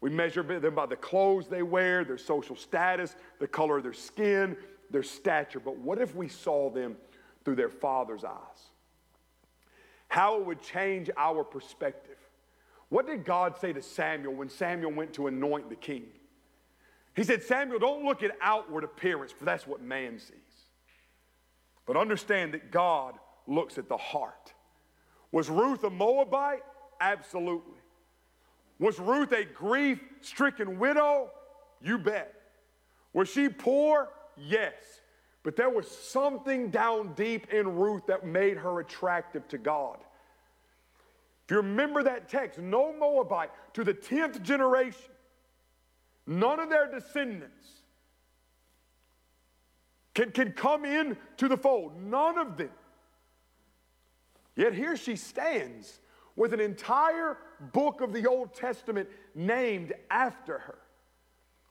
We 0.00 0.10
measure 0.10 0.42
them 0.42 0.74
by 0.74 0.86
the 0.86 0.96
clothes 0.96 1.48
they 1.48 1.62
wear, 1.62 2.04
their 2.04 2.18
social 2.18 2.56
status, 2.56 3.16
the 3.38 3.48
color 3.48 3.78
of 3.78 3.82
their 3.82 3.92
skin, 3.92 4.56
their 4.90 5.02
stature. 5.02 5.60
But 5.60 5.76
what 5.76 6.00
if 6.00 6.14
we 6.14 6.28
saw 6.28 6.70
them 6.70 6.96
through 7.44 7.56
their 7.56 7.68
father's 7.68 8.24
eyes? 8.24 8.69
How 10.10 10.38
it 10.38 10.44
would 10.44 10.60
change 10.60 11.08
our 11.16 11.44
perspective. 11.44 12.16
What 12.88 13.06
did 13.06 13.24
God 13.24 13.56
say 13.56 13.72
to 13.72 13.80
Samuel 13.80 14.34
when 14.34 14.48
Samuel 14.48 14.90
went 14.90 15.12
to 15.14 15.28
anoint 15.28 15.70
the 15.70 15.76
king? 15.76 16.06
He 17.14 17.22
said, 17.22 17.44
Samuel, 17.44 17.78
don't 17.78 18.04
look 18.04 18.24
at 18.24 18.32
outward 18.42 18.82
appearance, 18.82 19.30
for 19.30 19.44
that's 19.44 19.68
what 19.68 19.80
man 19.80 20.18
sees. 20.18 20.66
But 21.86 21.96
understand 21.96 22.54
that 22.54 22.72
God 22.72 23.14
looks 23.46 23.78
at 23.78 23.88
the 23.88 23.96
heart. 23.96 24.52
Was 25.30 25.48
Ruth 25.48 25.84
a 25.84 25.90
Moabite? 25.90 26.62
Absolutely. 27.00 27.78
Was 28.80 28.98
Ruth 28.98 29.30
a 29.30 29.44
grief 29.44 30.00
stricken 30.22 30.80
widow? 30.80 31.30
You 31.80 31.98
bet. 31.98 32.34
Was 33.12 33.28
she 33.28 33.48
poor? 33.48 34.08
Yes. 34.36 34.74
But 35.42 35.56
there 35.56 35.70
was 35.70 35.90
something 35.90 36.70
down 36.70 37.14
deep 37.14 37.52
in 37.52 37.76
Ruth 37.76 38.06
that 38.06 38.26
made 38.26 38.58
her 38.58 38.80
attractive 38.80 39.48
to 39.48 39.58
God. 39.58 39.98
If 41.44 41.52
you 41.52 41.56
remember 41.56 42.02
that 42.02 42.28
text, 42.28 42.58
no 42.58 42.92
Moabite 42.92 43.50
to 43.74 43.82
the 43.82 43.94
10th 43.94 44.42
generation, 44.42 45.10
none 46.26 46.60
of 46.60 46.68
their 46.68 46.90
descendants 46.90 47.66
can, 50.14 50.30
can 50.30 50.52
come 50.52 50.84
in 50.84 51.16
to 51.38 51.48
the 51.48 51.56
fold. 51.56 52.00
None 52.00 52.38
of 52.38 52.56
them. 52.56 52.70
Yet 54.56 54.74
here 54.74 54.96
she 54.96 55.16
stands 55.16 56.00
with 56.36 56.52
an 56.52 56.60
entire 56.60 57.38
book 57.72 58.00
of 58.00 58.12
the 58.12 58.28
Old 58.28 58.54
Testament 58.54 59.08
named 59.34 59.92
after 60.10 60.58
her. 60.58 60.78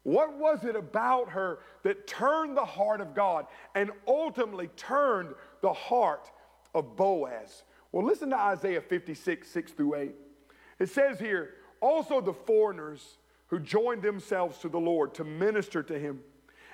What 0.09 0.39
was 0.39 0.63
it 0.63 0.75
about 0.75 1.29
her 1.29 1.59
that 1.83 2.07
turned 2.07 2.57
the 2.57 2.65
heart 2.65 2.99
of 2.99 3.13
God 3.13 3.45
and 3.75 3.91
ultimately 4.07 4.69
turned 4.69 5.35
the 5.61 5.71
heart 5.71 6.31
of 6.73 6.95
Boaz? 6.95 7.61
Well, 7.91 8.03
listen 8.03 8.31
to 8.31 8.35
Isaiah 8.35 8.81
56, 8.81 9.47
6 9.47 9.71
through 9.73 9.93
8. 9.93 10.15
It 10.79 10.89
says 10.89 11.19
here, 11.19 11.53
also 11.79 12.21
the 12.21 12.33
foreigners 12.33 13.19
who 13.49 13.59
joined 13.59 14.01
themselves 14.01 14.57
to 14.59 14.69
the 14.69 14.79
Lord 14.79 15.13
to 15.13 15.23
minister 15.23 15.83
to 15.83 15.99
him 15.99 16.21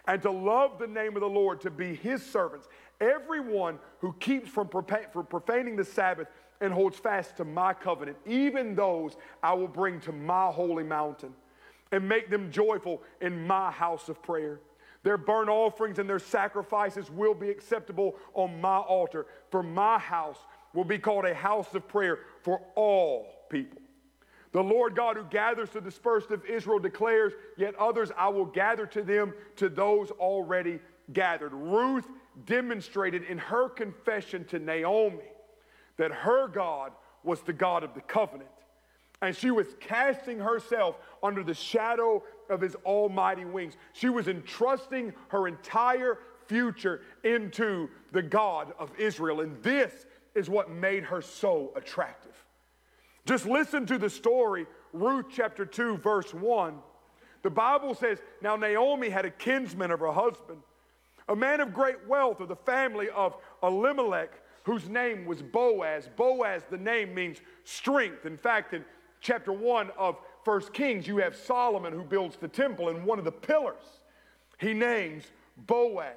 and 0.07 0.21
to 0.21 0.31
love 0.31 0.79
the 0.79 0.87
name 0.87 1.17
of 1.17 1.21
the 1.21 1.27
Lord, 1.27 1.59
to 1.61 1.69
be 1.69 1.93
his 1.93 2.25
servants. 2.25 2.69
Everyone 3.01 3.79
who 3.99 4.13
keeps 4.13 4.47
from 4.49 4.69
profaning 4.69 5.75
the 5.75 5.83
Sabbath 5.83 6.29
and 6.61 6.71
holds 6.71 6.97
fast 6.97 7.35
to 7.35 7.43
my 7.43 7.73
covenant, 7.73 8.15
even 8.25 8.75
those 8.75 9.17
I 9.43 9.55
will 9.55 9.67
bring 9.67 9.99
to 10.01 10.13
my 10.13 10.47
holy 10.51 10.85
mountain 10.85 11.33
and 11.91 12.07
make 12.07 12.29
them 12.29 12.51
joyful 12.51 13.01
in 13.21 13.45
my 13.45 13.71
house 13.71 14.09
of 14.09 14.21
prayer. 14.21 14.59
Their 15.03 15.17
burnt 15.17 15.49
offerings 15.49 15.99
and 15.99 16.09
their 16.09 16.19
sacrifices 16.19 17.11
will 17.11 17.35
be 17.35 17.49
acceptable 17.49 18.15
on 18.33 18.59
my 18.59 18.77
altar, 18.77 19.27
for 19.51 19.61
my 19.61 19.99
house 19.99 20.39
will 20.73 20.83
be 20.83 20.97
called 20.97 21.25
a 21.25 21.33
house 21.35 21.73
of 21.75 21.87
prayer 21.87 22.19
for 22.41 22.59
all 22.75 23.27
people. 23.49 23.81
The 24.51 24.63
Lord 24.63 24.95
God 24.95 25.17
who 25.17 25.25
gathers 25.25 25.69
the 25.69 25.81
dispersed 25.81 26.31
of 26.31 26.45
Israel 26.45 26.79
declares, 26.79 27.33
Yet 27.57 27.75
others 27.75 28.11
I 28.17 28.29
will 28.29 28.45
gather 28.45 28.85
to 28.87 29.03
them, 29.03 29.33
to 29.57 29.69
those 29.69 30.11
already 30.11 30.79
gathered. 31.13 31.53
Ruth 31.53 32.07
demonstrated 32.45 33.23
in 33.23 33.37
her 33.37 33.69
confession 33.69 34.45
to 34.45 34.59
Naomi 34.59 35.19
that 35.97 36.11
her 36.11 36.47
God 36.47 36.93
was 37.23 37.41
the 37.41 37.53
God 37.53 37.83
of 37.83 37.93
the 37.93 38.01
covenant 38.01 38.49
and 39.25 39.35
she 39.35 39.51
was 39.51 39.67
casting 39.79 40.39
herself 40.39 40.97
under 41.21 41.43
the 41.43 41.53
shadow 41.53 42.23
of 42.49 42.61
his 42.61 42.75
almighty 42.85 43.45
wings. 43.45 43.75
She 43.93 44.09
was 44.09 44.27
entrusting 44.27 45.13
her 45.29 45.47
entire 45.47 46.19
future 46.47 47.01
into 47.23 47.89
the 48.11 48.21
God 48.21 48.73
of 48.77 48.91
Israel. 48.97 49.41
And 49.41 49.61
this 49.63 50.05
is 50.35 50.49
what 50.49 50.69
made 50.69 51.03
her 51.03 51.21
so 51.21 51.71
attractive. 51.75 52.33
Just 53.25 53.45
listen 53.45 53.85
to 53.87 53.97
the 53.97 54.09
story, 54.09 54.67
Ruth 54.93 55.25
chapter 55.31 55.65
2, 55.65 55.97
verse 55.97 56.33
1. 56.33 56.75
The 57.41 57.49
Bible 57.49 57.95
says, 57.95 58.19
Now 58.41 58.55
Naomi 58.55 59.09
had 59.09 59.25
a 59.25 59.31
kinsman 59.31 59.91
of 59.91 59.99
her 59.99 60.11
husband, 60.11 60.59
a 61.27 61.35
man 61.35 61.61
of 61.61 61.73
great 61.73 62.07
wealth 62.07 62.39
of 62.39 62.47
the 62.47 62.55
family 62.55 63.09
of 63.09 63.35
Elimelech, 63.63 64.31
whose 64.63 64.89
name 64.89 65.25
was 65.25 65.41
Boaz. 65.41 66.09
Boaz, 66.15 66.63
the 66.69 66.77
name 66.77 67.13
means 67.13 67.37
strength. 67.63 68.25
In 68.25 68.37
fact, 68.37 68.73
in 68.73 68.83
chapter 69.21 69.51
1 69.51 69.91
of 69.97 70.17
First 70.43 70.73
Kings, 70.73 71.07
you 71.07 71.17
have 71.17 71.35
Solomon 71.35 71.93
who 71.93 72.03
builds 72.03 72.37
the 72.37 72.47
temple, 72.47 72.89
and 72.89 73.05
one 73.05 73.19
of 73.19 73.25
the 73.25 73.31
pillars 73.31 73.83
he 74.59 74.73
names 74.73 75.23
Boaz. 75.67 76.15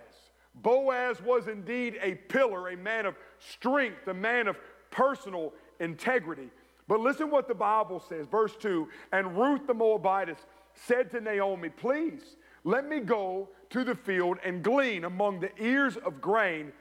Boaz 0.55 1.21
was 1.23 1.49
indeed 1.49 1.99
a 2.03 2.15
pillar, 2.15 2.69
a 2.69 2.77
man 2.77 3.07
of 3.07 3.17
strength, 3.39 4.07
a 4.09 4.15
man 4.15 4.49
of 4.49 4.57
personal 4.91 5.53
integrity. 5.81 6.49
But 6.89 7.01
listen 7.01 7.31
what 7.31 7.49
the 7.49 7.55
Bible 7.55 8.03
says, 8.09 8.27
verse 8.27 8.57
2 8.59 8.89
And 9.13 9.37
Ruth 9.37 9.67
the 9.67 9.75
Moabitess 9.75 10.39
said 10.75 11.11
to 11.13 11.21
Naomi, 11.21 11.69
Please 11.69 12.37
let 12.65 12.89
me 12.89 13.01
go 13.01 13.49
to 13.71 13.85
the 13.85 13.95
field 13.95 14.39
and 14.45 14.63
glean 14.63 15.05
among 15.05 15.41
the 15.41 15.51
ears 15.63 15.97
of 15.99 16.21
grain 16.21 16.73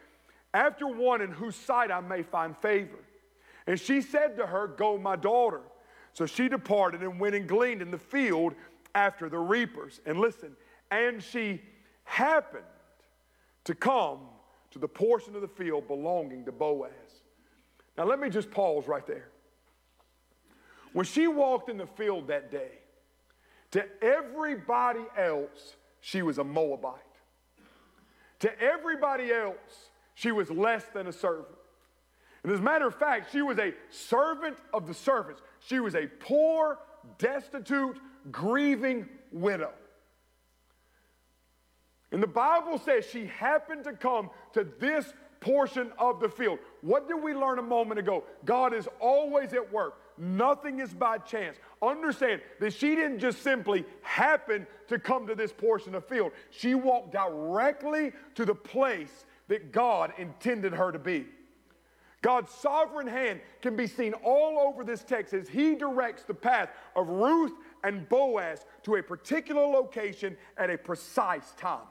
after 0.54 0.88
one 0.88 1.22
in 1.22 1.32
whose 1.32 1.56
sight 1.56 1.92
I 1.92 2.00
may 2.00 2.24
find 2.24 2.58
favor. 2.58 2.98
And 3.68 3.80
she 3.80 4.02
said 4.02 4.38
to 4.38 4.48
her, 4.48 4.68
Go, 4.68 4.98
my 4.98 5.16
daughter. 5.16 5.62
So 6.18 6.26
she 6.26 6.50
departed 6.50 7.04
and 7.04 7.20
went 7.20 7.36
and 7.36 7.48
gleaned 7.48 7.80
in 7.80 7.92
the 7.92 7.98
field 8.00 8.56
after 8.96 9.30
the 9.30 9.38
reapers. 9.38 10.02
And 10.04 10.20
listen, 10.20 10.56
and 10.90 11.22
she 11.22 11.62
happened 12.06 12.64
to 13.66 13.76
come 13.76 14.22
to 14.72 14.80
the 14.80 14.88
portion 14.88 15.36
of 15.36 15.42
the 15.42 15.48
field 15.48 15.88
belonging 15.88 16.44
to 16.46 16.52
Boaz. 16.52 16.90
Now, 18.00 18.06
let 18.06 18.20
me 18.20 18.32
just 18.32 18.50
pause 18.50 18.88
right 18.88 19.06
there. 19.06 19.30
When 20.92 21.06
she 21.06 21.28
walked 21.28 21.70
in 21.70 21.78
the 21.78 21.86
field 21.86 22.30
that 22.30 22.50
day, 22.50 22.80
to 23.70 23.86
everybody 24.02 25.06
else, 25.16 25.76
she 26.02 26.24
was 26.24 26.40
a 26.40 26.44
Moabite. 26.44 26.96
To 28.40 28.60
everybody 28.60 29.32
else, 29.32 29.92
she 30.16 30.32
was 30.32 30.50
less 30.50 30.86
than 30.96 31.06
a 31.06 31.14
servant. 31.14 31.57
And 32.48 32.54
as 32.54 32.62
a 32.62 32.64
matter 32.64 32.88
of 32.88 32.96
fact, 32.96 33.34
she 33.34 33.42
was 33.42 33.60
a 33.60 33.74
servant 33.90 34.56
of 34.74 34.88
the 34.88 34.94
servants. 34.94 35.42
She 35.68 35.82
was 35.82 35.96
a 35.96 36.08
poor, 36.08 36.80
destitute, 37.18 38.00
grieving 38.32 39.10
widow. 39.34 39.74
And 42.14 42.24
the 42.24 42.28
Bible 42.28 42.78
says 42.78 43.06
she 43.06 43.26
happened 43.26 43.84
to 43.84 43.92
come 43.92 44.30
to 44.54 44.66
this 44.80 45.14
portion 45.42 45.92
of 46.00 46.22
the 46.22 46.30
field. 46.30 46.60
What 46.80 47.10
did 47.10 47.22
we 47.22 47.34
learn 47.34 47.60
a 47.60 47.64
moment 47.64 48.00
ago? 48.00 48.24
God 48.46 48.74
is 48.74 48.88
always 49.02 49.52
at 49.52 49.70
work. 49.74 50.00
Nothing 50.18 50.80
is 50.80 50.94
by 50.94 51.18
chance. 51.18 51.58
Understand 51.82 52.40
that 52.62 52.72
she 52.72 52.96
didn't 52.96 53.20
just 53.20 53.44
simply 53.44 53.84
happen 54.04 54.66
to 54.88 54.98
come 54.98 55.28
to 55.28 55.36
this 55.36 55.52
portion 55.52 55.96
of 55.96 56.08
field. 56.08 56.32
She 56.52 56.76
walked 56.76 57.12
directly 57.12 58.14
to 58.36 58.46
the 58.46 58.56
place 58.56 59.26
that 59.50 59.74
God 59.74 60.14
intended 60.18 60.72
her 60.72 60.94
to 60.94 61.00
be. 61.00 61.26
God's 62.28 62.52
sovereign 62.52 63.08
hand 63.08 63.40
can 63.62 63.78
be 63.78 63.88
seen 63.88 64.12
all 64.12 64.60
over 64.60 64.84
this 64.84 65.02
text 65.02 65.34
as 65.34 65.48
He 65.48 65.76
directs 65.76 66.24
the 66.24 66.34
path 66.34 66.68
of 66.94 67.08
Ruth 67.08 67.54
and 67.86 68.10
Boaz 68.10 68.66
to 68.84 68.96
a 68.96 69.02
particular 69.02 69.62
location 69.62 70.36
at 70.58 70.70
a 70.70 70.78
precise 70.78 71.54
time. 71.56 71.88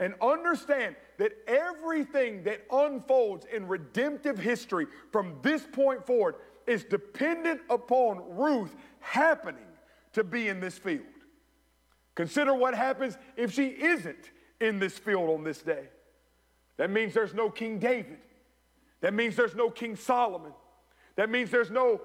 And 0.00 0.12
understand 0.20 0.96
that 1.16 1.32
everything 1.46 2.42
that 2.42 2.60
unfolds 2.70 3.46
in 3.50 3.66
redemptive 3.66 4.38
history 4.38 4.86
from 5.12 5.38
this 5.40 5.66
point 5.72 6.04
forward 6.04 6.34
is 6.66 6.84
dependent 6.84 7.62
upon 7.70 8.20
Ruth 8.36 8.76
happening 9.00 9.64
to 10.12 10.24
be 10.24 10.48
in 10.48 10.60
this 10.60 10.76
field. 10.76 11.06
Consider 12.16 12.52
what 12.52 12.74
happens 12.74 13.16
if 13.34 13.54
she 13.54 13.68
isn't 13.68 14.30
in 14.60 14.78
this 14.78 14.98
field 14.98 15.30
on 15.30 15.42
this 15.42 15.62
day. 15.62 15.88
That 16.76 16.90
means 16.90 17.14
there's 17.14 17.32
no 17.32 17.48
King 17.48 17.78
David. 17.78 18.18
That 19.00 19.14
means 19.14 19.36
there's 19.36 19.54
no 19.54 19.70
King 19.70 19.96
Solomon. 19.96 20.52
That 21.16 21.30
means 21.30 21.50
there's 21.50 21.70
no 21.70 22.00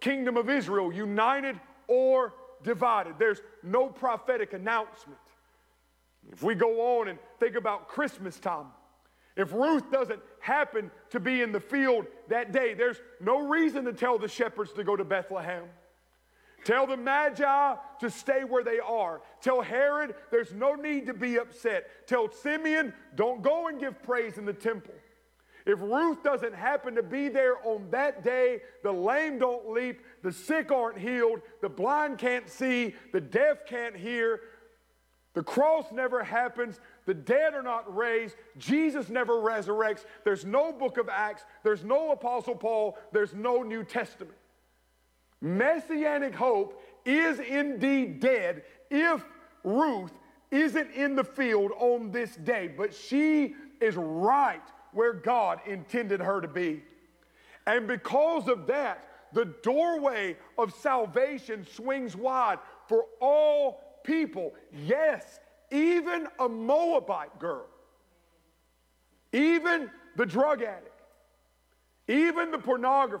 kingdom 0.00 0.36
of 0.36 0.48
Israel 0.48 0.92
united 0.92 1.58
or 1.86 2.34
divided. 2.62 3.14
There's 3.18 3.40
no 3.62 3.88
prophetic 3.88 4.52
announcement. 4.52 5.18
If 6.30 6.42
we 6.42 6.54
go 6.54 6.98
on 6.98 7.08
and 7.08 7.18
think 7.40 7.56
about 7.56 7.88
Christmas 7.88 8.38
time, 8.38 8.66
if 9.36 9.52
Ruth 9.52 9.90
doesn't 9.90 10.20
happen 10.40 10.90
to 11.10 11.20
be 11.20 11.42
in 11.42 11.52
the 11.52 11.60
field 11.60 12.06
that 12.28 12.52
day, 12.52 12.74
there's 12.74 12.98
no 13.20 13.46
reason 13.46 13.84
to 13.84 13.92
tell 13.92 14.18
the 14.18 14.28
shepherds 14.28 14.72
to 14.72 14.84
go 14.84 14.96
to 14.96 15.04
Bethlehem. 15.04 15.64
Tell 16.64 16.86
the 16.86 16.96
Magi 16.96 17.74
to 18.00 18.10
stay 18.10 18.42
where 18.42 18.64
they 18.64 18.80
are. 18.80 19.22
Tell 19.40 19.62
Herod 19.62 20.16
there's 20.30 20.52
no 20.52 20.74
need 20.74 21.06
to 21.06 21.14
be 21.14 21.38
upset. 21.38 22.06
Tell 22.08 22.30
Simeon 22.30 22.92
don't 23.14 23.40
go 23.40 23.68
and 23.68 23.78
give 23.78 24.02
praise 24.02 24.38
in 24.38 24.44
the 24.44 24.52
temple. 24.52 24.94
If 25.68 25.78
Ruth 25.82 26.22
doesn't 26.22 26.54
happen 26.54 26.94
to 26.94 27.02
be 27.02 27.28
there 27.28 27.58
on 27.62 27.90
that 27.90 28.24
day, 28.24 28.62
the 28.82 28.90
lame 28.90 29.38
don't 29.38 29.70
leap, 29.70 30.00
the 30.22 30.32
sick 30.32 30.72
aren't 30.72 30.98
healed, 30.98 31.42
the 31.60 31.68
blind 31.68 32.16
can't 32.16 32.48
see, 32.48 32.94
the 33.12 33.20
deaf 33.20 33.66
can't 33.66 33.94
hear, 33.94 34.40
the 35.34 35.42
cross 35.42 35.92
never 35.92 36.24
happens. 36.24 36.80
The 37.04 37.14
dead 37.14 37.54
are 37.54 37.62
not 37.62 37.94
raised. 37.94 38.34
Jesus 38.56 39.08
never 39.08 39.34
resurrects. 39.34 40.04
There's 40.24 40.44
no 40.44 40.72
book 40.72 40.96
of 40.96 41.08
Acts. 41.08 41.44
There's 41.62 41.84
no 41.84 42.10
Apostle 42.10 42.56
Paul. 42.56 42.98
There's 43.12 43.34
no 43.34 43.62
New 43.62 43.84
Testament. 43.84 44.36
Messianic 45.40 46.34
hope 46.34 46.82
is 47.04 47.38
indeed 47.38 48.18
dead 48.18 48.64
if 48.90 49.22
Ruth 49.62 50.12
isn't 50.50 50.90
in 50.92 51.14
the 51.14 51.22
field 51.22 51.70
on 51.78 52.10
this 52.10 52.34
day, 52.34 52.66
but 52.66 52.92
she 52.92 53.54
is 53.80 53.94
right 53.94 54.62
where 54.92 55.12
God 55.12 55.60
intended 55.66 56.20
her 56.20 56.40
to 56.40 56.48
be. 56.48 56.82
And 57.66 57.86
because 57.86 58.48
of 58.48 58.66
that, 58.68 59.04
the 59.32 59.44
doorway 59.62 60.36
of 60.56 60.72
salvation 60.74 61.66
swings 61.66 62.16
wide 62.16 62.58
for 62.86 63.04
all 63.20 64.00
people. 64.04 64.54
Yes, 64.86 65.40
even 65.70 66.28
a 66.38 66.48
Moabite 66.48 67.38
girl, 67.38 67.66
even 69.32 69.90
the 70.16 70.24
drug 70.24 70.62
addict, 70.62 71.02
even 72.08 72.50
the 72.50 72.58
pornographer, 72.58 73.20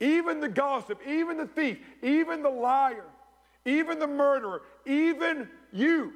even 0.00 0.40
the 0.40 0.48
gossip, 0.48 0.98
even 1.06 1.36
the 1.36 1.46
thief, 1.46 1.78
even 2.02 2.42
the 2.42 2.50
liar, 2.50 3.04
even 3.66 3.98
the 3.98 4.06
murderer, 4.06 4.62
even 4.86 5.48
you. 5.72 6.12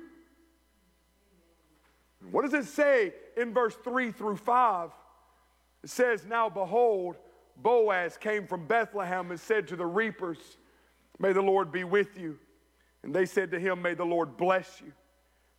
What 2.30 2.42
does 2.42 2.54
it 2.54 2.64
say 2.64 3.12
in 3.36 3.52
verse 3.52 3.76
3 3.84 4.12
through 4.12 4.36
5? 4.36 4.90
It 5.84 5.90
says, 5.90 6.24
Now 6.26 6.48
behold, 6.48 7.16
Boaz 7.56 8.16
came 8.16 8.46
from 8.46 8.66
Bethlehem 8.66 9.30
and 9.30 9.40
said 9.40 9.68
to 9.68 9.76
the 9.76 9.86
reapers, 9.86 10.38
May 11.18 11.32
the 11.32 11.42
Lord 11.42 11.72
be 11.72 11.84
with 11.84 12.18
you. 12.18 12.38
And 13.02 13.14
they 13.14 13.26
said 13.26 13.50
to 13.52 13.58
him, 13.58 13.82
May 13.82 13.94
the 13.94 14.04
Lord 14.04 14.36
bless 14.36 14.80
you. 14.84 14.92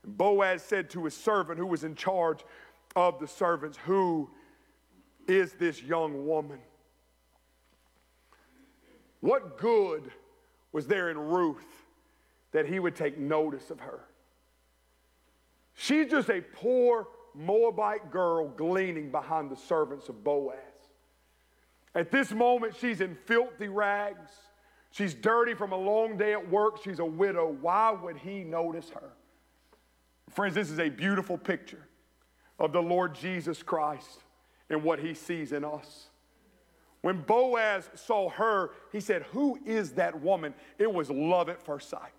And 0.04 0.18
Boaz 0.18 0.62
said 0.64 0.90
to 0.92 1.06
his 1.06 1.16
servant 1.16 1.58
who 1.58 1.66
was 1.66 1.84
in 1.84 1.96
charge 1.96 2.44
of 2.96 3.20
the 3.20 3.28
servants, 3.28 3.78
Who 3.86 4.30
is 5.28 5.54
this 5.54 5.82
young 5.82 6.28
woman? 6.28 6.60
What 9.20 9.58
good 9.58 10.12
was 10.72 10.88
there 10.88 11.10
in 11.10 11.18
Ruth 11.18 11.66
that 12.52 12.68
he 12.68 12.80
would 12.80 12.96
take 12.96 13.18
notice 13.18 13.72
of 13.72 13.80
her? 13.80 14.02
She's 15.74 16.10
just 16.10 16.30
a 16.30 16.42
poor 16.42 17.08
Moabite 17.38 18.12
girl 18.12 18.48
gleaning 18.50 19.12
behind 19.12 19.52
the 19.52 19.56
servants 19.56 20.10
of 20.10 20.24
Boaz. 20.24 20.58
At 21.94 22.12
this 22.12 22.32
moment, 22.32 22.76
she's 22.76 23.02
in 23.02 23.16
filthy 23.26 23.68
rags. 23.68 24.32
She's 24.92 25.14
dirty 25.14 25.54
from 25.54 25.72
a 25.72 25.78
long 25.78 26.18
day 26.18 26.34
at 26.34 26.50
work. 26.50 26.84
She's 26.84 27.00
a 27.00 27.06
widow. 27.06 27.56
Why 27.62 27.92
would 27.92 28.18
he 28.18 28.44
notice 28.44 28.90
her? 28.90 29.14
Friends, 30.32 30.56
this 30.56 30.70
is 30.70 30.80
a 30.80 30.90
beautiful 30.90 31.38
picture 31.38 31.88
of 32.60 32.72
the 32.72 32.82
Lord 32.82 33.16
Jesus 33.16 33.64
Christ 33.64 34.24
and 34.70 34.84
what 34.84 35.00
he 35.00 35.14
sees 35.14 35.52
in 35.52 35.64
us. 35.64 36.10
When 37.02 37.22
Boaz 37.22 37.90
saw 37.96 38.30
her, 38.30 38.72
he 38.92 39.00
said, 39.00 39.24
Who 39.32 39.60
is 39.66 39.94
that 39.94 40.22
woman? 40.22 40.54
It 40.78 40.92
was 40.92 41.10
love 41.10 41.50
at 41.50 41.62
first 41.62 41.90
sight. 41.90 42.12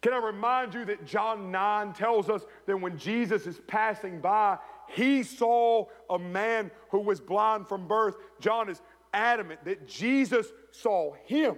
Can 0.00 0.12
I 0.12 0.18
remind 0.18 0.74
you 0.74 0.84
that 0.84 1.04
John 1.04 1.50
9 1.50 1.92
tells 1.92 2.28
us 2.28 2.42
that 2.66 2.80
when 2.80 2.98
Jesus 2.98 3.46
is 3.46 3.60
passing 3.66 4.20
by, 4.20 4.58
he 4.88 5.22
saw 5.22 5.86
a 6.08 6.18
man 6.18 6.70
who 6.90 7.00
was 7.00 7.20
blind 7.20 7.66
from 7.66 7.88
birth. 7.88 8.16
John 8.40 8.68
is 8.68 8.80
adamant 9.12 9.64
that 9.64 9.88
Jesus 9.88 10.46
saw 10.70 11.14
him. 11.24 11.56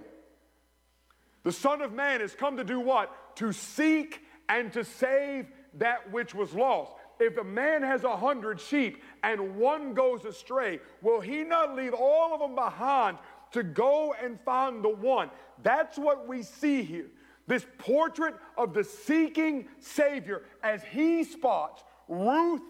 The 1.43 1.51
Son 1.51 1.81
of 1.81 1.93
Man 1.93 2.19
has 2.19 2.33
come 2.33 2.57
to 2.57 2.63
do 2.63 2.79
what? 2.79 3.35
To 3.37 3.51
seek 3.51 4.21
and 4.49 4.73
to 4.73 4.83
save 4.83 5.47
that 5.75 6.11
which 6.11 6.33
was 6.33 6.53
lost. 6.53 6.93
If 7.19 7.37
a 7.37 7.43
man 7.43 7.83
has 7.83 8.03
a 8.03 8.17
hundred 8.17 8.59
sheep 8.59 9.03
and 9.23 9.55
one 9.55 9.93
goes 9.93 10.25
astray, 10.25 10.79
will 11.01 11.21
he 11.21 11.43
not 11.43 11.75
leave 11.75 11.93
all 11.93 12.33
of 12.33 12.39
them 12.39 12.55
behind 12.55 13.17
to 13.51 13.63
go 13.63 14.15
and 14.21 14.39
find 14.41 14.83
the 14.83 14.89
one? 14.89 15.29
That's 15.61 15.97
what 15.97 16.27
we 16.27 16.41
see 16.41 16.83
here. 16.83 17.07
This 17.47 17.65
portrait 17.77 18.35
of 18.57 18.73
the 18.73 18.83
seeking 18.83 19.67
Savior 19.79 20.43
as 20.63 20.83
he 20.83 21.23
spots 21.23 21.83
Ruth 22.07 22.61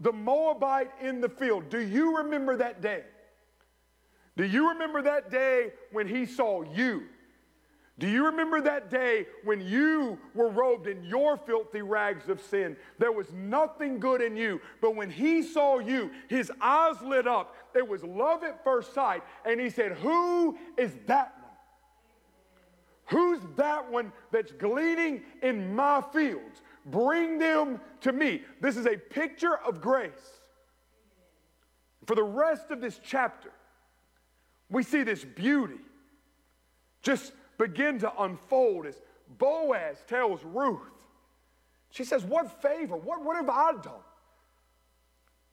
the 0.00 0.12
Moabite 0.12 0.90
in 1.00 1.20
the 1.20 1.28
field. 1.28 1.70
Do 1.70 1.80
you 1.80 2.18
remember 2.18 2.56
that 2.56 2.80
day? 2.80 3.04
Do 4.36 4.44
you 4.44 4.70
remember 4.70 5.02
that 5.02 5.30
day 5.30 5.72
when 5.90 6.06
he 6.06 6.24
saw 6.24 6.62
you? 6.62 7.04
Do 7.98 8.06
you 8.06 8.26
remember 8.26 8.60
that 8.60 8.90
day 8.90 9.26
when 9.42 9.60
you 9.60 10.18
were 10.32 10.50
robed 10.50 10.86
in 10.86 11.02
your 11.02 11.36
filthy 11.36 11.82
rags 11.82 12.28
of 12.28 12.40
sin? 12.40 12.76
There 12.98 13.10
was 13.10 13.32
nothing 13.32 13.98
good 13.98 14.22
in 14.22 14.36
you, 14.36 14.60
but 14.80 14.94
when 14.94 15.10
he 15.10 15.42
saw 15.42 15.80
you, 15.80 16.12
his 16.28 16.52
eyes 16.60 17.02
lit 17.02 17.26
up. 17.26 17.56
It 17.74 17.86
was 17.86 18.04
love 18.04 18.44
at 18.44 18.62
first 18.62 18.94
sight, 18.94 19.24
and 19.44 19.60
he 19.60 19.68
said, 19.68 19.92
Who 19.92 20.56
is 20.76 20.92
that? 21.06 21.34
Who's 23.08 23.40
that 23.56 23.90
one 23.90 24.12
that's 24.30 24.52
gleaning 24.52 25.22
in 25.42 25.74
my 25.74 26.02
fields? 26.12 26.62
Bring 26.86 27.38
them 27.38 27.80
to 28.02 28.12
me. 28.12 28.42
This 28.60 28.76
is 28.76 28.86
a 28.86 28.96
picture 28.96 29.56
of 29.66 29.80
grace. 29.80 30.40
For 32.06 32.14
the 32.14 32.22
rest 32.22 32.70
of 32.70 32.80
this 32.80 33.00
chapter, 33.02 33.50
we 34.70 34.82
see 34.82 35.02
this 35.02 35.24
beauty 35.24 35.80
just 37.02 37.32
begin 37.56 37.98
to 38.00 38.22
unfold 38.22 38.86
as 38.86 39.00
Boaz 39.38 40.02
tells 40.06 40.44
Ruth. 40.44 40.80
She 41.90 42.04
says, 42.04 42.24
What 42.24 42.60
favor? 42.62 42.96
What, 42.96 43.24
what 43.24 43.36
have 43.36 43.48
I 43.48 43.72
done? 43.72 44.04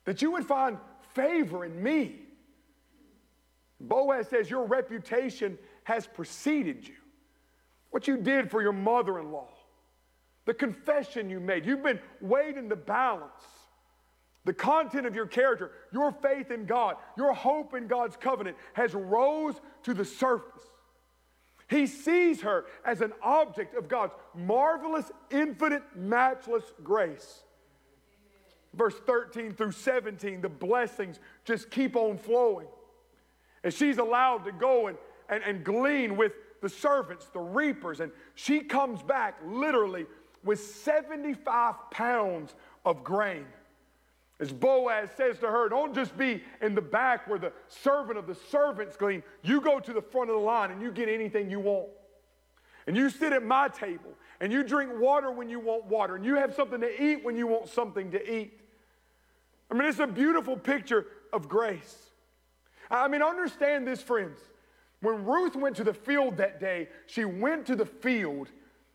That 0.04 0.22
you 0.22 0.32
would 0.32 0.46
find 0.46 0.78
favor 1.14 1.64
in 1.64 1.82
me. 1.82 2.20
Boaz 3.80 4.28
says, 4.28 4.50
Your 4.50 4.66
reputation 4.66 5.58
has 5.86 6.08
preceded 6.08 6.86
you. 6.88 6.96
What 7.96 8.10
you 8.10 8.18
did 8.18 8.52
for 8.52 8.62
your 8.62 8.74
mother 8.74 9.20
in 9.20 9.32
law, 9.32 9.48
the 10.44 10.54
confession 10.54 11.30
you 11.30 11.40
made, 11.40 11.66
you've 11.66 11.82
been 11.82 12.02
weighed 12.20 12.58
in 12.58 12.68
the 12.68 12.76
balance. 12.76 13.32
The 14.44 14.54
content 14.54 15.06
of 15.06 15.16
your 15.16 15.28
character, 15.28 15.72
your 15.94 16.12
faith 16.12 16.52
in 16.52 16.66
God, 16.66 16.98
your 17.16 17.32
hope 17.32 17.74
in 17.74 17.88
God's 17.88 18.18
covenant 18.18 18.58
has 18.74 18.94
rose 18.94 19.56
to 19.84 19.94
the 19.94 20.04
surface. 20.04 20.62
He 21.70 21.88
sees 21.88 22.42
her 22.42 22.66
as 22.84 23.00
an 23.00 23.14
object 23.24 23.78
of 23.78 23.88
God's 23.88 24.12
marvelous, 24.36 25.10
infinite, 25.32 25.84
matchless 25.96 26.66
grace. 26.84 27.44
Verse 28.74 28.96
13 29.06 29.54
through 29.54 29.72
17, 29.72 30.42
the 30.42 30.50
blessings 30.50 31.22
just 31.46 31.72
keep 31.72 31.96
on 31.96 32.18
flowing. 32.18 32.68
And 33.64 33.74
she's 33.74 34.00
allowed 34.00 34.44
to 34.44 34.52
go 34.52 34.88
and, 34.88 34.98
and, 35.30 35.42
and 35.46 35.64
glean 35.64 36.18
with 36.18 36.34
the 36.62 36.70
servants, 36.70 37.26
the 37.28 37.40
reapers, 37.40 38.00
and 38.00 38.12
she 38.36 38.62
comes 38.62 39.02
back 39.02 39.36
literally 39.46 40.06
with 40.44 40.60
75 40.60 41.76
pounds 41.92 42.56
of 42.86 43.04
grain. 43.04 43.46
As 44.40 44.52
Boaz 44.52 45.10
says 45.16 45.40
to 45.40 45.48
her, 45.48 45.70
don't 45.70 45.96
just 45.96 46.18
be 46.18 46.44
in 46.62 46.76
the 46.76 46.82
back 46.82 47.28
where 47.28 47.40
the 47.40 47.54
servant 47.68 48.18
of 48.18 48.28
the 48.28 48.36
servants 48.36 48.98
glean. 48.98 49.24
You 49.44 49.62
go 49.62 49.80
to 49.80 49.94
the 49.94 50.02
front 50.02 50.30
of 50.30 50.36
the 50.36 50.42
line 50.42 50.72
and 50.72 50.82
you 50.82 50.92
get 50.92 51.08
anything 51.08 51.50
you 51.50 51.60
want. 51.60 51.88
And 52.86 52.96
you 52.96 53.10
sit 53.10 53.34
at 53.34 53.44
my 53.44 53.70
table 53.70 54.12
and 54.42 54.52
you 54.52 54.64
drink 54.64 54.92
water 55.00 55.32
when 55.32 55.50
you 55.50 55.60
want 55.60 55.86
water 55.86 56.16
and 56.16 56.26
you 56.26 56.36
have 56.36 56.54
something 56.54 56.82
to 56.82 57.04
eat 57.04 57.24
when 57.24 57.38
you 57.38 57.48
want 57.48 57.70
something 57.70 58.12
to 58.12 58.36
eat. 58.36 58.60
I 59.72 59.74
mean, 59.74 59.88
it's 59.88 60.00
a 60.00 60.08
beautiful 60.08 60.58
picture 60.58 61.08
of 61.34 61.48
grace. 61.48 61.96
I 62.92 63.08
mean, 63.08 63.24
understand 63.24 63.88
this, 63.88 64.02
friends. 64.02 64.38
When 65.06 65.24
Ruth 65.24 65.56
went 65.56 65.76
to 65.76 65.84
the 65.84 65.94
field 65.94 66.38
that 66.38 66.60
day, 66.60 66.90
she 67.06 67.26
went 67.26 67.68
to 67.68 67.76
the 67.76 67.86
field 67.86 68.50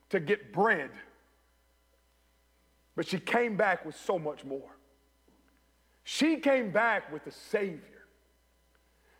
to 0.08 0.18
get 0.18 0.52
bread. 0.52 0.90
But 2.96 3.06
she 3.06 3.20
came 3.20 3.56
back 3.56 3.86
with 3.86 3.96
so 3.96 4.18
much 4.18 4.44
more. 4.44 4.76
She 6.02 6.38
came 6.38 6.72
back 6.72 7.12
with 7.12 7.28
a 7.28 7.30
Savior. 7.30 8.08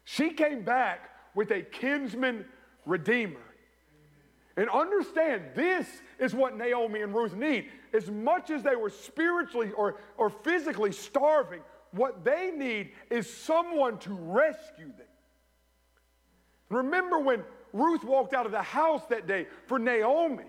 She 0.03 0.31
came 0.31 0.65
back 0.65 1.11
with 1.37 1.53
a 1.53 1.63
kinsman 1.63 2.45
redeemer. 2.85 3.39
And 4.57 4.69
understand, 4.69 5.45
this 5.55 5.87
is 6.19 6.35
what 6.35 6.57
Naomi 6.57 7.03
and 7.03 7.15
Ruth 7.15 7.37
need. 7.37 7.67
As 7.95 8.11
much 8.11 8.51
as 8.51 8.65
they 8.65 8.75
were 8.75 8.91
spiritually 8.91 9.71
or, 9.77 10.01
or 10.17 10.29
physically 10.29 10.91
starving, 10.91 11.61
what 11.93 12.25
they 12.25 12.51
need 12.51 12.91
is 13.11 13.33
someone 13.33 13.97
to 13.99 14.13
rescue 14.13 14.89
them. 14.99 15.07
Remember 16.71 17.19
when 17.19 17.43
Ruth 17.73 18.05
walked 18.05 18.33
out 18.33 18.47
of 18.47 18.53
the 18.53 18.63
house 18.63 19.03
that 19.11 19.27
day 19.27 19.47
for 19.67 19.79
Naomi, 19.79 20.45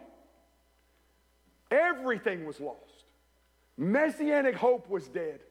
everything 1.70 2.46
was 2.46 2.60
lost. 2.60 3.06
Messianic 3.78 4.56
hope 4.56 4.90
was 4.90 5.08
dead. 5.08 5.42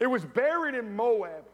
It 0.00 0.06
was 0.06 0.24
buried 0.24 0.74
in 0.74 0.94
Moab. 0.94 1.44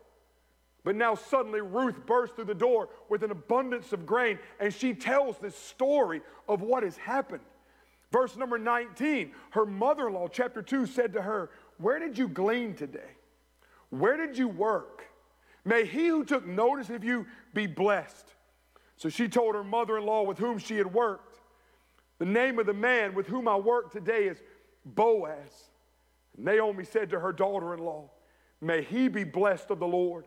But 0.84 0.96
now 0.96 1.14
suddenly 1.14 1.60
Ruth 1.60 2.06
bursts 2.06 2.34
through 2.36 2.46
the 2.46 2.54
door 2.54 2.88
with 3.10 3.22
an 3.22 3.30
abundance 3.30 3.92
of 3.92 4.06
grain, 4.06 4.38
and 4.58 4.72
she 4.72 4.94
tells 4.94 5.36
this 5.36 5.54
story 5.54 6.22
of 6.48 6.62
what 6.62 6.82
has 6.82 6.96
happened. 6.96 7.42
Verse 8.10 8.36
number 8.36 8.58
19 8.58 9.32
her 9.50 9.66
mother 9.66 10.08
in 10.08 10.14
law, 10.14 10.28
chapter 10.28 10.62
2, 10.62 10.86
said 10.86 11.12
to 11.12 11.20
her, 11.20 11.50
Where 11.76 11.98
did 11.98 12.16
you 12.16 12.28
glean 12.28 12.74
today? 12.74 13.16
Where 13.90 14.16
did 14.16 14.38
you 14.38 14.48
work? 14.48 15.04
May 15.64 15.84
he 15.84 16.06
who 16.06 16.24
took 16.24 16.46
notice 16.46 16.88
of 16.88 17.04
you 17.04 17.26
be 17.52 17.66
blessed. 17.66 18.34
So 18.98 19.08
she 19.08 19.28
told 19.28 19.54
her 19.54 19.64
mother 19.64 19.96
in 19.96 20.04
law 20.04 20.24
with 20.24 20.38
whom 20.38 20.58
she 20.58 20.76
had 20.76 20.92
worked, 20.92 21.38
The 22.18 22.26
name 22.26 22.58
of 22.58 22.66
the 22.66 22.74
man 22.74 23.14
with 23.14 23.28
whom 23.28 23.46
I 23.46 23.56
work 23.56 23.92
today 23.92 24.26
is 24.26 24.42
Boaz. 24.84 25.70
Naomi 26.36 26.84
said 26.84 27.10
to 27.10 27.20
her 27.20 27.32
daughter 27.32 27.74
in 27.74 27.80
law, 27.80 28.10
May 28.60 28.82
he 28.82 29.06
be 29.06 29.22
blessed 29.22 29.70
of 29.70 29.78
the 29.78 29.86
Lord, 29.86 30.26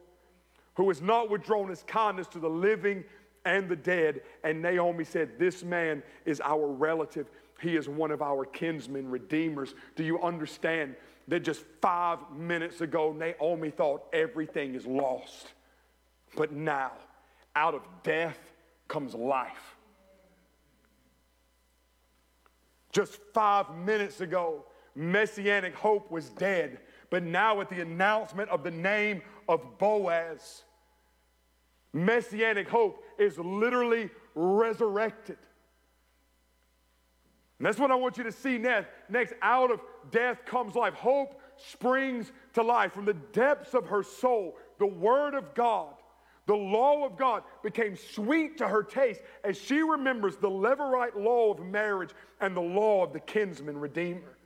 who 0.75 0.87
has 0.87 1.01
not 1.01 1.29
withdrawn 1.29 1.67
his 1.67 1.83
kindness 1.83 2.27
to 2.27 2.39
the 2.39 2.49
living 2.49 3.03
and 3.43 3.67
the 3.67 3.75
dead. 3.75 4.21
And 4.41 4.61
Naomi 4.61 5.03
said, 5.03 5.37
This 5.37 5.63
man 5.63 6.01
is 6.25 6.39
our 6.41 6.67
relative. 6.67 7.29
He 7.61 7.75
is 7.75 7.89
one 7.89 8.11
of 8.11 8.21
our 8.21 8.45
kinsmen, 8.45 9.11
redeemers. 9.11 9.75
Do 9.97 10.05
you 10.05 10.21
understand 10.21 10.95
that 11.27 11.41
just 11.41 11.65
five 11.81 12.19
minutes 12.33 12.79
ago, 12.79 13.11
Naomi 13.11 13.69
thought 13.69 14.05
everything 14.13 14.75
is 14.75 14.85
lost? 14.85 15.47
But 16.37 16.53
now, 16.53 16.93
out 17.53 17.75
of 17.75 17.81
death 18.03 18.39
comes 18.91 19.15
life. 19.15 19.77
Just 22.91 23.19
five 23.33 23.73
minutes 23.73 24.19
ago, 24.19 24.65
messianic 24.95 25.73
hope 25.73 26.11
was 26.11 26.29
dead. 26.29 26.79
But 27.09 27.23
now, 27.23 27.61
at 27.61 27.69
the 27.69 27.79
announcement 27.79 28.49
of 28.49 28.63
the 28.63 28.71
name 28.71 29.21
of 29.47 29.77
Boaz, 29.77 30.63
messianic 31.93 32.67
hope 32.67 33.03
is 33.17 33.37
literally 33.37 34.09
resurrected. 34.35 35.37
And 37.59 37.65
that's 37.65 37.79
what 37.79 37.91
I 37.91 37.95
want 37.95 38.17
you 38.17 38.25
to 38.25 38.31
see 38.31 38.57
next. 38.57 38.89
Next, 39.07 39.33
out 39.41 39.71
of 39.71 39.79
death 40.09 40.43
comes 40.45 40.75
life. 40.75 40.95
Hope 40.95 41.39
springs 41.55 42.31
to 42.55 42.61
life. 42.61 42.91
From 42.91 43.05
the 43.05 43.13
depths 43.13 43.73
of 43.73 43.85
her 43.87 44.03
soul, 44.03 44.57
the 44.79 44.87
Word 44.87 45.33
of 45.33 45.53
God, 45.53 45.93
the 46.47 46.55
law 46.55 47.05
of 47.05 47.17
God 47.17 47.43
became 47.63 47.95
sweet 47.95 48.57
to 48.57 48.67
her 48.67 48.83
taste 48.83 49.21
as 49.43 49.57
she 49.57 49.81
remembers 49.81 50.37
the 50.37 50.49
Levirate 50.49 51.15
law 51.15 51.51
of 51.51 51.59
marriage 51.59 52.11
and 52.39 52.55
the 52.55 52.61
law 52.61 53.03
of 53.03 53.13
the 53.13 53.19
kinsman 53.19 53.77
redeemer. 53.77 54.37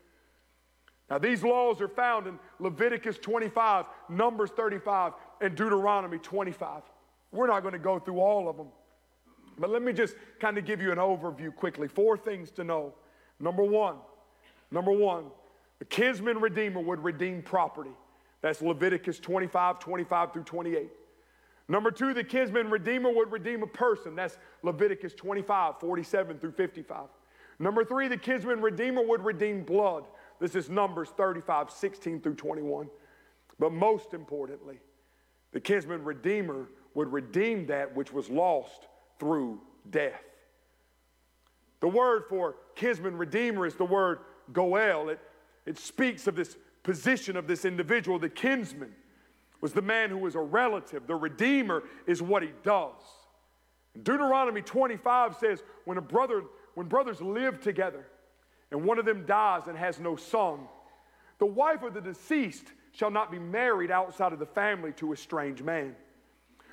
Now, 1.09 1.19
these 1.19 1.43
laws 1.43 1.81
are 1.81 1.87
found 1.87 2.27
in 2.27 2.39
Leviticus 2.59 3.17
25, 3.19 3.85
Numbers 4.09 4.49
35, 4.51 5.13
and 5.39 5.55
Deuteronomy 5.55 6.17
25. 6.17 6.81
We're 7.31 7.47
not 7.47 7.61
going 7.61 7.73
to 7.73 7.79
go 7.79 7.99
through 7.99 8.19
all 8.19 8.49
of 8.49 8.57
them, 8.57 8.67
but 9.57 9.69
let 9.69 9.81
me 9.81 9.93
just 9.93 10.15
kind 10.39 10.57
of 10.57 10.65
give 10.65 10.81
you 10.81 10.91
an 10.91 10.97
overview 10.97 11.55
quickly. 11.55 11.87
Four 11.87 12.17
things 12.17 12.51
to 12.51 12.63
know. 12.63 12.93
Number 13.39 13.63
one, 13.63 13.97
number 14.71 14.91
one, 14.91 15.25
the 15.79 15.85
kinsman 15.85 16.39
redeemer 16.39 16.81
would 16.81 17.03
redeem 17.03 17.41
property. 17.41 17.91
That's 18.41 18.61
Leviticus 18.61 19.19
25, 19.19 19.79
25 19.79 20.33
through 20.33 20.43
28. 20.43 20.89
Number 21.67 21.89
two, 21.89 22.13
the 22.13 22.23
kinsman 22.23 22.69
redeemer 22.69 23.11
would 23.11 23.31
redeem 23.31 23.63
a 23.63 23.67
person. 23.67 24.15
That's 24.15 24.37
Leviticus 24.61 25.13
25, 25.13 25.79
47 25.79 26.37
through 26.37 26.51
55. 26.51 27.07
Number 27.57 27.83
three, 27.83 28.07
the 28.07 28.17
kinsman 28.17 28.61
redeemer 28.61 29.01
would 29.01 29.23
redeem 29.23 29.63
blood. 29.63 30.03
This 30.39 30.55
is 30.55 30.69
Numbers 30.69 31.09
35, 31.09 31.71
16 31.71 32.21
through 32.21 32.35
21. 32.35 32.87
But 33.57 33.71
most 33.71 34.13
importantly, 34.13 34.79
the 35.53 35.59
kinsman 35.59 36.03
redeemer 36.03 36.67
would 36.93 37.11
redeem 37.11 37.65
that 37.67 37.95
which 37.95 38.11
was 38.11 38.29
lost 38.29 38.87
through 39.19 39.61
death. 39.89 40.21
The 41.79 41.87
word 41.87 42.23
for 42.29 42.55
kinsman 42.75 43.17
redeemer 43.17 43.65
is 43.65 43.75
the 43.75 43.85
word 43.85 44.19
goel. 44.51 45.09
It, 45.09 45.19
it 45.65 45.77
speaks 45.77 46.27
of 46.27 46.35
this 46.35 46.57
position 46.83 47.37
of 47.37 47.47
this 47.47 47.65
individual. 47.65 48.19
The 48.19 48.29
kinsman 48.29 48.93
was 49.61 49.73
the 49.73 49.81
man 49.81 50.09
who 50.09 50.17
was 50.17 50.35
a 50.35 50.39
relative. 50.39 51.07
The 51.07 51.15
redeemer 51.15 51.83
is 52.07 52.21
what 52.21 52.43
he 52.43 52.51
does. 52.63 53.01
Deuteronomy 54.01 54.61
25 54.61 55.37
says, 55.37 55.63
when 55.85 55.97
a 55.97 56.01
brother, 56.01 56.43
when 56.73 56.87
brothers 56.87 57.21
live 57.21 57.61
together, 57.61 58.05
and 58.71 58.83
one 58.83 58.99
of 58.99 59.05
them 59.05 59.25
dies 59.25 59.67
and 59.67 59.77
has 59.77 59.99
no 59.99 60.15
son, 60.15 60.59
the 61.39 61.45
wife 61.45 61.83
of 61.83 61.93
the 61.93 62.01
deceased 62.01 62.65
shall 62.91 63.11
not 63.11 63.31
be 63.31 63.39
married 63.39 63.91
outside 63.91 64.33
of 64.33 64.39
the 64.39 64.45
family 64.45 64.91
to 64.93 65.13
a 65.13 65.17
strange 65.17 65.61
man. 65.61 65.95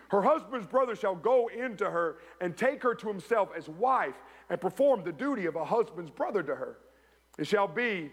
Her 0.09 0.23
husband's 0.23 0.67
brother 0.67 0.95
shall 0.95 1.15
go 1.15 1.49
into 1.49 1.91
her 1.91 2.19
and 2.41 2.57
take 2.57 2.83
her 2.83 2.95
to 2.95 3.09
himself 3.09 3.49
as 3.57 3.69
wife 3.69 4.15
and 4.51 4.61
perform 4.61 5.05
the 5.05 5.13
duty 5.13 5.47
of 5.47 5.57
a 5.57 5.65
husband's 5.65 6.11
brother 6.11 6.43
to 6.43 6.55
her. 6.55 6.79
It 7.39 7.47
shall 7.47 7.67
be 7.67 8.13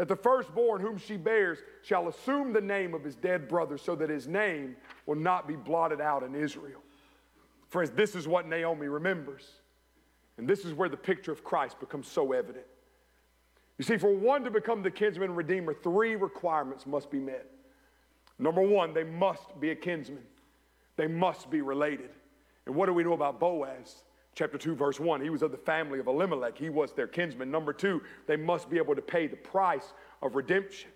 that 0.00 0.08
the 0.08 0.16
firstborn 0.16 0.80
whom 0.80 0.96
she 0.96 1.18
bears 1.18 1.58
shall 1.82 2.08
assume 2.08 2.54
the 2.54 2.60
name 2.62 2.94
of 2.94 3.04
his 3.04 3.16
dead 3.16 3.46
brother 3.46 3.76
so 3.76 3.94
that 3.94 4.08
his 4.08 4.26
name 4.26 4.74
will 5.04 5.14
not 5.14 5.46
be 5.46 5.56
blotted 5.56 6.00
out 6.00 6.22
in 6.22 6.34
Israel. 6.34 6.80
Friends, 7.68 7.90
this 7.90 8.14
is 8.14 8.26
what 8.26 8.48
Naomi 8.48 8.88
remembers. 8.88 9.46
And 10.38 10.48
this 10.48 10.64
is 10.64 10.72
where 10.72 10.88
the 10.88 10.96
picture 10.96 11.32
of 11.32 11.44
Christ 11.44 11.78
becomes 11.80 12.08
so 12.08 12.32
evident. 12.32 12.64
You 13.76 13.84
see, 13.84 13.98
for 13.98 14.10
one 14.10 14.42
to 14.44 14.50
become 14.50 14.82
the 14.82 14.90
kinsman 14.90 15.34
redeemer, 15.34 15.74
three 15.74 16.16
requirements 16.16 16.86
must 16.86 17.10
be 17.10 17.20
met. 17.20 17.44
Number 18.38 18.62
one, 18.62 18.94
they 18.94 19.04
must 19.04 19.60
be 19.60 19.68
a 19.68 19.76
kinsman, 19.76 20.24
they 20.96 21.08
must 21.08 21.50
be 21.50 21.60
related. 21.60 22.08
And 22.64 22.74
what 22.74 22.86
do 22.86 22.94
we 22.94 23.04
know 23.04 23.12
about 23.12 23.38
Boaz? 23.38 23.96
Chapter 24.40 24.56
2, 24.56 24.74
verse 24.74 24.98
1, 24.98 25.20
he 25.20 25.28
was 25.28 25.42
of 25.42 25.50
the 25.50 25.58
family 25.58 25.98
of 25.98 26.06
Elimelech. 26.06 26.56
He 26.56 26.70
was 26.70 26.94
their 26.94 27.06
kinsman. 27.06 27.50
Number 27.50 27.74
two, 27.74 28.00
they 28.26 28.38
must 28.38 28.70
be 28.70 28.78
able 28.78 28.94
to 28.94 29.02
pay 29.02 29.26
the 29.26 29.36
price 29.36 29.92
of 30.22 30.34
redemption. 30.34 30.88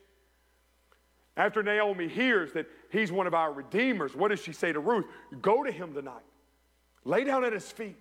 After 1.37 1.63
Naomi 1.63 2.09
hears 2.09 2.55
that 2.55 2.65
he's 2.91 3.13
one 3.13 3.27
of 3.27 3.35
our 3.35 3.53
redeemers, 3.53 4.17
what 4.17 4.29
does 4.29 4.41
she 4.41 4.53
say 4.53 4.73
to 4.73 4.81
Ruth? 4.81 5.05
Go 5.43 5.63
to 5.63 5.71
him 5.71 5.93
tonight, 5.93 6.25
lay 7.05 7.23
down 7.25 7.45
at 7.45 7.53
his 7.53 7.71
feet. 7.71 7.99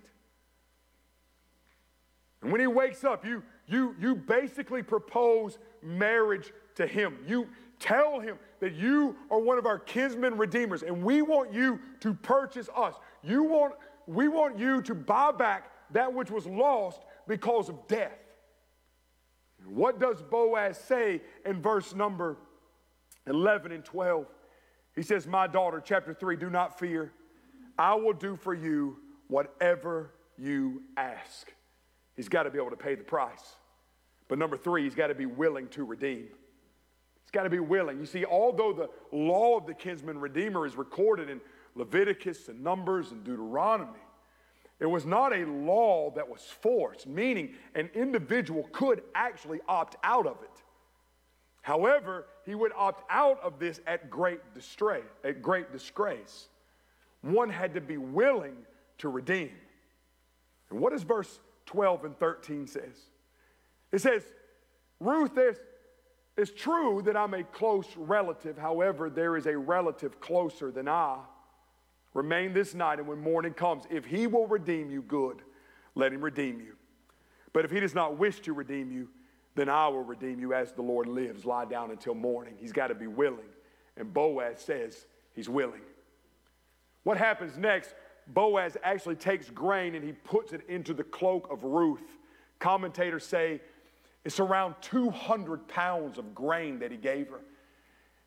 And 2.42 2.50
when 2.50 2.62
he 2.62 2.68
wakes 2.68 3.04
up, 3.04 3.26
you, 3.26 3.44
you, 3.68 3.98
you 4.00 4.16
basically 4.16 4.82
propose 4.82 5.58
marriage 5.82 6.54
to 6.76 6.88
him. 6.88 7.18
You 7.28 7.50
tell 7.80 8.22
him 8.22 8.38
that 8.62 8.76
you 8.76 9.18
are 9.30 9.40
one 9.40 9.58
of 9.58 9.66
our 9.66 9.78
kinsmen 9.78 10.38
redeemers 10.38 10.84
and 10.84 11.04
we 11.04 11.22
want 11.22 11.54
you 11.54 11.82
to 12.00 12.14
purchase 12.14 12.70
us. 12.74 12.96
You 13.22 13.44
want, 13.44 13.74
we 14.08 14.28
want 14.28 14.60
you 14.60 14.82
to 14.84 14.96
buy 14.96 15.32
back 15.32 15.72
that 15.92 16.14
which 16.14 16.32
was 16.32 16.46
lost 16.46 17.02
because 17.28 17.70
of 17.70 17.88
death. 17.88 18.18
What 19.66 20.00
does 20.00 20.22
Boaz 20.22 20.78
say 20.78 21.22
in 21.46 21.62
verse 21.62 21.96
number 21.96 22.38
11 23.28 23.72
and 23.72 23.86
12? 23.86 24.26
He 24.96 25.02
says, 25.02 25.26
My 25.26 25.48
daughter, 25.48 25.82
chapter 25.84 26.14
3, 26.14 26.36
do 26.36 26.50
not 26.50 26.78
fear. 26.78 27.12
I 27.78 27.96
will 27.96 28.14
do 28.14 28.36
for 28.36 28.54
you 28.54 28.98
whatever 29.28 30.12
you 30.38 30.84
ask. 30.98 31.52
He's 32.16 32.30
got 32.30 32.44
to 32.44 32.52
be 32.52 32.60
able 32.60 32.70
to 32.70 32.76
pay 32.76 32.96
the 32.96 33.04
price. 33.04 33.56
But 34.28 34.38
number 34.38 34.58
three, 34.58 34.84
he's 34.84 34.96
got 34.96 35.08
to 35.08 35.16
be 35.16 35.26
willing 35.26 35.68
to 35.70 35.84
redeem. 35.84 36.28
He's 37.24 37.32
got 37.32 37.44
to 37.44 37.50
be 37.50 37.60
willing. 37.60 38.00
You 38.00 38.06
see, 38.06 38.26
although 38.26 38.74
the 38.74 38.90
law 39.16 39.58
of 39.58 39.66
the 39.66 39.74
kinsman 39.74 40.20
redeemer 40.20 40.66
is 40.66 40.76
recorded 40.76 41.30
in 41.30 41.42
Leviticus 41.76 42.48
and 42.50 42.64
Numbers 42.64 43.12
and 43.12 43.24
Deuteronomy, 43.24 44.00
it 44.80 44.86
was 44.86 45.06
not 45.06 45.34
a 45.34 45.46
law 45.46 46.12
that 46.16 46.28
was 46.28 46.42
forced, 46.42 47.08
meaning 47.08 47.54
an 47.76 47.90
individual 47.94 48.68
could 48.72 49.02
actually 49.16 49.62
opt 49.68 49.96
out 50.04 50.28
of 50.28 50.38
it. 50.44 50.64
However, 51.62 52.26
he 52.46 52.56
would 52.56 52.74
opt 52.76 53.04
out 53.10 53.40
of 53.42 53.60
this 53.60 53.80
at 53.88 54.10
great 54.10 54.54
disgrace, 54.54 55.04
at 55.24 55.42
great 55.42 55.72
disgrace. 55.72 56.50
One 57.22 57.50
had 57.50 57.74
to 57.76 57.82
be 57.82 57.98
willing 57.98 58.58
to 58.98 59.08
redeem. 59.10 59.52
And 60.70 60.80
what 60.80 60.92
does 60.92 61.04
verse 61.04 61.40
12 61.66 62.04
and 62.04 62.20
13 62.20 62.68
says? 62.68 62.98
It 63.94 64.02
says, 64.02 64.24
Ruth 65.00 65.38
is, 65.38 65.58
it's 66.36 66.52
true 66.52 67.02
that 67.06 67.16
I'm 67.16 67.34
a 67.34 67.44
close 67.44 67.88
relative. 67.96 68.58
However, 68.58 69.10
there 69.10 69.38
is 69.38 69.46
a 69.46 69.58
relative 69.58 70.20
closer 70.20 70.72
than 70.72 70.90
I. 70.90 71.20
Remain 72.14 72.54
this 72.54 72.74
night, 72.74 73.00
and 73.00 73.08
when 73.08 73.20
morning 73.20 73.54
comes, 73.54 73.84
if 73.90 74.06
he 74.06 74.28
will 74.28 74.48
redeem 74.48 74.92
you, 74.92 75.02
good, 75.02 75.42
let 75.96 76.14
him 76.14 76.22
redeem 76.22 76.60
you. 76.60 76.76
But 77.54 77.66
if 77.66 77.72
he 77.72 77.80
does 77.80 77.96
not 77.96 78.18
wish 78.18 78.40
to 78.42 78.54
redeem 78.54 78.92
you, 78.92 79.10
then 79.56 79.70
I 79.70 79.88
will 79.88 80.04
redeem 80.04 80.40
you 80.40 80.54
as 80.54 80.72
the 80.72 80.82
Lord 80.82 81.08
lives. 81.08 81.46
Lie 81.46 81.66
down 81.66 81.92
until 81.92 82.16
morning. 82.16 82.56
He's 82.60 82.72
got 82.72 82.88
to 82.88 82.96
be 82.96 83.08
willing. 83.08 83.50
And 83.98 84.12
Boaz 84.14 84.60
says 84.60 85.06
he's 85.34 85.50
willing. 85.50 85.82
What 87.04 87.18
happens 87.18 87.58
next? 87.58 87.94
Boaz 88.28 88.78
actually 88.84 89.16
takes 89.16 89.50
grain 89.50 89.96
and 89.96 90.04
he 90.04 90.14
puts 90.14 90.54
it 90.54 90.62
into 90.68 90.94
the 90.94 91.04
cloak 91.04 91.52
of 91.52 91.64
Ruth. 91.64 92.18
Commentators 92.60 93.26
say 93.26 93.62
it's 94.26 94.40
around 94.40 94.76
200 94.82 95.68
pounds 95.68 96.18
of 96.18 96.34
grain 96.34 96.80
that 96.80 96.92
he 96.92 96.98
gave 96.98 97.30
her. 97.30 97.42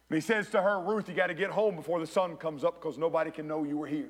And 0.08 0.16
he 0.16 0.20
says 0.20 0.50
to 0.50 0.62
her, 0.62 0.80
Ruth, 0.80 1.08
you 1.08 1.14
got 1.14 1.28
to 1.28 1.34
get 1.34 1.50
home 1.50 1.76
before 1.76 1.98
the 1.98 2.06
sun 2.06 2.36
comes 2.36 2.62
up 2.62 2.80
because 2.80 2.96
nobody 2.96 3.30
can 3.30 3.48
know 3.48 3.64
you 3.64 3.76
were 3.76 3.86
here. 3.86 4.08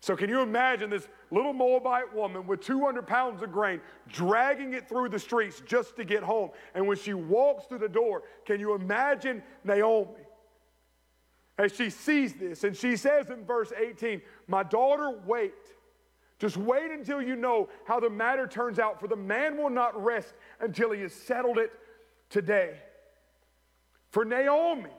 So, 0.00 0.16
can 0.16 0.28
you 0.28 0.40
imagine 0.40 0.90
this 0.90 1.06
little 1.30 1.52
Moabite 1.52 2.12
woman 2.12 2.46
with 2.46 2.60
200 2.60 3.06
pounds 3.06 3.40
of 3.40 3.52
grain 3.52 3.80
dragging 4.08 4.72
it 4.72 4.88
through 4.88 5.10
the 5.10 5.18
streets 5.18 5.62
just 5.64 5.94
to 5.96 6.04
get 6.04 6.24
home? 6.24 6.50
And 6.74 6.88
when 6.88 6.96
she 6.96 7.14
walks 7.14 7.66
through 7.66 7.78
the 7.78 7.88
door, 7.88 8.24
can 8.44 8.58
you 8.58 8.74
imagine 8.74 9.44
Naomi 9.62 10.26
as 11.56 11.72
she 11.72 11.88
sees 11.88 12.34
this? 12.34 12.64
And 12.64 12.76
she 12.76 12.96
says 12.96 13.30
in 13.30 13.44
verse 13.44 13.72
18, 13.78 14.22
My 14.48 14.64
daughter, 14.64 15.20
wait. 15.24 15.52
Just 16.40 16.56
wait 16.56 16.90
until 16.90 17.22
you 17.22 17.36
know 17.36 17.68
how 17.86 18.00
the 18.00 18.10
matter 18.10 18.48
turns 18.48 18.80
out, 18.80 18.98
for 18.98 19.06
the 19.06 19.14
man 19.14 19.56
will 19.56 19.70
not 19.70 20.02
rest 20.02 20.34
until 20.58 20.90
he 20.90 21.02
has 21.02 21.12
settled 21.12 21.58
it 21.58 21.70
today. 22.28 22.80
For 24.12 24.24
Naomi, 24.26 24.90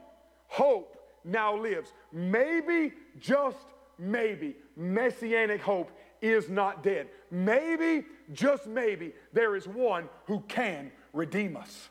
hope 0.48 0.98
now 1.24 1.56
lives. 1.56 1.94
Maybe, 2.12 2.92
just 3.20 3.66
maybe, 3.98 4.56
messianic 4.76 5.62
hope 5.62 5.92
is 6.20 6.50
not 6.50 6.84
dead. 6.84 7.10
Maybe, 7.30 8.06
just 8.34 8.66
maybe, 8.66 9.14
there 9.32 9.56
is 9.56 9.68
one 9.68 10.10
who 10.26 10.42
can 10.48 10.92
redeem 11.14 11.56
us. 11.56 11.90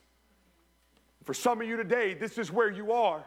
For 1.23 1.32
some 1.32 1.61
of 1.61 1.69
you 1.69 1.77
today, 1.77 2.15
this 2.15 2.39
is 2.39 2.51
where 2.51 2.70
you 2.70 2.90
are. 2.93 3.24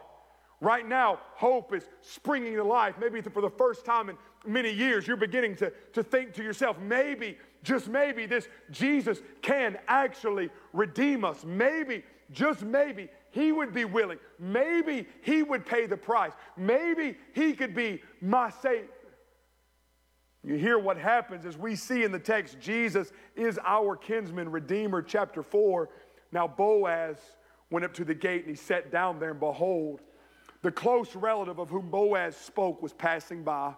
Right 0.60 0.86
now, 0.86 1.20
hope 1.34 1.74
is 1.74 1.88
springing 2.02 2.54
to 2.56 2.64
life. 2.64 2.96
Maybe 3.00 3.22
for 3.22 3.40
the 3.40 3.50
first 3.50 3.86
time 3.86 4.10
in 4.10 4.16
many 4.46 4.70
years, 4.70 5.06
you're 5.06 5.16
beginning 5.16 5.56
to, 5.56 5.72
to 5.94 6.02
think 6.02 6.34
to 6.34 6.42
yourself, 6.42 6.78
maybe, 6.78 7.38
just 7.62 7.88
maybe, 7.88 8.26
this 8.26 8.46
Jesus 8.70 9.22
can 9.40 9.78
actually 9.88 10.50
redeem 10.74 11.24
us. 11.24 11.44
Maybe, 11.46 12.04
just 12.30 12.62
maybe, 12.62 13.08
he 13.36 13.52
would 13.52 13.74
be 13.74 13.84
willing. 13.84 14.18
Maybe 14.38 15.06
he 15.20 15.42
would 15.42 15.66
pay 15.66 15.84
the 15.84 15.96
price. 15.96 16.32
Maybe 16.56 17.18
he 17.34 17.52
could 17.52 17.74
be 17.74 18.00
my 18.22 18.48
Savior. 18.48 18.88
You 20.42 20.54
hear 20.54 20.78
what 20.78 20.96
happens 20.96 21.44
as 21.44 21.58
we 21.58 21.76
see 21.76 22.02
in 22.02 22.12
the 22.12 22.18
text 22.18 22.58
Jesus 22.58 23.12
is 23.34 23.60
our 23.62 23.94
kinsman, 23.94 24.50
Redeemer, 24.50 25.02
chapter 25.02 25.42
4. 25.42 25.90
Now 26.32 26.48
Boaz 26.48 27.18
went 27.70 27.84
up 27.84 27.92
to 27.94 28.06
the 28.06 28.14
gate 28.14 28.46
and 28.46 28.48
he 28.48 28.56
sat 28.56 28.90
down 28.90 29.18
there, 29.18 29.32
and 29.32 29.40
behold, 29.40 30.00
the 30.62 30.72
close 30.72 31.14
relative 31.14 31.58
of 31.58 31.68
whom 31.68 31.90
Boaz 31.90 32.36
spoke 32.36 32.80
was 32.80 32.94
passing 32.94 33.42
by. 33.42 33.74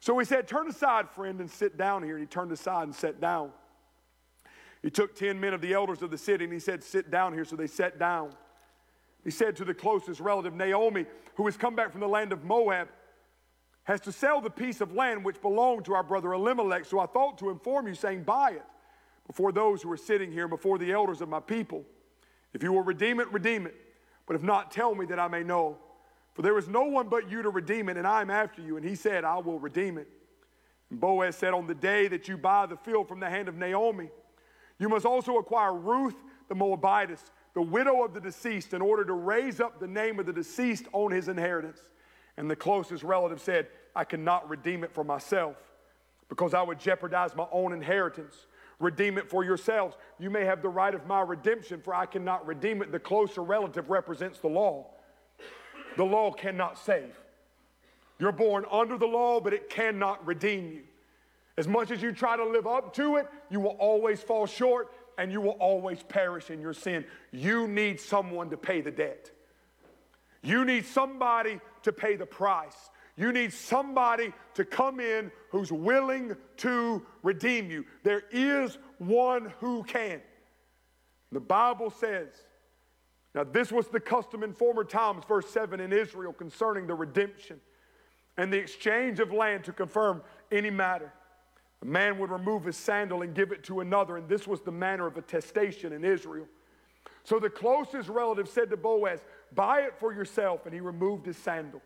So 0.00 0.18
he 0.18 0.24
said, 0.24 0.48
Turn 0.48 0.66
aside, 0.66 1.10
friend, 1.10 1.40
and 1.40 1.50
sit 1.50 1.76
down 1.76 2.02
here. 2.02 2.14
And 2.14 2.22
he 2.22 2.26
turned 2.26 2.52
aside 2.52 2.84
and 2.84 2.94
sat 2.94 3.20
down. 3.20 3.50
He 4.82 4.88
took 4.88 5.14
10 5.14 5.38
men 5.38 5.52
of 5.52 5.60
the 5.60 5.74
elders 5.74 6.00
of 6.00 6.10
the 6.10 6.16
city 6.16 6.44
and 6.44 6.52
he 6.52 6.60
said, 6.60 6.82
Sit 6.82 7.10
down 7.10 7.34
here. 7.34 7.44
So 7.44 7.54
they 7.54 7.66
sat 7.66 7.98
down. 7.98 8.30
He 9.24 9.30
said 9.30 9.56
to 9.56 9.64
the 9.64 9.74
closest 9.74 10.20
relative, 10.20 10.54
Naomi, 10.54 11.06
who 11.34 11.46
has 11.46 11.56
come 11.56 11.74
back 11.74 11.90
from 11.92 12.00
the 12.00 12.08
land 12.08 12.32
of 12.32 12.44
Moab, 12.44 12.88
has 13.84 14.00
to 14.02 14.12
sell 14.12 14.40
the 14.40 14.50
piece 14.50 14.80
of 14.80 14.92
land 14.92 15.24
which 15.24 15.40
belonged 15.40 15.84
to 15.86 15.94
our 15.94 16.02
brother 16.02 16.32
Elimelech. 16.34 16.84
So 16.84 17.00
I 17.00 17.06
thought 17.06 17.38
to 17.38 17.50
inform 17.50 17.88
you, 17.88 17.94
saying, 17.94 18.22
Buy 18.22 18.52
it 18.52 18.64
before 19.26 19.52
those 19.52 19.82
who 19.82 19.90
are 19.92 19.96
sitting 19.96 20.30
here, 20.30 20.48
before 20.48 20.78
the 20.78 20.92
elders 20.92 21.20
of 21.20 21.28
my 21.28 21.40
people. 21.40 21.84
If 22.52 22.62
you 22.62 22.72
will 22.72 22.82
redeem 22.82 23.20
it, 23.20 23.32
redeem 23.32 23.66
it. 23.66 23.74
But 24.26 24.36
if 24.36 24.42
not, 24.42 24.70
tell 24.70 24.94
me 24.94 25.06
that 25.06 25.18
I 25.18 25.28
may 25.28 25.42
know. 25.42 25.78
For 26.34 26.42
there 26.42 26.58
is 26.58 26.68
no 26.68 26.84
one 26.84 27.08
but 27.08 27.30
you 27.30 27.42
to 27.42 27.50
redeem 27.50 27.88
it, 27.88 27.96
and 27.96 28.06
I 28.06 28.20
am 28.20 28.30
after 28.30 28.62
you. 28.62 28.76
And 28.76 28.86
he 28.86 28.94
said, 28.94 29.24
I 29.24 29.38
will 29.38 29.58
redeem 29.58 29.98
it. 29.98 30.08
And 30.90 31.00
Boaz 31.00 31.36
said, 31.36 31.52
On 31.52 31.66
the 31.66 31.74
day 31.74 32.08
that 32.08 32.28
you 32.28 32.36
buy 32.36 32.66
the 32.66 32.76
field 32.76 33.08
from 33.08 33.20
the 33.20 33.28
hand 33.28 33.48
of 33.48 33.56
Naomi, 33.56 34.10
you 34.78 34.88
must 34.88 35.04
also 35.04 35.38
acquire 35.38 35.74
Ruth 35.74 36.14
the 36.48 36.54
Moabitess, 36.54 37.20
the 37.58 37.62
widow 37.62 38.04
of 38.04 38.14
the 38.14 38.20
deceased, 38.20 38.72
in 38.72 38.80
order 38.80 39.04
to 39.04 39.14
raise 39.14 39.58
up 39.58 39.80
the 39.80 39.86
name 39.88 40.20
of 40.20 40.26
the 40.26 40.32
deceased 40.32 40.84
on 40.92 41.10
his 41.10 41.26
inheritance. 41.26 41.80
And 42.36 42.48
the 42.48 42.54
closest 42.54 43.02
relative 43.02 43.40
said, 43.40 43.66
I 43.96 44.04
cannot 44.04 44.48
redeem 44.48 44.84
it 44.84 44.94
for 44.94 45.02
myself 45.02 45.56
because 46.28 46.54
I 46.54 46.62
would 46.62 46.78
jeopardize 46.78 47.34
my 47.34 47.48
own 47.50 47.72
inheritance. 47.72 48.46
Redeem 48.78 49.18
it 49.18 49.28
for 49.28 49.42
yourselves. 49.42 49.96
You 50.20 50.30
may 50.30 50.44
have 50.44 50.62
the 50.62 50.68
right 50.68 50.94
of 50.94 51.08
my 51.08 51.20
redemption, 51.20 51.80
for 51.80 51.92
I 51.92 52.06
cannot 52.06 52.46
redeem 52.46 52.80
it. 52.80 52.92
The 52.92 53.00
closer 53.00 53.42
relative 53.42 53.90
represents 53.90 54.38
the 54.38 54.46
law. 54.46 54.86
The 55.96 56.04
law 56.04 56.30
cannot 56.30 56.78
save. 56.78 57.18
You're 58.20 58.30
born 58.30 58.66
under 58.70 58.96
the 58.96 59.06
law, 59.06 59.40
but 59.40 59.52
it 59.52 59.68
cannot 59.68 60.24
redeem 60.24 60.70
you. 60.70 60.82
As 61.56 61.66
much 61.66 61.90
as 61.90 62.00
you 62.00 62.12
try 62.12 62.36
to 62.36 62.44
live 62.44 62.68
up 62.68 62.94
to 62.94 63.16
it, 63.16 63.26
you 63.50 63.58
will 63.58 63.76
always 63.80 64.22
fall 64.22 64.46
short 64.46 64.92
and 65.18 65.32
you 65.32 65.40
will 65.40 65.56
always 65.60 66.02
perish 66.02 66.50
in 66.50 66.60
your 66.60 66.72
sin. 66.72 67.04
You 67.32 67.66
need 67.66 68.00
someone 68.00 68.50
to 68.50 68.56
pay 68.56 68.80
the 68.80 68.92
debt. 68.92 69.30
You 70.42 70.64
need 70.64 70.86
somebody 70.86 71.60
to 71.82 71.92
pay 71.92 72.16
the 72.16 72.24
price. 72.24 72.90
You 73.16 73.32
need 73.32 73.52
somebody 73.52 74.32
to 74.54 74.64
come 74.64 75.00
in 75.00 75.32
who's 75.50 75.72
willing 75.72 76.36
to 76.58 77.04
redeem 77.24 77.68
you. 77.68 77.84
There 78.04 78.22
is 78.30 78.78
one 78.98 79.52
who 79.58 79.82
can. 79.82 80.20
The 81.32 81.40
Bible 81.40 81.90
says, 81.90 82.28
now 83.34 83.44
this 83.44 83.72
was 83.72 83.88
the 83.88 84.00
custom 84.00 84.44
in 84.44 84.54
former 84.54 84.84
times, 84.84 85.24
verse 85.26 85.50
7 85.50 85.80
in 85.80 85.92
Israel 85.92 86.32
concerning 86.32 86.86
the 86.86 86.94
redemption 86.94 87.60
and 88.36 88.52
the 88.52 88.56
exchange 88.56 89.18
of 89.18 89.32
land 89.32 89.64
to 89.64 89.72
confirm 89.72 90.22
any 90.52 90.70
matter. 90.70 91.12
A 91.82 91.86
man 91.86 92.18
would 92.18 92.30
remove 92.30 92.64
his 92.64 92.76
sandal 92.76 93.22
and 93.22 93.34
give 93.34 93.52
it 93.52 93.62
to 93.64 93.80
another, 93.80 94.16
and 94.16 94.28
this 94.28 94.46
was 94.46 94.60
the 94.62 94.72
manner 94.72 95.06
of 95.06 95.16
attestation 95.16 95.92
in 95.92 96.04
Israel. 96.04 96.46
So 97.22 97.38
the 97.38 97.50
closest 97.50 98.08
relative 98.08 98.48
said 98.48 98.70
to 98.70 98.76
Boaz, 98.76 99.20
Buy 99.54 99.82
it 99.82 99.94
for 99.98 100.12
yourself, 100.12 100.66
and 100.66 100.74
he 100.74 100.80
removed 100.80 101.26
his 101.26 101.36
sandal. 101.36 101.80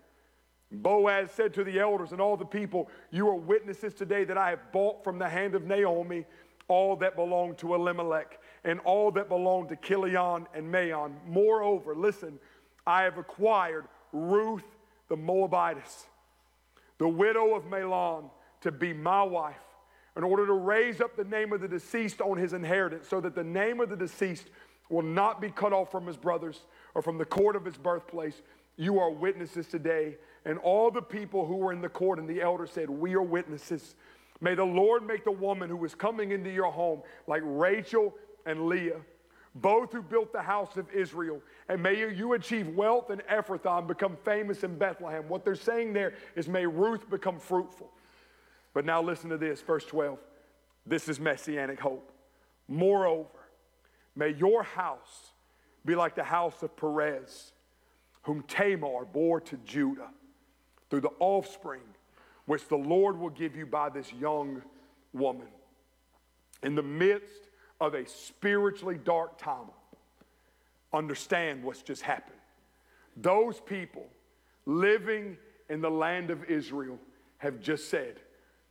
Boaz 0.70 1.30
said 1.30 1.52
to 1.54 1.64
the 1.64 1.78
elders 1.78 2.12
and 2.12 2.20
all 2.20 2.36
the 2.36 2.44
people, 2.44 2.88
You 3.10 3.28
are 3.28 3.34
witnesses 3.34 3.92
today 3.92 4.24
that 4.24 4.38
I 4.38 4.50
have 4.50 4.72
bought 4.72 5.04
from 5.04 5.18
the 5.18 5.28
hand 5.28 5.54
of 5.54 5.64
Naomi 5.64 6.24
all 6.68 6.96
that 6.96 7.14
belonged 7.14 7.58
to 7.58 7.74
Elimelech 7.74 8.40
and 8.64 8.80
all 8.80 9.10
that 9.10 9.28
belonged 9.28 9.68
to 9.68 9.76
Chilion 9.76 10.46
and 10.54 10.72
Mahlon. 10.72 11.12
Moreover, 11.26 11.94
listen, 11.94 12.38
I 12.86 13.02
have 13.02 13.18
acquired 13.18 13.84
Ruth 14.12 14.64
the 15.08 15.16
Moabitess, 15.16 16.06
the 16.96 17.08
widow 17.08 17.54
of 17.54 17.64
Mahlon, 17.64 18.30
to 18.62 18.72
be 18.72 18.94
my 18.94 19.22
wife 19.22 19.56
in 20.16 20.24
order 20.24 20.46
to 20.46 20.52
raise 20.52 21.00
up 21.00 21.16
the 21.16 21.24
name 21.24 21.52
of 21.52 21.60
the 21.60 21.68
deceased 21.68 22.20
on 22.20 22.36
his 22.36 22.52
inheritance, 22.52 23.08
so 23.08 23.20
that 23.20 23.34
the 23.34 23.44
name 23.44 23.80
of 23.80 23.88
the 23.88 23.96
deceased 23.96 24.50
will 24.90 25.02
not 25.02 25.40
be 25.40 25.50
cut 25.50 25.72
off 25.72 25.90
from 25.90 26.06
his 26.06 26.16
brothers 26.16 26.60
or 26.94 27.02
from 27.02 27.18
the 27.18 27.24
court 27.24 27.56
of 27.56 27.64
his 27.64 27.76
birthplace. 27.76 28.42
You 28.76 28.98
are 28.98 29.10
witnesses 29.10 29.66
today. 29.66 30.16
And 30.44 30.58
all 30.58 30.90
the 30.90 31.02
people 31.02 31.46
who 31.46 31.56
were 31.56 31.72
in 31.72 31.80
the 31.80 31.88
court 31.88 32.18
and 32.18 32.28
the 32.28 32.42
elders 32.42 32.70
said, 32.72 32.90
We 32.90 33.14
are 33.14 33.22
witnesses. 33.22 33.94
May 34.40 34.54
the 34.54 34.64
Lord 34.64 35.06
make 35.06 35.24
the 35.24 35.30
woman 35.30 35.70
who 35.70 35.82
is 35.84 35.94
coming 35.94 36.32
into 36.32 36.50
your 36.50 36.70
home 36.72 37.02
like 37.26 37.42
Rachel 37.44 38.12
and 38.44 38.66
Leah, 38.66 39.00
both 39.54 39.92
who 39.92 40.02
built 40.02 40.32
the 40.32 40.42
house 40.42 40.76
of 40.76 40.90
Israel. 40.90 41.40
And 41.68 41.80
may 41.80 41.96
you, 41.96 42.08
you 42.08 42.32
achieve 42.32 42.68
wealth 42.68 43.10
in 43.10 43.22
Ephrathah 43.30 43.78
and 43.78 43.88
become 43.88 44.16
famous 44.24 44.64
in 44.64 44.76
Bethlehem. 44.76 45.28
What 45.28 45.44
they're 45.44 45.54
saying 45.54 45.92
there 45.92 46.14
is 46.34 46.48
may 46.48 46.66
Ruth 46.66 47.08
become 47.08 47.38
fruitful. 47.38 47.90
But 48.74 48.84
now 48.84 49.02
listen 49.02 49.30
to 49.30 49.36
this, 49.36 49.60
verse 49.60 49.84
12. 49.84 50.18
This 50.86 51.08
is 51.08 51.20
messianic 51.20 51.80
hope. 51.80 52.10
Moreover, 52.68 53.28
may 54.16 54.30
your 54.30 54.62
house 54.62 55.32
be 55.84 55.94
like 55.94 56.14
the 56.14 56.24
house 56.24 56.62
of 56.62 56.76
Perez, 56.76 57.52
whom 58.22 58.42
Tamar 58.42 59.04
bore 59.04 59.40
to 59.40 59.56
Judah 59.58 60.10
through 60.90 61.00
the 61.00 61.12
offspring 61.18 61.82
which 62.46 62.66
the 62.68 62.76
Lord 62.76 63.18
will 63.18 63.30
give 63.30 63.56
you 63.56 63.66
by 63.66 63.88
this 63.88 64.12
young 64.12 64.62
woman. 65.12 65.48
In 66.62 66.74
the 66.74 66.82
midst 66.82 67.48
of 67.80 67.94
a 67.94 68.06
spiritually 68.06 68.98
dark 69.02 69.38
time, 69.38 69.70
understand 70.92 71.62
what's 71.62 71.82
just 71.82 72.02
happened. 72.02 72.38
Those 73.16 73.60
people 73.60 74.06
living 74.66 75.36
in 75.68 75.80
the 75.80 75.90
land 75.90 76.30
of 76.30 76.44
Israel 76.44 76.98
have 77.38 77.60
just 77.60 77.90
said, 77.90 78.20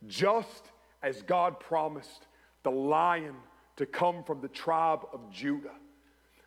just 0.06 0.70
as 1.02 1.22
God 1.22 1.60
promised 1.60 2.26
the 2.62 2.70
lion 2.70 3.34
to 3.76 3.86
come 3.86 4.22
from 4.22 4.40
the 4.40 4.48
tribe 4.48 5.00
of 5.12 5.30
Judah. 5.30 5.74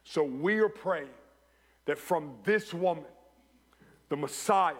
So 0.04 0.24
we 0.24 0.60
are 0.60 0.70
praying 0.70 1.10
that 1.86 1.98
from 1.98 2.34
this 2.44 2.74
woman, 2.74 3.06
the 4.10 4.16
Messiah 4.18 4.76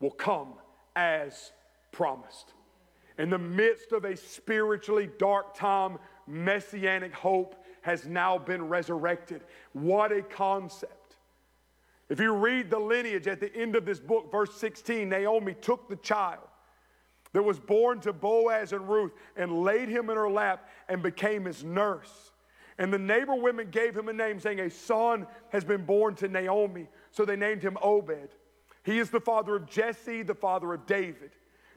will 0.00 0.10
come 0.10 0.54
as 0.94 1.52
promised. 1.92 2.54
In 3.18 3.30
the 3.30 3.38
midst 3.38 3.92
of 3.92 4.04
a 4.04 4.16
spiritually 4.16 5.10
dark 5.18 5.54
time, 5.54 5.98
messianic 6.26 7.12
hope 7.12 7.56
has 7.82 8.06
now 8.06 8.38
been 8.38 8.68
resurrected. 8.68 9.42
What 9.72 10.12
a 10.12 10.22
concept. 10.22 11.16
If 12.08 12.20
you 12.20 12.32
read 12.32 12.70
the 12.70 12.78
lineage 12.78 13.26
at 13.26 13.40
the 13.40 13.54
end 13.54 13.76
of 13.76 13.84
this 13.84 13.98
book, 13.98 14.30
verse 14.30 14.54
16, 14.54 15.08
Naomi 15.08 15.54
took 15.54 15.88
the 15.88 15.96
child 15.96 16.47
that 17.32 17.42
was 17.42 17.58
born 17.58 18.00
to 18.00 18.12
Boaz 18.12 18.72
and 18.72 18.88
Ruth 18.88 19.12
and 19.36 19.62
laid 19.62 19.88
him 19.88 20.10
in 20.10 20.16
her 20.16 20.30
lap 20.30 20.68
and 20.88 21.02
became 21.02 21.44
his 21.44 21.62
nurse. 21.64 22.32
And 22.78 22.92
the 22.92 22.98
neighbor 22.98 23.34
women 23.34 23.70
gave 23.70 23.96
him 23.96 24.08
a 24.08 24.12
name, 24.12 24.38
saying, 24.38 24.60
A 24.60 24.70
son 24.70 25.26
has 25.50 25.64
been 25.64 25.84
born 25.84 26.14
to 26.16 26.28
Naomi. 26.28 26.86
So 27.10 27.24
they 27.24 27.36
named 27.36 27.62
him 27.62 27.76
Obed. 27.82 28.34
He 28.84 28.98
is 28.98 29.10
the 29.10 29.20
father 29.20 29.56
of 29.56 29.68
Jesse, 29.68 30.22
the 30.22 30.34
father 30.34 30.72
of 30.72 30.86
David. 30.86 31.32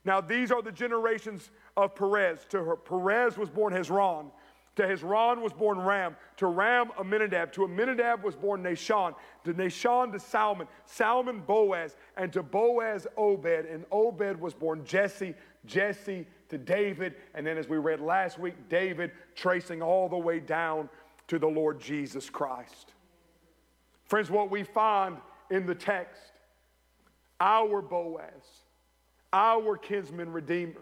Now, 0.05 0.21
these 0.21 0.51
are 0.51 0.61
the 0.61 0.71
generations 0.71 1.51
of 1.75 1.95
Perez. 1.95 2.45
To 2.49 2.63
her, 2.63 2.75
Perez 2.75 3.37
was 3.37 3.49
born 3.49 3.73
Hezron. 3.73 4.31
To 4.77 4.83
Hezron 4.83 5.41
was 5.41 5.51
born 5.51 5.79
Ram. 5.79 6.15
To 6.37 6.47
Ram, 6.47 6.91
Aminadab. 6.97 7.51
To 7.53 7.65
Aminadab 7.65 8.23
was 8.23 8.35
born 8.35 8.63
Nahshon. 8.63 9.13
To 9.43 9.53
Nahshon, 9.53 10.13
to 10.13 10.19
Salmon. 10.19 10.67
Salmon, 10.85 11.41
Boaz. 11.41 11.97
And 12.15 12.31
to 12.33 12.41
Boaz, 12.41 13.05
Obed. 13.17 13.65
And 13.65 13.85
Obed 13.91 14.39
was 14.39 14.53
born 14.53 14.85
Jesse. 14.85 15.35
Jesse 15.65 16.25
to 16.49 16.57
David. 16.57 17.15
And 17.33 17.45
then, 17.45 17.57
as 17.57 17.67
we 17.67 17.77
read 17.77 17.99
last 17.99 18.39
week, 18.39 18.55
David 18.69 19.11
tracing 19.35 19.81
all 19.81 20.07
the 20.07 20.17
way 20.17 20.39
down 20.39 20.87
to 21.27 21.37
the 21.37 21.47
Lord 21.47 21.79
Jesus 21.79 22.29
Christ. 22.29 22.93
Friends, 24.05 24.29
what 24.29 24.49
we 24.49 24.63
find 24.63 25.17
in 25.49 25.65
the 25.65 25.75
text, 25.75 26.31
our 27.39 27.81
Boaz, 27.81 28.63
our 29.33 29.77
kinsman 29.77 30.31
redeemer. 30.31 30.81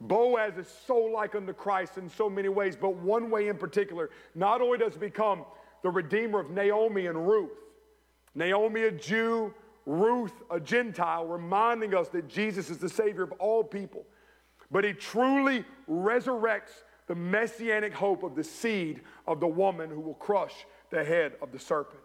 Boaz 0.00 0.56
is 0.56 0.68
so 0.86 0.96
like 0.96 1.34
unto 1.34 1.52
Christ 1.52 1.98
in 1.98 2.08
so 2.08 2.30
many 2.30 2.48
ways, 2.48 2.76
but 2.76 2.94
one 2.96 3.30
way 3.30 3.48
in 3.48 3.56
particular, 3.56 4.10
not 4.34 4.60
only 4.60 4.78
does 4.78 4.94
he 4.94 5.00
become 5.00 5.44
the 5.82 5.90
redeemer 5.90 6.38
of 6.40 6.50
Naomi 6.50 7.06
and 7.06 7.26
Ruth, 7.26 7.58
Naomi 8.34 8.82
a 8.82 8.92
Jew, 8.92 9.52
Ruth 9.86 10.34
a 10.50 10.60
Gentile, 10.60 11.26
reminding 11.26 11.94
us 11.94 12.08
that 12.10 12.28
Jesus 12.28 12.70
is 12.70 12.78
the 12.78 12.88
Savior 12.88 13.24
of 13.24 13.32
all 13.32 13.64
people, 13.64 14.04
but 14.70 14.84
he 14.84 14.92
truly 14.92 15.64
resurrects 15.90 16.82
the 17.06 17.14
messianic 17.14 17.94
hope 17.94 18.22
of 18.22 18.36
the 18.36 18.44
seed 18.44 19.00
of 19.26 19.40
the 19.40 19.46
woman 19.46 19.90
who 19.90 20.00
will 20.00 20.14
crush 20.14 20.66
the 20.90 21.02
head 21.02 21.32
of 21.42 21.50
the 21.50 21.58
serpent. 21.58 22.02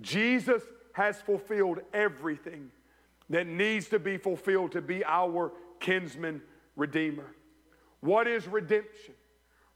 Jesus 0.00 0.62
has 0.92 1.20
fulfilled 1.20 1.80
everything 1.92 2.70
that 3.30 3.46
needs 3.46 3.88
to 3.88 3.98
be 3.98 4.18
fulfilled 4.18 4.72
to 4.72 4.82
be 4.82 5.04
our 5.04 5.52
kinsman 5.80 6.42
redeemer. 6.82 7.36
What 8.00 8.26
is 8.26 8.48
redemption? 8.48 9.14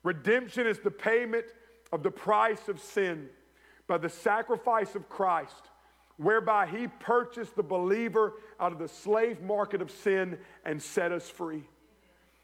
Redemption 0.02 0.66
is 0.66 0.80
the 0.80 0.90
payment 0.90 1.46
of 1.92 2.02
the 2.02 2.10
price 2.10 2.68
of 2.68 2.80
sin 2.80 3.28
by 3.86 3.98
the 3.98 4.08
sacrifice 4.08 4.96
of 4.96 5.08
Christ, 5.08 5.70
whereby 6.16 6.66
he 6.66 6.88
purchased 6.88 7.54
the 7.54 7.62
believer 7.62 8.34
out 8.58 8.72
of 8.72 8.80
the 8.80 8.88
slave 8.88 9.40
market 9.40 9.80
of 9.80 9.92
sin 9.92 10.36
and 10.64 10.82
set 10.82 11.12
us 11.12 11.30
free. 11.30 11.62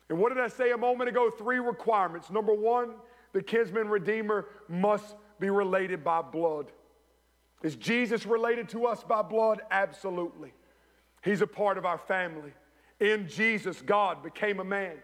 And 0.08 0.18
what 0.18 0.28
did 0.28 0.40
I 0.40 0.48
say 0.48 0.70
a 0.70 0.78
moment 0.78 1.10
ago? 1.10 1.28
Three 1.30 1.58
requirements. 1.58 2.30
Number 2.30 2.54
one, 2.54 2.94
the 3.32 3.42
kinsman 3.42 3.88
redeemer 3.88 4.46
must 4.68 5.16
be 5.40 5.50
related 5.50 6.04
by 6.04 6.22
blood. 6.22 6.70
Is 7.64 7.74
Jesus 7.74 8.26
related 8.26 8.68
to 8.68 8.86
us 8.86 9.02
by 9.02 9.22
blood? 9.22 9.60
Absolutely. 9.72 10.52
He's 11.24 11.40
a 11.40 11.46
part 11.48 11.78
of 11.78 11.84
our 11.84 11.98
family. 11.98 12.52
In 13.02 13.26
Jesus, 13.26 13.82
God 13.82 14.22
became 14.22 14.60
a 14.60 14.64
man. 14.64 14.94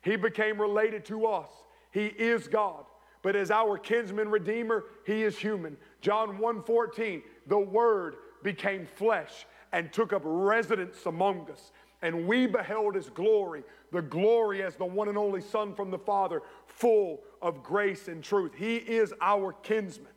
He 0.00 0.16
became 0.16 0.58
related 0.58 1.04
to 1.06 1.26
us. 1.26 1.50
He 1.90 2.06
is 2.06 2.48
God. 2.48 2.86
But 3.20 3.36
as 3.36 3.50
our 3.50 3.76
kinsman 3.76 4.30
redeemer, 4.30 4.84
he 5.04 5.22
is 5.22 5.36
human. 5.36 5.76
John 6.00 6.38
1:14, 6.38 7.22
the 7.46 7.58
word 7.58 8.16
became 8.42 8.86
flesh 8.86 9.46
and 9.72 9.92
took 9.92 10.14
up 10.14 10.22
residence 10.24 11.04
among 11.04 11.50
us. 11.50 11.72
And 12.00 12.26
we 12.26 12.46
beheld 12.46 12.94
his 12.94 13.10
glory, 13.10 13.64
the 13.90 14.00
glory 14.00 14.62
as 14.62 14.76
the 14.76 14.86
one 14.86 15.08
and 15.08 15.18
only 15.18 15.42
Son 15.42 15.74
from 15.74 15.90
the 15.90 15.98
Father, 15.98 16.40
full 16.66 17.22
of 17.42 17.62
grace 17.62 18.08
and 18.08 18.24
truth. 18.24 18.54
He 18.54 18.76
is 18.76 19.12
our 19.20 19.52
kinsman. 19.52 20.12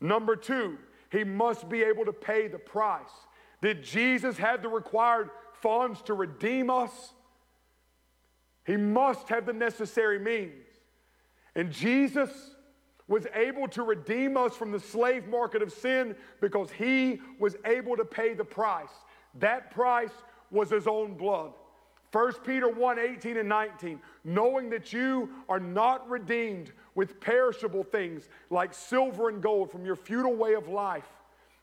Number 0.00 0.34
two, 0.34 0.78
he 1.12 1.22
must 1.22 1.68
be 1.68 1.84
able 1.84 2.04
to 2.04 2.12
pay 2.12 2.48
the 2.48 2.58
price. 2.58 3.26
Did 3.62 3.84
Jesus 3.84 4.38
have 4.38 4.62
the 4.62 4.68
required 4.68 5.30
funds 5.62 6.02
to 6.02 6.14
redeem 6.14 6.70
us? 6.70 7.12
He 8.66 8.76
must 8.76 9.28
have 9.28 9.46
the 9.46 9.52
necessary 9.52 10.18
means. 10.18 10.66
And 11.54 11.70
Jesus 11.70 12.30
was 13.08 13.26
able 13.34 13.66
to 13.68 13.82
redeem 13.82 14.36
us 14.36 14.54
from 14.54 14.70
the 14.70 14.78
slave 14.78 15.26
market 15.26 15.62
of 15.62 15.72
sin 15.72 16.14
because 16.40 16.70
he 16.70 17.20
was 17.40 17.56
able 17.64 17.96
to 17.96 18.04
pay 18.04 18.34
the 18.34 18.44
price. 18.44 18.92
That 19.40 19.72
price 19.72 20.12
was 20.50 20.70
his 20.70 20.86
own 20.86 21.14
blood. 21.14 21.52
1 22.12 22.32
Peter 22.44 22.68
1 22.68 22.98
18 22.98 23.36
and 23.36 23.48
19, 23.48 24.00
knowing 24.24 24.70
that 24.70 24.92
you 24.92 25.30
are 25.48 25.60
not 25.60 26.08
redeemed 26.08 26.72
with 26.94 27.20
perishable 27.20 27.84
things 27.84 28.28
like 28.50 28.74
silver 28.74 29.28
and 29.28 29.42
gold 29.42 29.70
from 29.70 29.84
your 29.84 29.96
futile 29.96 30.34
way 30.34 30.54
of 30.54 30.68
life, 30.68 31.08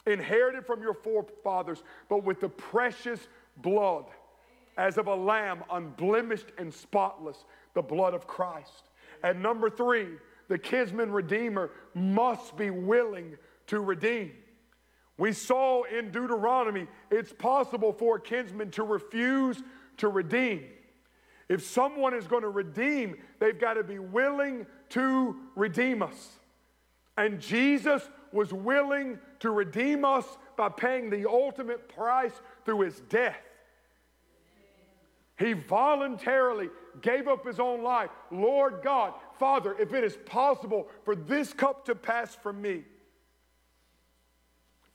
inherited 0.05 0.65
from 0.65 0.81
your 0.81 0.93
forefathers, 0.93 1.83
but 2.07 2.23
with 2.23 2.39
the 2.39 2.47
precious 2.49 3.27
blood 3.61 4.05
as 4.77 4.97
of 4.97 5.07
a 5.07 5.15
lamb, 5.15 5.63
unblemished 5.71 6.51
and 6.57 6.73
spotless, 6.73 7.45
the 7.73 7.81
blood 7.81 8.13
of 8.13 8.27
Christ. 8.27 8.89
And 9.23 9.41
number 9.41 9.69
three, 9.69 10.07
the 10.47 10.57
kinsman 10.57 11.11
redeemer 11.11 11.71
must 11.93 12.55
be 12.55 12.69
willing 12.69 13.37
to 13.67 13.79
redeem. 13.79 14.31
We 15.17 15.33
saw 15.33 15.83
in 15.83 16.11
Deuteronomy 16.11 16.87
it's 17.09 17.33
possible 17.33 17.91
for 17.91 18.17
a 18.17 18.21
kinsman 18.21 18.71
to 18.71 18.83
refuse 18.83 19.61
to 19.97 20.09
redeem. 20.09 20.63
If 21.49 21.63
someone 21.63 22.13
is 22.13 22.27
going 22.27 22.43
to 22.43 22.49
redeem, 22.49 23.17
they've 23.39 23.59
got 23.59 23.75
to 23.75 23.83
be 23.83 23.99
willing 23.99 24.67
to 24.89 25.35
redeem 25.55 26.03
us. 26.03 26.37
And 27.15 27.39
Jesus 27.39 28.07
was 28.31 28.53
willing 28.53 29.17
to 29.39 29.49
redeem 29.49 30.05
us 30.05 30.25
by 30.55 30.69
paying 30.69 31.09
the 31.09 31.27
ultimate 31.27 31.89
price 31.89 32.33
through 32.65 32.81
his 32.81 32.99
death. 33.09 33.39
He 35.37 35.53
voluntarily 35.53 36.69
gave 37.01 37.27
up 37.27 37.45
his 37.45 37.59
own 37.59 37.83
life. 37.83 38.09
Lord 38.31 38.81
God, 38.83 39.13
Father, 39.37 39.75
if 39.79 39.93
it 39.93 40.03
is 40.03 40.17
possible 40.25 40.87
for 41.03 41.15
this 41.15 41.53
cup 41.53 41.85
to 41.85 41.95
pass 41.95 42.35
from 42.35 42.61
me. 42.61 42.83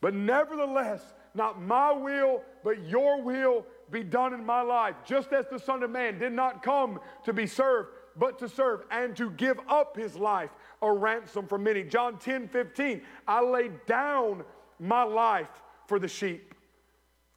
But 0.01 0.15
nevertheless, 0.15 1.01
not 1.35 1.63
my 1.63 1.93
will, 1.93 2.43
but 2.65 2.85
your 2.87 3.23
will 3.23 3.65
be 3.91 4.03
done 4.03 4.35
in 4.35 4.45
my 4.45 4.61
life. 4.63 4.97
Just 5.05 5.33
as 5.33 5.47
the 5.51 5.61
Son 5.61 5.83
of 5.85 5.91
Man 5.91 6.19
did 6.19 6.33
not 6.33 6.63
come 6.63 6.99
to 7.25 7.33
be 7.33 7.47
served, 7.47 7.91
but 8.17 8.39
to 8.41 8.49
serve 8.49 8.83
and 8.91 9.17
to 9.17 9.31
give 9.31 9.61
up 9.69 9.97
his 9.97 10.17
life 10.17 10.51
a 10.83 10.93
ransom 10.93 11.47
for 11.47 11.57
many. 11.57 11.85
John 11.85 12.19
10 12.19 12.49
15, 12.49 13.03
I 13.29 13.43
laid 13.43 13.87
down 13.87 14.43
my 14.81 15.05
life 15.05 15.63
for 15.87 16.01
the 16.01 16.09
sheep. 16.09 16.55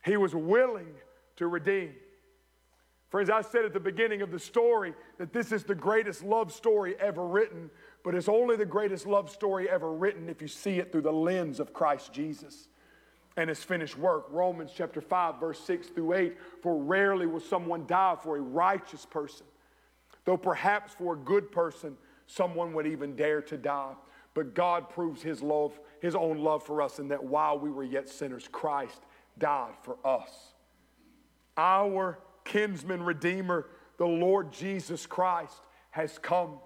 He 0.03 0.17
was 0.17 0.33
willing 0.33 0.93
to 1.35 1.47
redeem. 1.47 1.93
Friends, 3.15 3.29
I 3.29 3.43
said 3.43 3.63
at 3.63 3.71
the 3.71 3.79
beginning 3.79 4.21
of 4.23 4.29
the 4.29 4.39
story 4.39 4.93
that 5.19 5.31
this 5.31 5.53
is 5.53 5.63
the 5.63 5.73
greatest 5.73 6.21
love 6.21 6.51
story 6.51 6.97
ever 6.99 7.25
written, 7.25 7.69
but 8.03 8.13
it's 8.13 8.27
only 8.27 8.57
the 8.57 8.65
greatest 8.65 9.07
love 9.07 9.29
story 9.29 9.69
ever 9.69 9.93
written 9.93 10.27
if 10.27 10.41
you 10.41 10.49
see 10.49 10.79
it 10.79 10.91
through 10.91 11.03
the 11.03 11.13
lens 11.13 11.61
of 11.61 11.71
Christ 11.71 12.11
Jesus 12.11 12.67
and 13.37 13.47
his 13.47 13.63
finished 13.63 13.97
work. 13.97 14.25
Romans 14.31 14.71
chapter 14.75 14.99
5, 14.99 15.39
verse 15.39 15.61
6 15.61 15.87
through 15.87 16.11
8. 16.11 16.37
For 16.61 16.77
rarely 16.77 17.25
will 17.25 17.39
someone 17.39 17.87
die 17.87 18.17
for 18.21 18.35
a 18.35 18.41
righteous 18.41 19.05
person, 19.05 19.45
though 20.25 20.35
perhaps 20.35 20.93
for 20.93 21.13
a 21.13 21.17
good 21.17 21.53
person, 21.53 21.95
someone 22.27 22.73
would 22.73 22.85
even 22.85 23.15
dare 23.15 23.41
to 23.43 23.55
die. 23.55 23.93
But 24.33 24.53
God 24.53 24.89
proves 24.89 25.21
his 25.21 25.41
love, 25.41 25.79
his 26.01 26.15
own 26.15 26.39
love 26.39 26.63
for 26.63 26.81
us, 26.81 26.99
in 26.99 27.07
that 27.07 27.23
while 27.23 27.57
we 27.57 27.69
were 27.69 27.85
yet 27.85 28.09
sinners, 28.09 28.49
Christ 28.51 28.99
died 29.39 29.75
for 29.83 29.95
us. 30.03 30.51
Our 31.55 32.19
kinsman 32.45 33.03
redeemer, 33.03 33.67
the 33.97 34.05
Lord 34.05 34.53
Jesus 34.53 35.05
Christ, 35.05 35.61
has 35.91 36.17
come. 36.17 36.59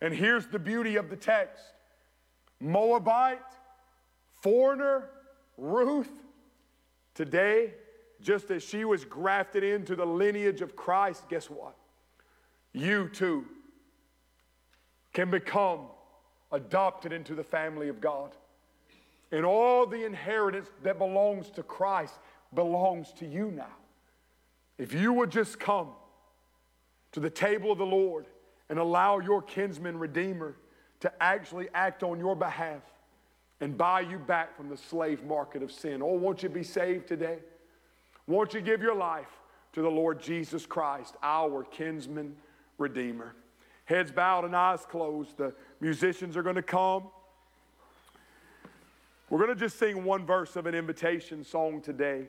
And 0.00 0.14
here's 0.14 0.46
the 0.46 0.58
beauty 0.58 0.96
of 0.96 1.10
the 1.10 1.16
text 1.16 1.62
Moabite, 2.60 3.38
foreigner, 4.40 5.10
Ruth, 5.58 6.10
today, 7.14 7.74
just 8.20 8.50
as 8.50 8.62
she 8.62 8.84
was 8.84 9.04
grafted 9.04 9.64
into 9.64 9.96
the 9.96 10.06
lineage 10.06 10.62
of 10.62 10.76
Christ, 10.76 11.28
guess 11.28 11.50
what? 11.50 11.76
You 12.72 13.08
too 13.08 13.44
can 15.12 15.30
become 15.30 15.86
adopted 16.52 17.12
into 17.12 17.34
the 17.34 17.44
family 17.44 17.88
of 17.88 18.00
God. 18.00 18.34
And 19.30 19.44
all 19.44 19.86
the 19.86 20.04
inheritance 20.04 20.68
that 20.82 20.98
belongs 20.98 21.50
to 21.50 21.62
Christ 21.62 22.14
belongs 22.54 23.12
to 23.14 23.26
you 23.26 23.50
now. 23.50 23.76
If 24.78 24.92
you 24.92 25.12
would 25.12 25.30
just 25.30 25.60
come 25.60 25.88
to 27.12 27.20
the 27.20 27.30
table 27.30 27.70
of 27.70 27.78
the 27.78 27.86
Lord 27.86 28.26
and 28.68 28.78
allow 28.78 29.18
your 29.18 29.42
kinsman 29.42 29.98
redeemer 29.98 30.56
to 31.00 31.12
actually 31.22 31.68
act 31.74 32.02
on 32.02 32.18
your 32.18 32.34
behalf 32.34 32.82
and 33.60 33.76
buy 33.76 34.00
you 34.00 34.18
back 34.18 34.56
from 34.56 34.68
the 34.68 34.76
slave 34.76 35.24
market 35.24 35.62
of 35.62 35.70
sin. 35.70 36.02
Oh, 36.02 36.14
won't 36.14 36.42
you 36.42 36.48
be 36.48 36.64
saved 36.64 37.06
today? 37.06 37.38
Won't 38.26 38.54
you 38.54 38.60
give 38.60 38.82
your 38.82 38.94
life 38.94 39.40
to 39.74 39.82
the 39.82 39.90
Lord 39.90 40.20
Jesus 40.20 40.66
Christ, 40.66 41.16
our 41.22 41.64
kinsman 41.64 42.34
redeemer? 42.78 43.34
Heads 43.84 44.10
bowed 44.10 44.44
and 44.44 44.56
eyes 44.56 44.84
closed. 44.88 45.36
The 45.36 45.54
musicians 45.80 46.36
are 46.36 46.42
going 46.42 46.56
to 46.56 46.62
come. 46.62 47.04
We're 49.28 49.38
going 49.38 49.56
to 49.56 49.60
just 49.60 49.78
sing 49.78 50.04
one 50.04 50.24
verse 50.24 50.56
of 50.56 50.66
an 50.66 50.74
invitation 50.74 51.44
song 51.44 51.80
today. 51.80 52.26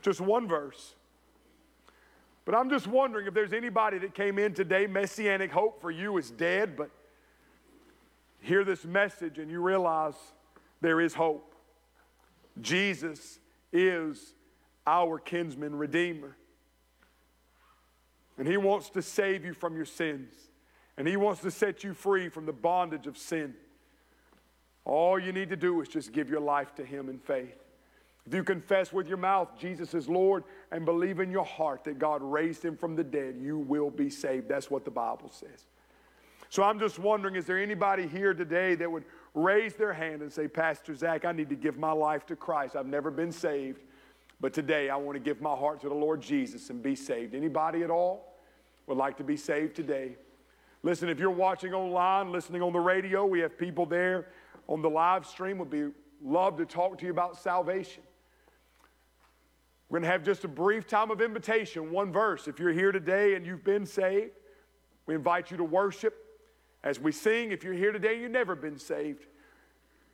Just 0.00 0.20
one 0.20 0.46
verse. 0.46 0.94
But 2.44 2.54
I'm 2.54 2.70
just 2.70 2.86
wondering 2.86 3.26
if 3.26 3.34
there's 3.34 3.52
anybody 3.52 3.98
that 3.98 4.14
came 4.14 4.38
in 4.38 4.52
today, 4.52 4.86
messianic 4.86 5.52
hope 5.52 5.80
for 5.80 5.90
you 5.90 6.18
is 6.18 6.30
dead, 6.30 6.76
but 6.76 6.90
hear 8.40 8.64
this 8.64 8.84
message 8.84 9.38
and 9.38 9.50
you 9.50 9.60
realize 9.60 10.14
there 10.80 11.00
is 11.00 11.14
hope. 11.14 11.54
Jesus 12.60 13.38
is 13.72 14.34
our 14.86 15.18
kinsman 15.18 15.76
redeemer. 15.76 16.36
And 18.38 18.48
he 18.48 18.56
wants 18.56 18.90
to 18.90 19.02
save 19.02 19.44
you 19.44 19.54
from 19.54 19.76
your 19.76 19.84
sins. 19.84 20.34
And 20.96 21.06
he 21.06 21.16
wants 21.16 21.40
to 21.42 21.50
set 21.50 21.84
you 21.84 21.94
free 21.94 22.28
from 22.28 22.46
the 22.46 22.52
bondage 22.52 23.06
of 23.06 23.16
sin. 23.16 23.54
All 24.84 25.18
you 25.18 25.32
need 25.32 25.50
to 25.50 25.56
do 25.56 25.80
is 25.80 25.88
just 25.88 26.12
give 26.12 26.28
your 26.28 26.40
life 26.40 26.74
to 26.74 26.84
him 26.84 27.08
in 27.08 27.18
faith. 27.18 27.56
If 28.26 28.34
you 28.34 28.44
confess 28.44 28.92
with 28.92 29.08
your 29.08 29.16
mouth 29.16 29.48
Jesus 29.58 29.94
is 29.94 30.08
Lord 30.08 30.44
and 30.70 30.84
believe 30.84 31.20
in 31.20 31.30
your 31.30 31.44
heart 31.44 31.84
that 31.84 31.98
God 31.98 32.22
raised 32.22 32.64
him 32.64 32.76
from 32.76 32.94
the 32.94 33.04
dead, 33.04 33.36
you 33.40 33.58
will 33.58 33.90
be 33.90 34.10
saved. 34.10 34.48
That's 34.48 34.70
what 34.70 34.84
the 34.84 34.90
Bible 34.90 35.30
says. 35.30 35.66
So 36.48 36.62
I'm 36.62 36.78
just 36.78 36.98
wondering 36.98 37.34
is 37.34 37.46
there 37.46 37.58
anybody 37.58 38.06
here 38.06 38.34
today 38.34 38.74
that 38.76 38.90
would 38.90 39.04
raise 39.34 39.74
their 39.74 39.92
hand 39.92 40.22
and 40.22 40.30
say, 40.30 40.46
Pastor 40.46 40.94
Zach, 40.94 41.24
I 41.24 41.32
need 41.32 41.48
to 41.48 41.56
give 41.56 41.78
my 41.78 41.92
life 41.92 42.26
to 42.26 42.36
Christ. 42.36 42.76
I've 42.76 42.86
never 42.86 43.10
been 43.10 43.32
saved, 43.32 43.80
but 44.40 44.52
today 44.52 44.90
I 44.90 44.96
want 44.96 45.16
to 45.16 45.20
give 45.20 45.40
my 45.40 45.54
heart 45.54 45.80
to 45.80 45.88
the 45.88 45.94
Lord 45.94 46.20
Jesus 46.20 46.70
and 46.70 46.82
be 46.82 46.94
saved. 46.94 47.34
Anybody 47.34 47.82
at 47.82 47.90
all 47.90 48.34
would 48.86 48.98
like 48.98 49.16
to 49.16 49.24
be 49.24 49.36
saved 49.36 49.74
today? 49.74 50.16
Listen, 50.82 51.08
if 51.08 51.18
you're 51.18 51.30
watching 51.30 51.72
online, 51.72 52.30
listening 52.30 52.60
on 52.60 52.72
the 52.72 52.80
radio, 52.80 53.24
we 53.24 53.40
have 53.40 53.56
people 53.56 53.86
there 53.86 54.26
on 54.68 54.82
the 54.82 54.90
live 54.90 55.24
stream 55.26 55.58
would 55.58 55.70
be 55.70 55.88
love 56.22 56.56
to 56.58 56.66
talk 56.66 56.98
to 56.98 57.04
you 57.06 57.10
about 57.10 57.36
salvation. 57.36 58.02
We're 59.92 59.98
going 59.98 60.08
to 60.08 60.12
have 60.12 60.24
just 60.24 60.42
a 60.44 60.48
brief 60.48 60.86
time 60.86 61.10
of 61.10 61.20
invitation, 61.20 61.90
one 61.90 62.10
verse. 62.10 62.48
If 62.48 62.58
you're 62.58 62.72
here 62.72 62.92
today 62.92 63.34
and 63.34 63.44
you've 63.44 63.62
been 63.62 63.84
saved, 63.84 64.30
we 65.04 65.14
invite 65.14 65.50
you 65.50 65.58
to 65.58 65.64
worship 65.64 66.14
as 66.82 66.98
we 66.98 67.12
sing. 67.12 67.52
If 67.52 67.62
you're 67.62 67.74
here 67.74 67.92
today 67.92 68.14
and 68.14 68.22
you've 68.22 68.30
never 68.30 68.54
been 68.54 68.78
saved, 68.78 69.26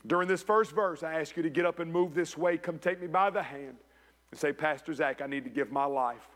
during 0.05 0.27
this 0.27 0.43
first 0.43 0.73
verse, 0.73 1.05
I 1.05 1.21
ask 1.21 1.37
you 1.37 1.45
to 1.45 1.49
get 1.49 1.65
up 1.65 1.79
and 1.79 1.93
move 1.93 2.13
this 2.13 2.37
way. 2.37 2.59
Come 2.59 2.81
take 2.81 3.01
me 3.01 3.07
by 3.07 3.31
the 3.31 3.41
hand 3.41 3.77
and 4.33 4.41
say, 4.41 4.53
Pastor 4.53 4.93
Zach, 4.93 5.23
I 5.23 5.29
need 5.29 5.45
to 5.45 5.51
give 5.51 5.71
my 5.71 5.85
life 5.85 6.27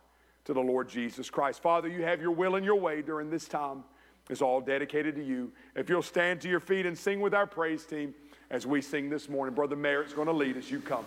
to 0.45 0.53
the 0.53 0.61
Lord 0.61 0.89
Jesus 0.89 1.29
Christ. 1.29 1.61
Father, 1.61 1.89
you 1.89 2.05
have 2.05 2.21
your 2.21 2.31
will 2.31 2.55
and 2.55 2.65
your 2.65 2.79
way 2.79 3.03
during 3.03 3.29
this 3.29 3.49
time. 3.49 3.83
It's 4.31 4.41
all 4.41 4.61
dedicated 4.61 5.17
to 5.17 5.25
you. 5.25 5.51
If 5.75 5.89
you'll 5.89 6.03
stand 6.03 6.41
to 6.43 6.49
your 6.49 6.61
feet 6.61 6.87
and 6.87 6.97
sing 6.97 7.21
with 7.21 7.35
our 7.35 7.49
praise 7.49 7.87
team 7.87 8.15
as 8.53 8.69
we 8.69 8.81
sing 8.81 9.11
this 9.11 9.29
morning, 9.29 9.53
Brother 9.53 9.75
Merritt's 9.75 10.13
going 10.13 10.29
to 10.29 10.33
lead 10.33 10.57
us. 10.57 10.71
You 10.71 10.79
come. 10.79 11.05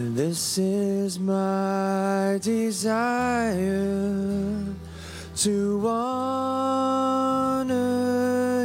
This 0.00 0.58
is 0.58 1.18
my 1.18 2.38
desire 2.40 3.74
to 5.38 5.88
honor 5.88 7.50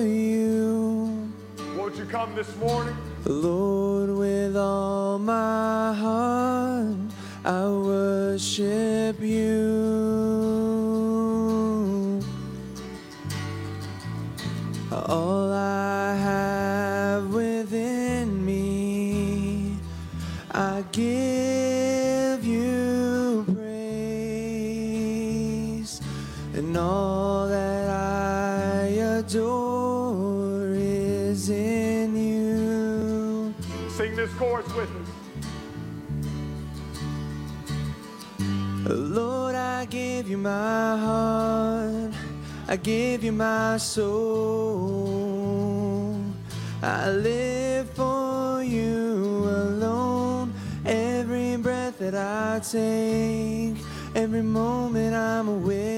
you, 0.05 1.27
Won't 1.76 1.95
you 1.95 2.05
come 2.05 2.35
this 2.35 2.55
morning? 2.57 2.95
Lord, 3.26 4.11
with 4.11 4.55
all 4.55 5.18
my 5.18 5.95
heart. 5.95 6.97
I 7.43 7.68
worship 7.68 9.19
you. 9.19 9.93
My 40.44 40.98
heart, 40.98 42.14
I 42.68 42.76
give 42.76 43.24
you 43.24 43.32
my 43.32 43.78
soul. 43.78 45.34
I 46.82 47.10
live 47.10 47.90
for 47.91 48.61
you 48.61 49.45
alone. 49.48 50.53
Every 50.86 51.56
breath 51.56 51.98
that 51.99 52.14
I 52.14 52.60
take, 52.60 53.78
every 54.15 54.41
moment 54.41 55.15
I'm 55.15 55.48
awake. 55.48 55.94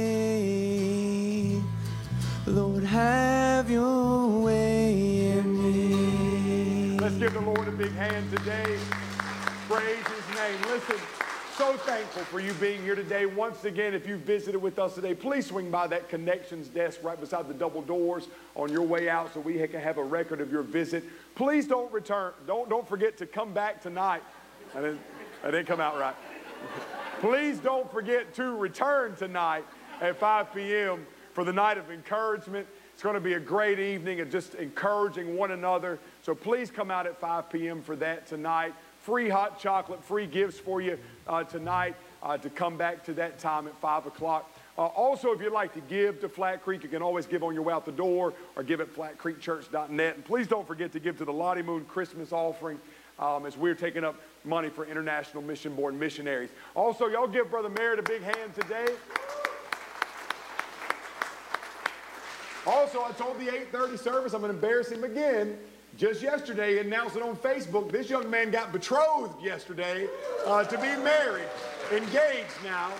Lord, 2.45 2.83
have 2.83 3.71
your 3.71 4.27
way 4.43 5.31
in 5.31 5.63
me. 5.63 6.99
Let's 6.99 7.15
give 7.15 7.33
the 7.33 7.41
Lord 7.41 7.67
a 7.67 7.71
big 7.71 7.93
hand 7.93 8.29
today. 8.29 8.77
Praise 9.67 10.05
his 10.05 10.27
name. 10.37 10.61
Listen, 10.69 10.99
so 11.57 11.77
thankful 11.77 12.23
for 12.23 12.41
you 12.41 12.51
being 12.55 12.81
here 12.81 12.95
today. 12.95 13.25
Once 13.25 13.63
again, 13.63 13.93
if 13.93 14.05
you 14.05 14.17
visited 14.17 14.61
with 14.61 14.77
us 14.77 14.95
today, 14.95 15.15
please 15.15 15.45
swing 15.45 15.71
by 15.71 15.87
that 15.87 16.09
connections 16.09 16.67
desk 16.67 16.99
right 17.01 17.17
beside 17.17 17.47
the 17.47 17.53
double 17.53 17.81
doors 17.81 18.27
on 18.55 18.69
your 18.69 18.81
way 18.81 19.07
out 19.07 19.33
so 19.33 19.39
we 19.39 19.53
can 19.67 19.79
have 19.79 19.97
a 19.97 20.03
record 20.03 20.41
of 20.41 20.51
your 20.51 20.63
visit. 20.63 21.03
Please 21.33 21.65
don't 21.65 21.89
return. 21.93 22.33
Don't, 22.45 22.69
don't 22.69 22.85
forget 22.85 23.17
to 23.19 23.25
come 23.25 23.53
back 23.53 23.81
tonight. 23.81 24.21
I 24.75 24.81
didn't, 24.81 24.99
I 25.45 25.51
didn't 25.51 25.67
come 25.67 25.79
out 25.79 25.97
right. 25.97 26.15
Please 27.21 27.57
don't 27.59 27.89
forget 27.89 28.33
to 28.33 28.57
return 28.57 29.15
tonight 29.15 29.63
at 30.01 30.17
5 30.17 30.53
p.m. 30.53 31.05
for 31.33 31.45
the 31.45 31.53
night 31.53 31.77
of 31.77 31.89
encouragement. 31.89 32.67
It's 32.93 33.01
going 33.01 33.15
to 33.15 33.21
be 33.21 33.33
a 33.33 33.39
great 33.39 33.79
evening 33.79 34.19
of 34.19 34.29
just 34.29 34.55
encouraging 34.55 35.37
one 35.37 35.51
another. 35.51 35.99
So 36.21 36.35
please 36.35 36.69
come 36.69 36.91
out 36.91 37.07
at 37.07 37.19
5 37.19 37.49
p.m. 37.49 37.81
for 37.81 37.95
that 37.97 38.27
tonight. 38.27 38.73
Free 39.05 39.29
hot 39.29 39.59
chocolate, 39.59 40.03
free 40.03 40.25
gifts 40.25 40.57
for 40.57 40.81
you 40.81 40.97
uh, 41.27 41.43
tonight 41.43 41.95
uh, 42.23 42.39
to 42.39 42.49
come 42.49 42.75
back 42.75 43.05
to 43.05 43.13
that 43.13 43.37
time 43.37 43.67
at 43.67 43.77
5 43.77 44.07
o'clock. 44.07 44.51
Uh, 44.79 44.87
also, 44.87 45.31
if 45.31 45.39
you'd 45.39 45.53
like 45.53 45.75
to 45.75 45.81
give 45.81 46.19
to 46.21 46.27
Flat 46.27 46.63
Creek, 46.63 46.81
you 46.81 46.89
can 46.89 47.03
always 47.03 47.27
give 47.27 47.43
on 47.43 47.53
your 47.53 47.61
way 47.61 47.71
out 47.71 47.85
the 47.85 47.91
door 47.91 48.33
or 48.55 48.63
give 48.63 48.81
at 48.81 48.91
flatcreekchurch.net. 48.91 50.15
And 50.15 50.25
please 50.25 50.47
don't 50.47 50.65
forget 50.65 50.91
to 50.93 50.99
give 50.99 51.19
to 51.19 51.25
the 51.25 51.31
Lottie 51.31 51.61
Moon 51.61 51.85
Christmas 51.85 52.31
offering. 52.31 52.79
um, 53.19 53.45
as 53.45 53.55
we're 53.55 53.75
taking 53.75 54.03
up 54.03 54.15
money 54.43 54.69
for 54.69 54.85
International 54.85 55.43
Mission 55.43 55.75
Board 55.75 55.93
missionaries. 55.93 56.49
Also, 56.73 57.07
y'all 57.07 57.27
give 57.27 57.51
Brother 57.51 57.69
Merritt 57.69 57.99
a 57.99 58.03
big 58.03 58.23
hand 58.23 58.55
today. 58.55 58.87
Also, 62.65 63.03
I 63.03 63.11
told 63.11 63.39
the 63.39 63.51
8:30 63.51 63.99
service 63.99 64.33
I'm 64.33 64.41
going 64.41 64.51
to 64.51 64.55
embarrass 64.55 64.91
him 64.91 65.03
again. 65.03 65.59
Just 65.97 66.21
yesterday, 66.21 66.79
announced 66.79 67.15
it 67.15 67.21
on 67.21 67.37
Facebook. 67.37 67.89
This 67.89 68.09
young 68.09 68.29
man 68.29 68.51
got 68.51 68.73
betrothed 68.73 69.41
yesterday 69.41 70.09
uh, 70.45 70.65
to 70.65 70.77
be 70.77 70.93
married, 71.01 71.47
engaged 71.89 72.51
now. 72.65 72.91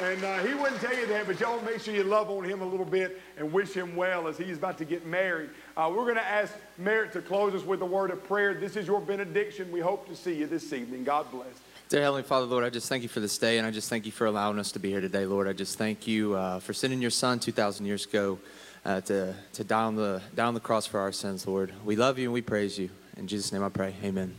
And 0.00 0.24
uh, 0.24 0.38
he 0.38 0.54
wouldn't 0.54 0.80
tell 0.80 0.96
you 0.96 1.06
that, 1.08 1.28
but 1.28 1.38
y'all 1.38 1.60
make 1.62 1.80
sure 1.80 1.94
you 1.94 2.02
love 2.02 2.28
on 2.28 2.42
him 2.42 2.60
a 2.60 2.64
little 2.64 2.86
bit 2.86 3.20
and 3.36 3.52
wish 3.52 3.72
him 3.72 3.94
well 3.94 4.26
as 4.26 4.36
he's 4.36 4.56
about 4.56 4.78
to 4.78 4.84
get 4.84 5.06
married. 5.06 5.50
Uh, 5.76 5.92
we're 5.94 6.04
going 6.04 6.16
to 6.16 6.26
ask 6.26 6.52
Merritt 6.76 7.12
to 7.12 7.20
close 7.20 7.54
us 7.54 7.64
with 7.64 7.82
a 7.82 7.86
word 7.86 8.10
of 8.10 8.24
prayer. 8.24 8.54
This 8.54 8.76
is 8.76 8.86
your 8.86 9.00
benediction. 9.00 9.70
We 9.70 9.80
hope 9.80 10.08
to 10.08 10.16
see 10.16 10.34
you 10.34 10.46
this 10.48 10.72
evening. 10.72 11.04
God 11.04 11.30
bless. 11.30 11.46
Dear 11.88 12.02
Heavenly 12.02 12.22
Father, 12.24 12.46
Lord, 12.46 12.64
I 12.64 12.70
just 12.70 12.88
thank 12.88 13.02
you 13.04 13.08
for 13.08 13.20
this 13.20 13.36
day, 13.36 13.58
and 13.58 13.66
I 13.66 13.70
just 13.70 13.88
thank 13.88 14.06
you 14.06 14.12
for 14.12 14.26
allowing 14.26 14.58
us 14.58 14.72
to 14.72 14.78
be 14.78 14.90
here 14.90 15.00
today, 15.00 15.26
Lord. 15.26 15.46
I 15.46 15.52
just 15.52 15.76
thank 15.76 16.08
you 16.08 16.34
uh, 16.34 16.60
for 16.60 16.72
sending 16.72 17.00
your 17.00 17.10
Son 17.10 17.38
2,000 17.38 17.84
years 17.86 18.06
ago 18.06 18.38
uh, 18.84 19.00
to, 19.02 19.34
to 19.54 19.64
die, 19.64 19.82
on 19.82 19.96
the, 19.96 20.22
die 20.34 20.46
on 20.46 20.54
the 20.54 20.60
cross 20.60 20.86
for 20.86 21.00
our 21.00 21.12
sins, 21.12 21.46
Lord. 21.46 21.72
We 21.84 21.96
love 21.96 22.18
you 22.18 22.26
and 22.26 22.32
we 22.32 22.42
praise 22.42 22.78
you. 22.78 22.90
In 23.16 23.26
Jesus' 23.26 23.52
name 23.52 23.62
I 23.62 23.68
pray. 23.68 23.94
Amen. 24.02 24.34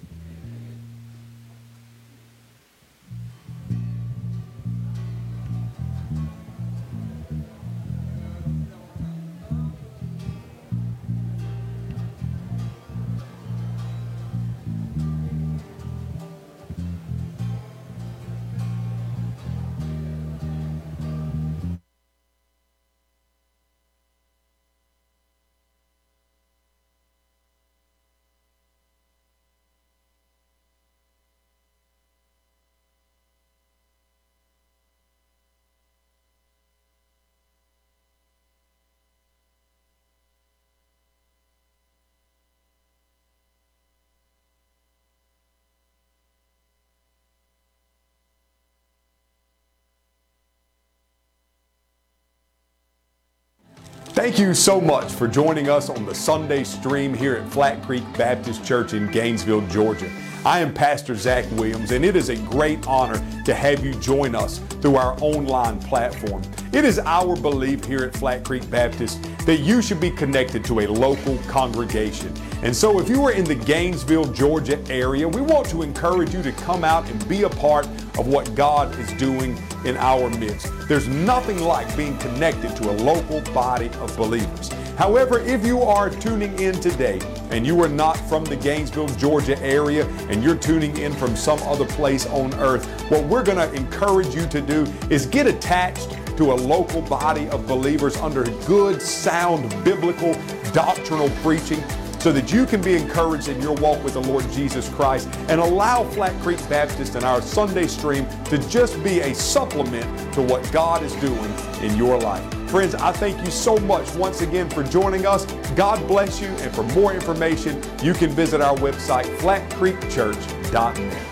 Thank 54.21 54.37
you 54.37 54.53
so 54.53 54.79
much 54.79 55.11
for 55.11 55.27
joining 55.27 55.67
us 55.67 55.89
on 55.89 56.05
the 56.05 56.13
Sunday 56.13 56.63
stream 56.63 57.11
here 57.11 57.37
at 57.37 57.49
Flat 57.49 57.81
Creek 57.81 58.03
Baptist 58.15 58.63
Church 58.63 58.93
in 58.93 59.09
Gainesville, 59.09 59.61
Georgia. 59.61 60.11
I 60.43 60.59
am 60.59 60.73
Pastor 60.73 61.13
Zach 61.13 61.45
Williams, 61.51 61.91
and 61.91 62.03
it 62.03 62.15
is 62.15 62.29
a 62.29 62.35
great 62.35 62.87
honor 62.87 63.21
to 63.45 63.53
have 63.53 63.85
you 63.85 63.93
join 63.93 64.33
us 64.33 64.57
through 64.81 64.95
our 64.95 65.15
online 65.21 65.79
platform. 65.81 66.41
It 66.73 66.83
is 66.83 66.97
our 66.97 67.35
belief 67.35 67.85
here 67.85 67.99
at 67.99 68.15
Flat 68.15 68.43
Creek 68.43 68.67
Baptist 68.71 69.21
that 69.45 69.59
you 69.59 69.83
should 69.83 69.99
be 69.99 70.09
connected 70.09 70.65
to 70.65 70.79
a 70.79 70.87
local 70.87 71.37
congregation. 71.47 72.33
And 72.63 72.75
so, 72.75 72.99
if 72.99 73.07
you 73.07 73.23
are 73.23 73.33
in 73.33 73.43
the 73.43 73.53
Gainesville, 73.53 74.33
Georgia 74.33 74.79
area, 74.89 75.27
we 75.27 75.41
want 75.41 75.67
to 75.69 75.83
encourage 75.83 76.33
you 76.33 76.41
to 76.41 76.51
come 76.53 76.83
out 76.83 77.07
and 77.07 77.29
be 77.29 77.43
a 77.43 77.49
part 77.49 77.85
of 78.17 78.25
what 78.25 78.55
God 78.55 78.97
is 78.97 79.13
doing 79.13 79.61
in 79.85 79.95
our 79.97 80.27
midst. 80.31 80.71
There's 80.87 81.07
nothing 81.07 81.59
like 81.59 81.95
being 81.95 82.17
connected 82.17 82.75
to 82.77 82.89
a 82.89 82.93
local 82.93 83.41
body 83.53 83.89
of 83.99 84.17
believers. 84.17 84.69
However, 84.97 85.39
if 85.41 85.63
you 85.63 85.83
are 85.83 86.09
tuning 86.09 86.57
in 86.57 86.81
today 86.81 87.19
and 87.51 87.67
you 87.67 87.81
are 87.81 87.89
not 87.89 88.17
from 88.29 88.43
the 88.45 88.55
Gainesville, 88.55 89.07
Georgia 89.09 89.61
area 89.61 90.05
and 90.29 90.43
you're 90.43 90.55
tuning 90.55 90.97
in 90.97 91.13
from 91.13 91.35
some 91.35 91.59
other 91.63 91.85
place 91.85 92.25
on 92.27 92.53
earth, 92.55 92.85
what 93.11 93.23
we're 93.25 93.43
going 93.43 93.57
to 93.57 93.71
encourage 93.75 94.33
you 94.33 94.47
to 94.47 94.61
do 94.61 94.85
is 95.09 95.25
get 95.25 95.47
attached 95.47 96.17
to 96.37 96.53
a 96.53 96.55
local 96.55 97.01
body 97.01 97.47
of 97.49 97.67
believers 97.67 98.15
under 98.17 98.43
good, 98.65 99.01
sound, 99.01 99.69
biblical, 99.83 100.33
doctrinal 100.71 101.29
preaching 101.41 101.83
so 102.19 102.31
that 102.31 102.53
you 102.53 102.67
can 102.67 102.81
be 102.81 102.95
encouraged 102.95 103.47
in 103.47 103.59
your 103.61 103.73
walk 103.75 104.03
with 104.03 104.13
the 104.13 104.21
Lord 104.21 104.49
Jesus 104.51 104.87
Christ 104.89 105.27
and 105.47 105.59
allow 105.59 106.03
Flat 106.03 106.39
Creek 106.41 106.59
Baptist 106.69 107.15
and 107.15 107.25
our 107.25 107.41
Sunday 107.41 107.87
stream 107.87 108.27
to 108.45 108.57
just 108.69 109.03
be 109.03 109.21
a 109.21 109.33
supplement 109.33 110.33
to 110.35 110.41
what 110.41 110.71
God 110.71 111.03
is 111.03 111.13
doing 111.15 111.51
in 111.81 111.97
your 111.97 112.19
life. 112.19 112.60
Friends, 112.71 112.95
I 112.95 113.11
thank 113.11 113.37
you 113.43 113.51
so 113.51 113.75
much 113.79 114.15
once 114.15 114.39
again 114.39 114.69
for 114.69 114.81
joining 114.81 115.25
us. 115.25 115.45
God 115.75 116.07
bless 116.07 116.39
you. 116.39 116.47
And 116.47 116.73
for 116.73 116.83
more 116.83 117.13
information, 117.13 117.83
you 118.01 118.13
can 118.13 118.29
visit 118.29 118.61
our 118.61 118.77
website, 118.77 119.25
flatcreekchurch.net. 119.39 121.30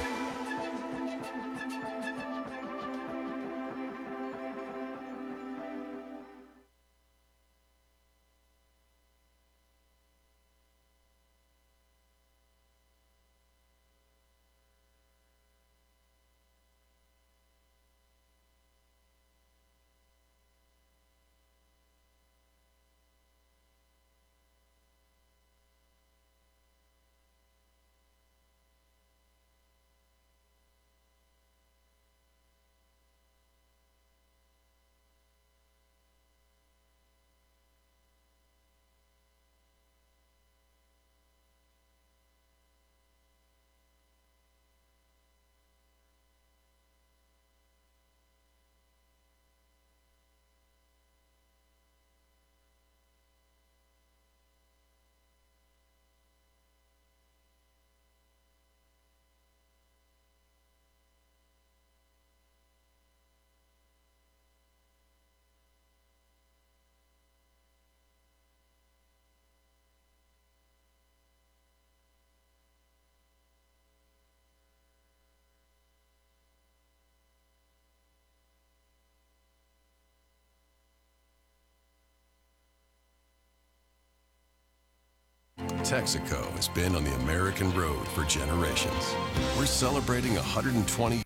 Texaco 85.89 86.47
has 86.51 86.67
been 86.67 86.95
on 86.95 87.03
the 87.03 87.15
American 87.15 87.71
road 87.71 88.07
for 88.09 88.23
generations. 88.25 89.15
We're 89.57 89.65
celebrating 89.65 90.35
120 90.35 91.23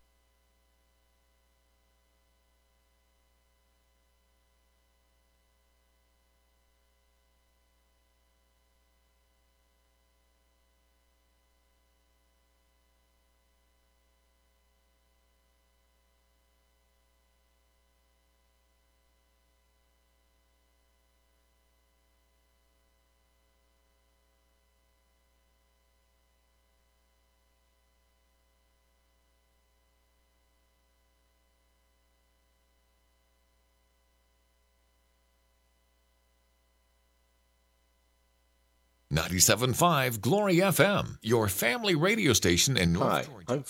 97.5 39.30 40.20
Glory 40.20 40.56
FM, 40.58 41.18
your 41.22 41.48
family 41.48 41.96
radio 41.96 42.34
station 42.34 42.76
in 42.76 42.92
North 42.92 43.10
Hi, 43.10 43.24
Georgia. 43.24 43.64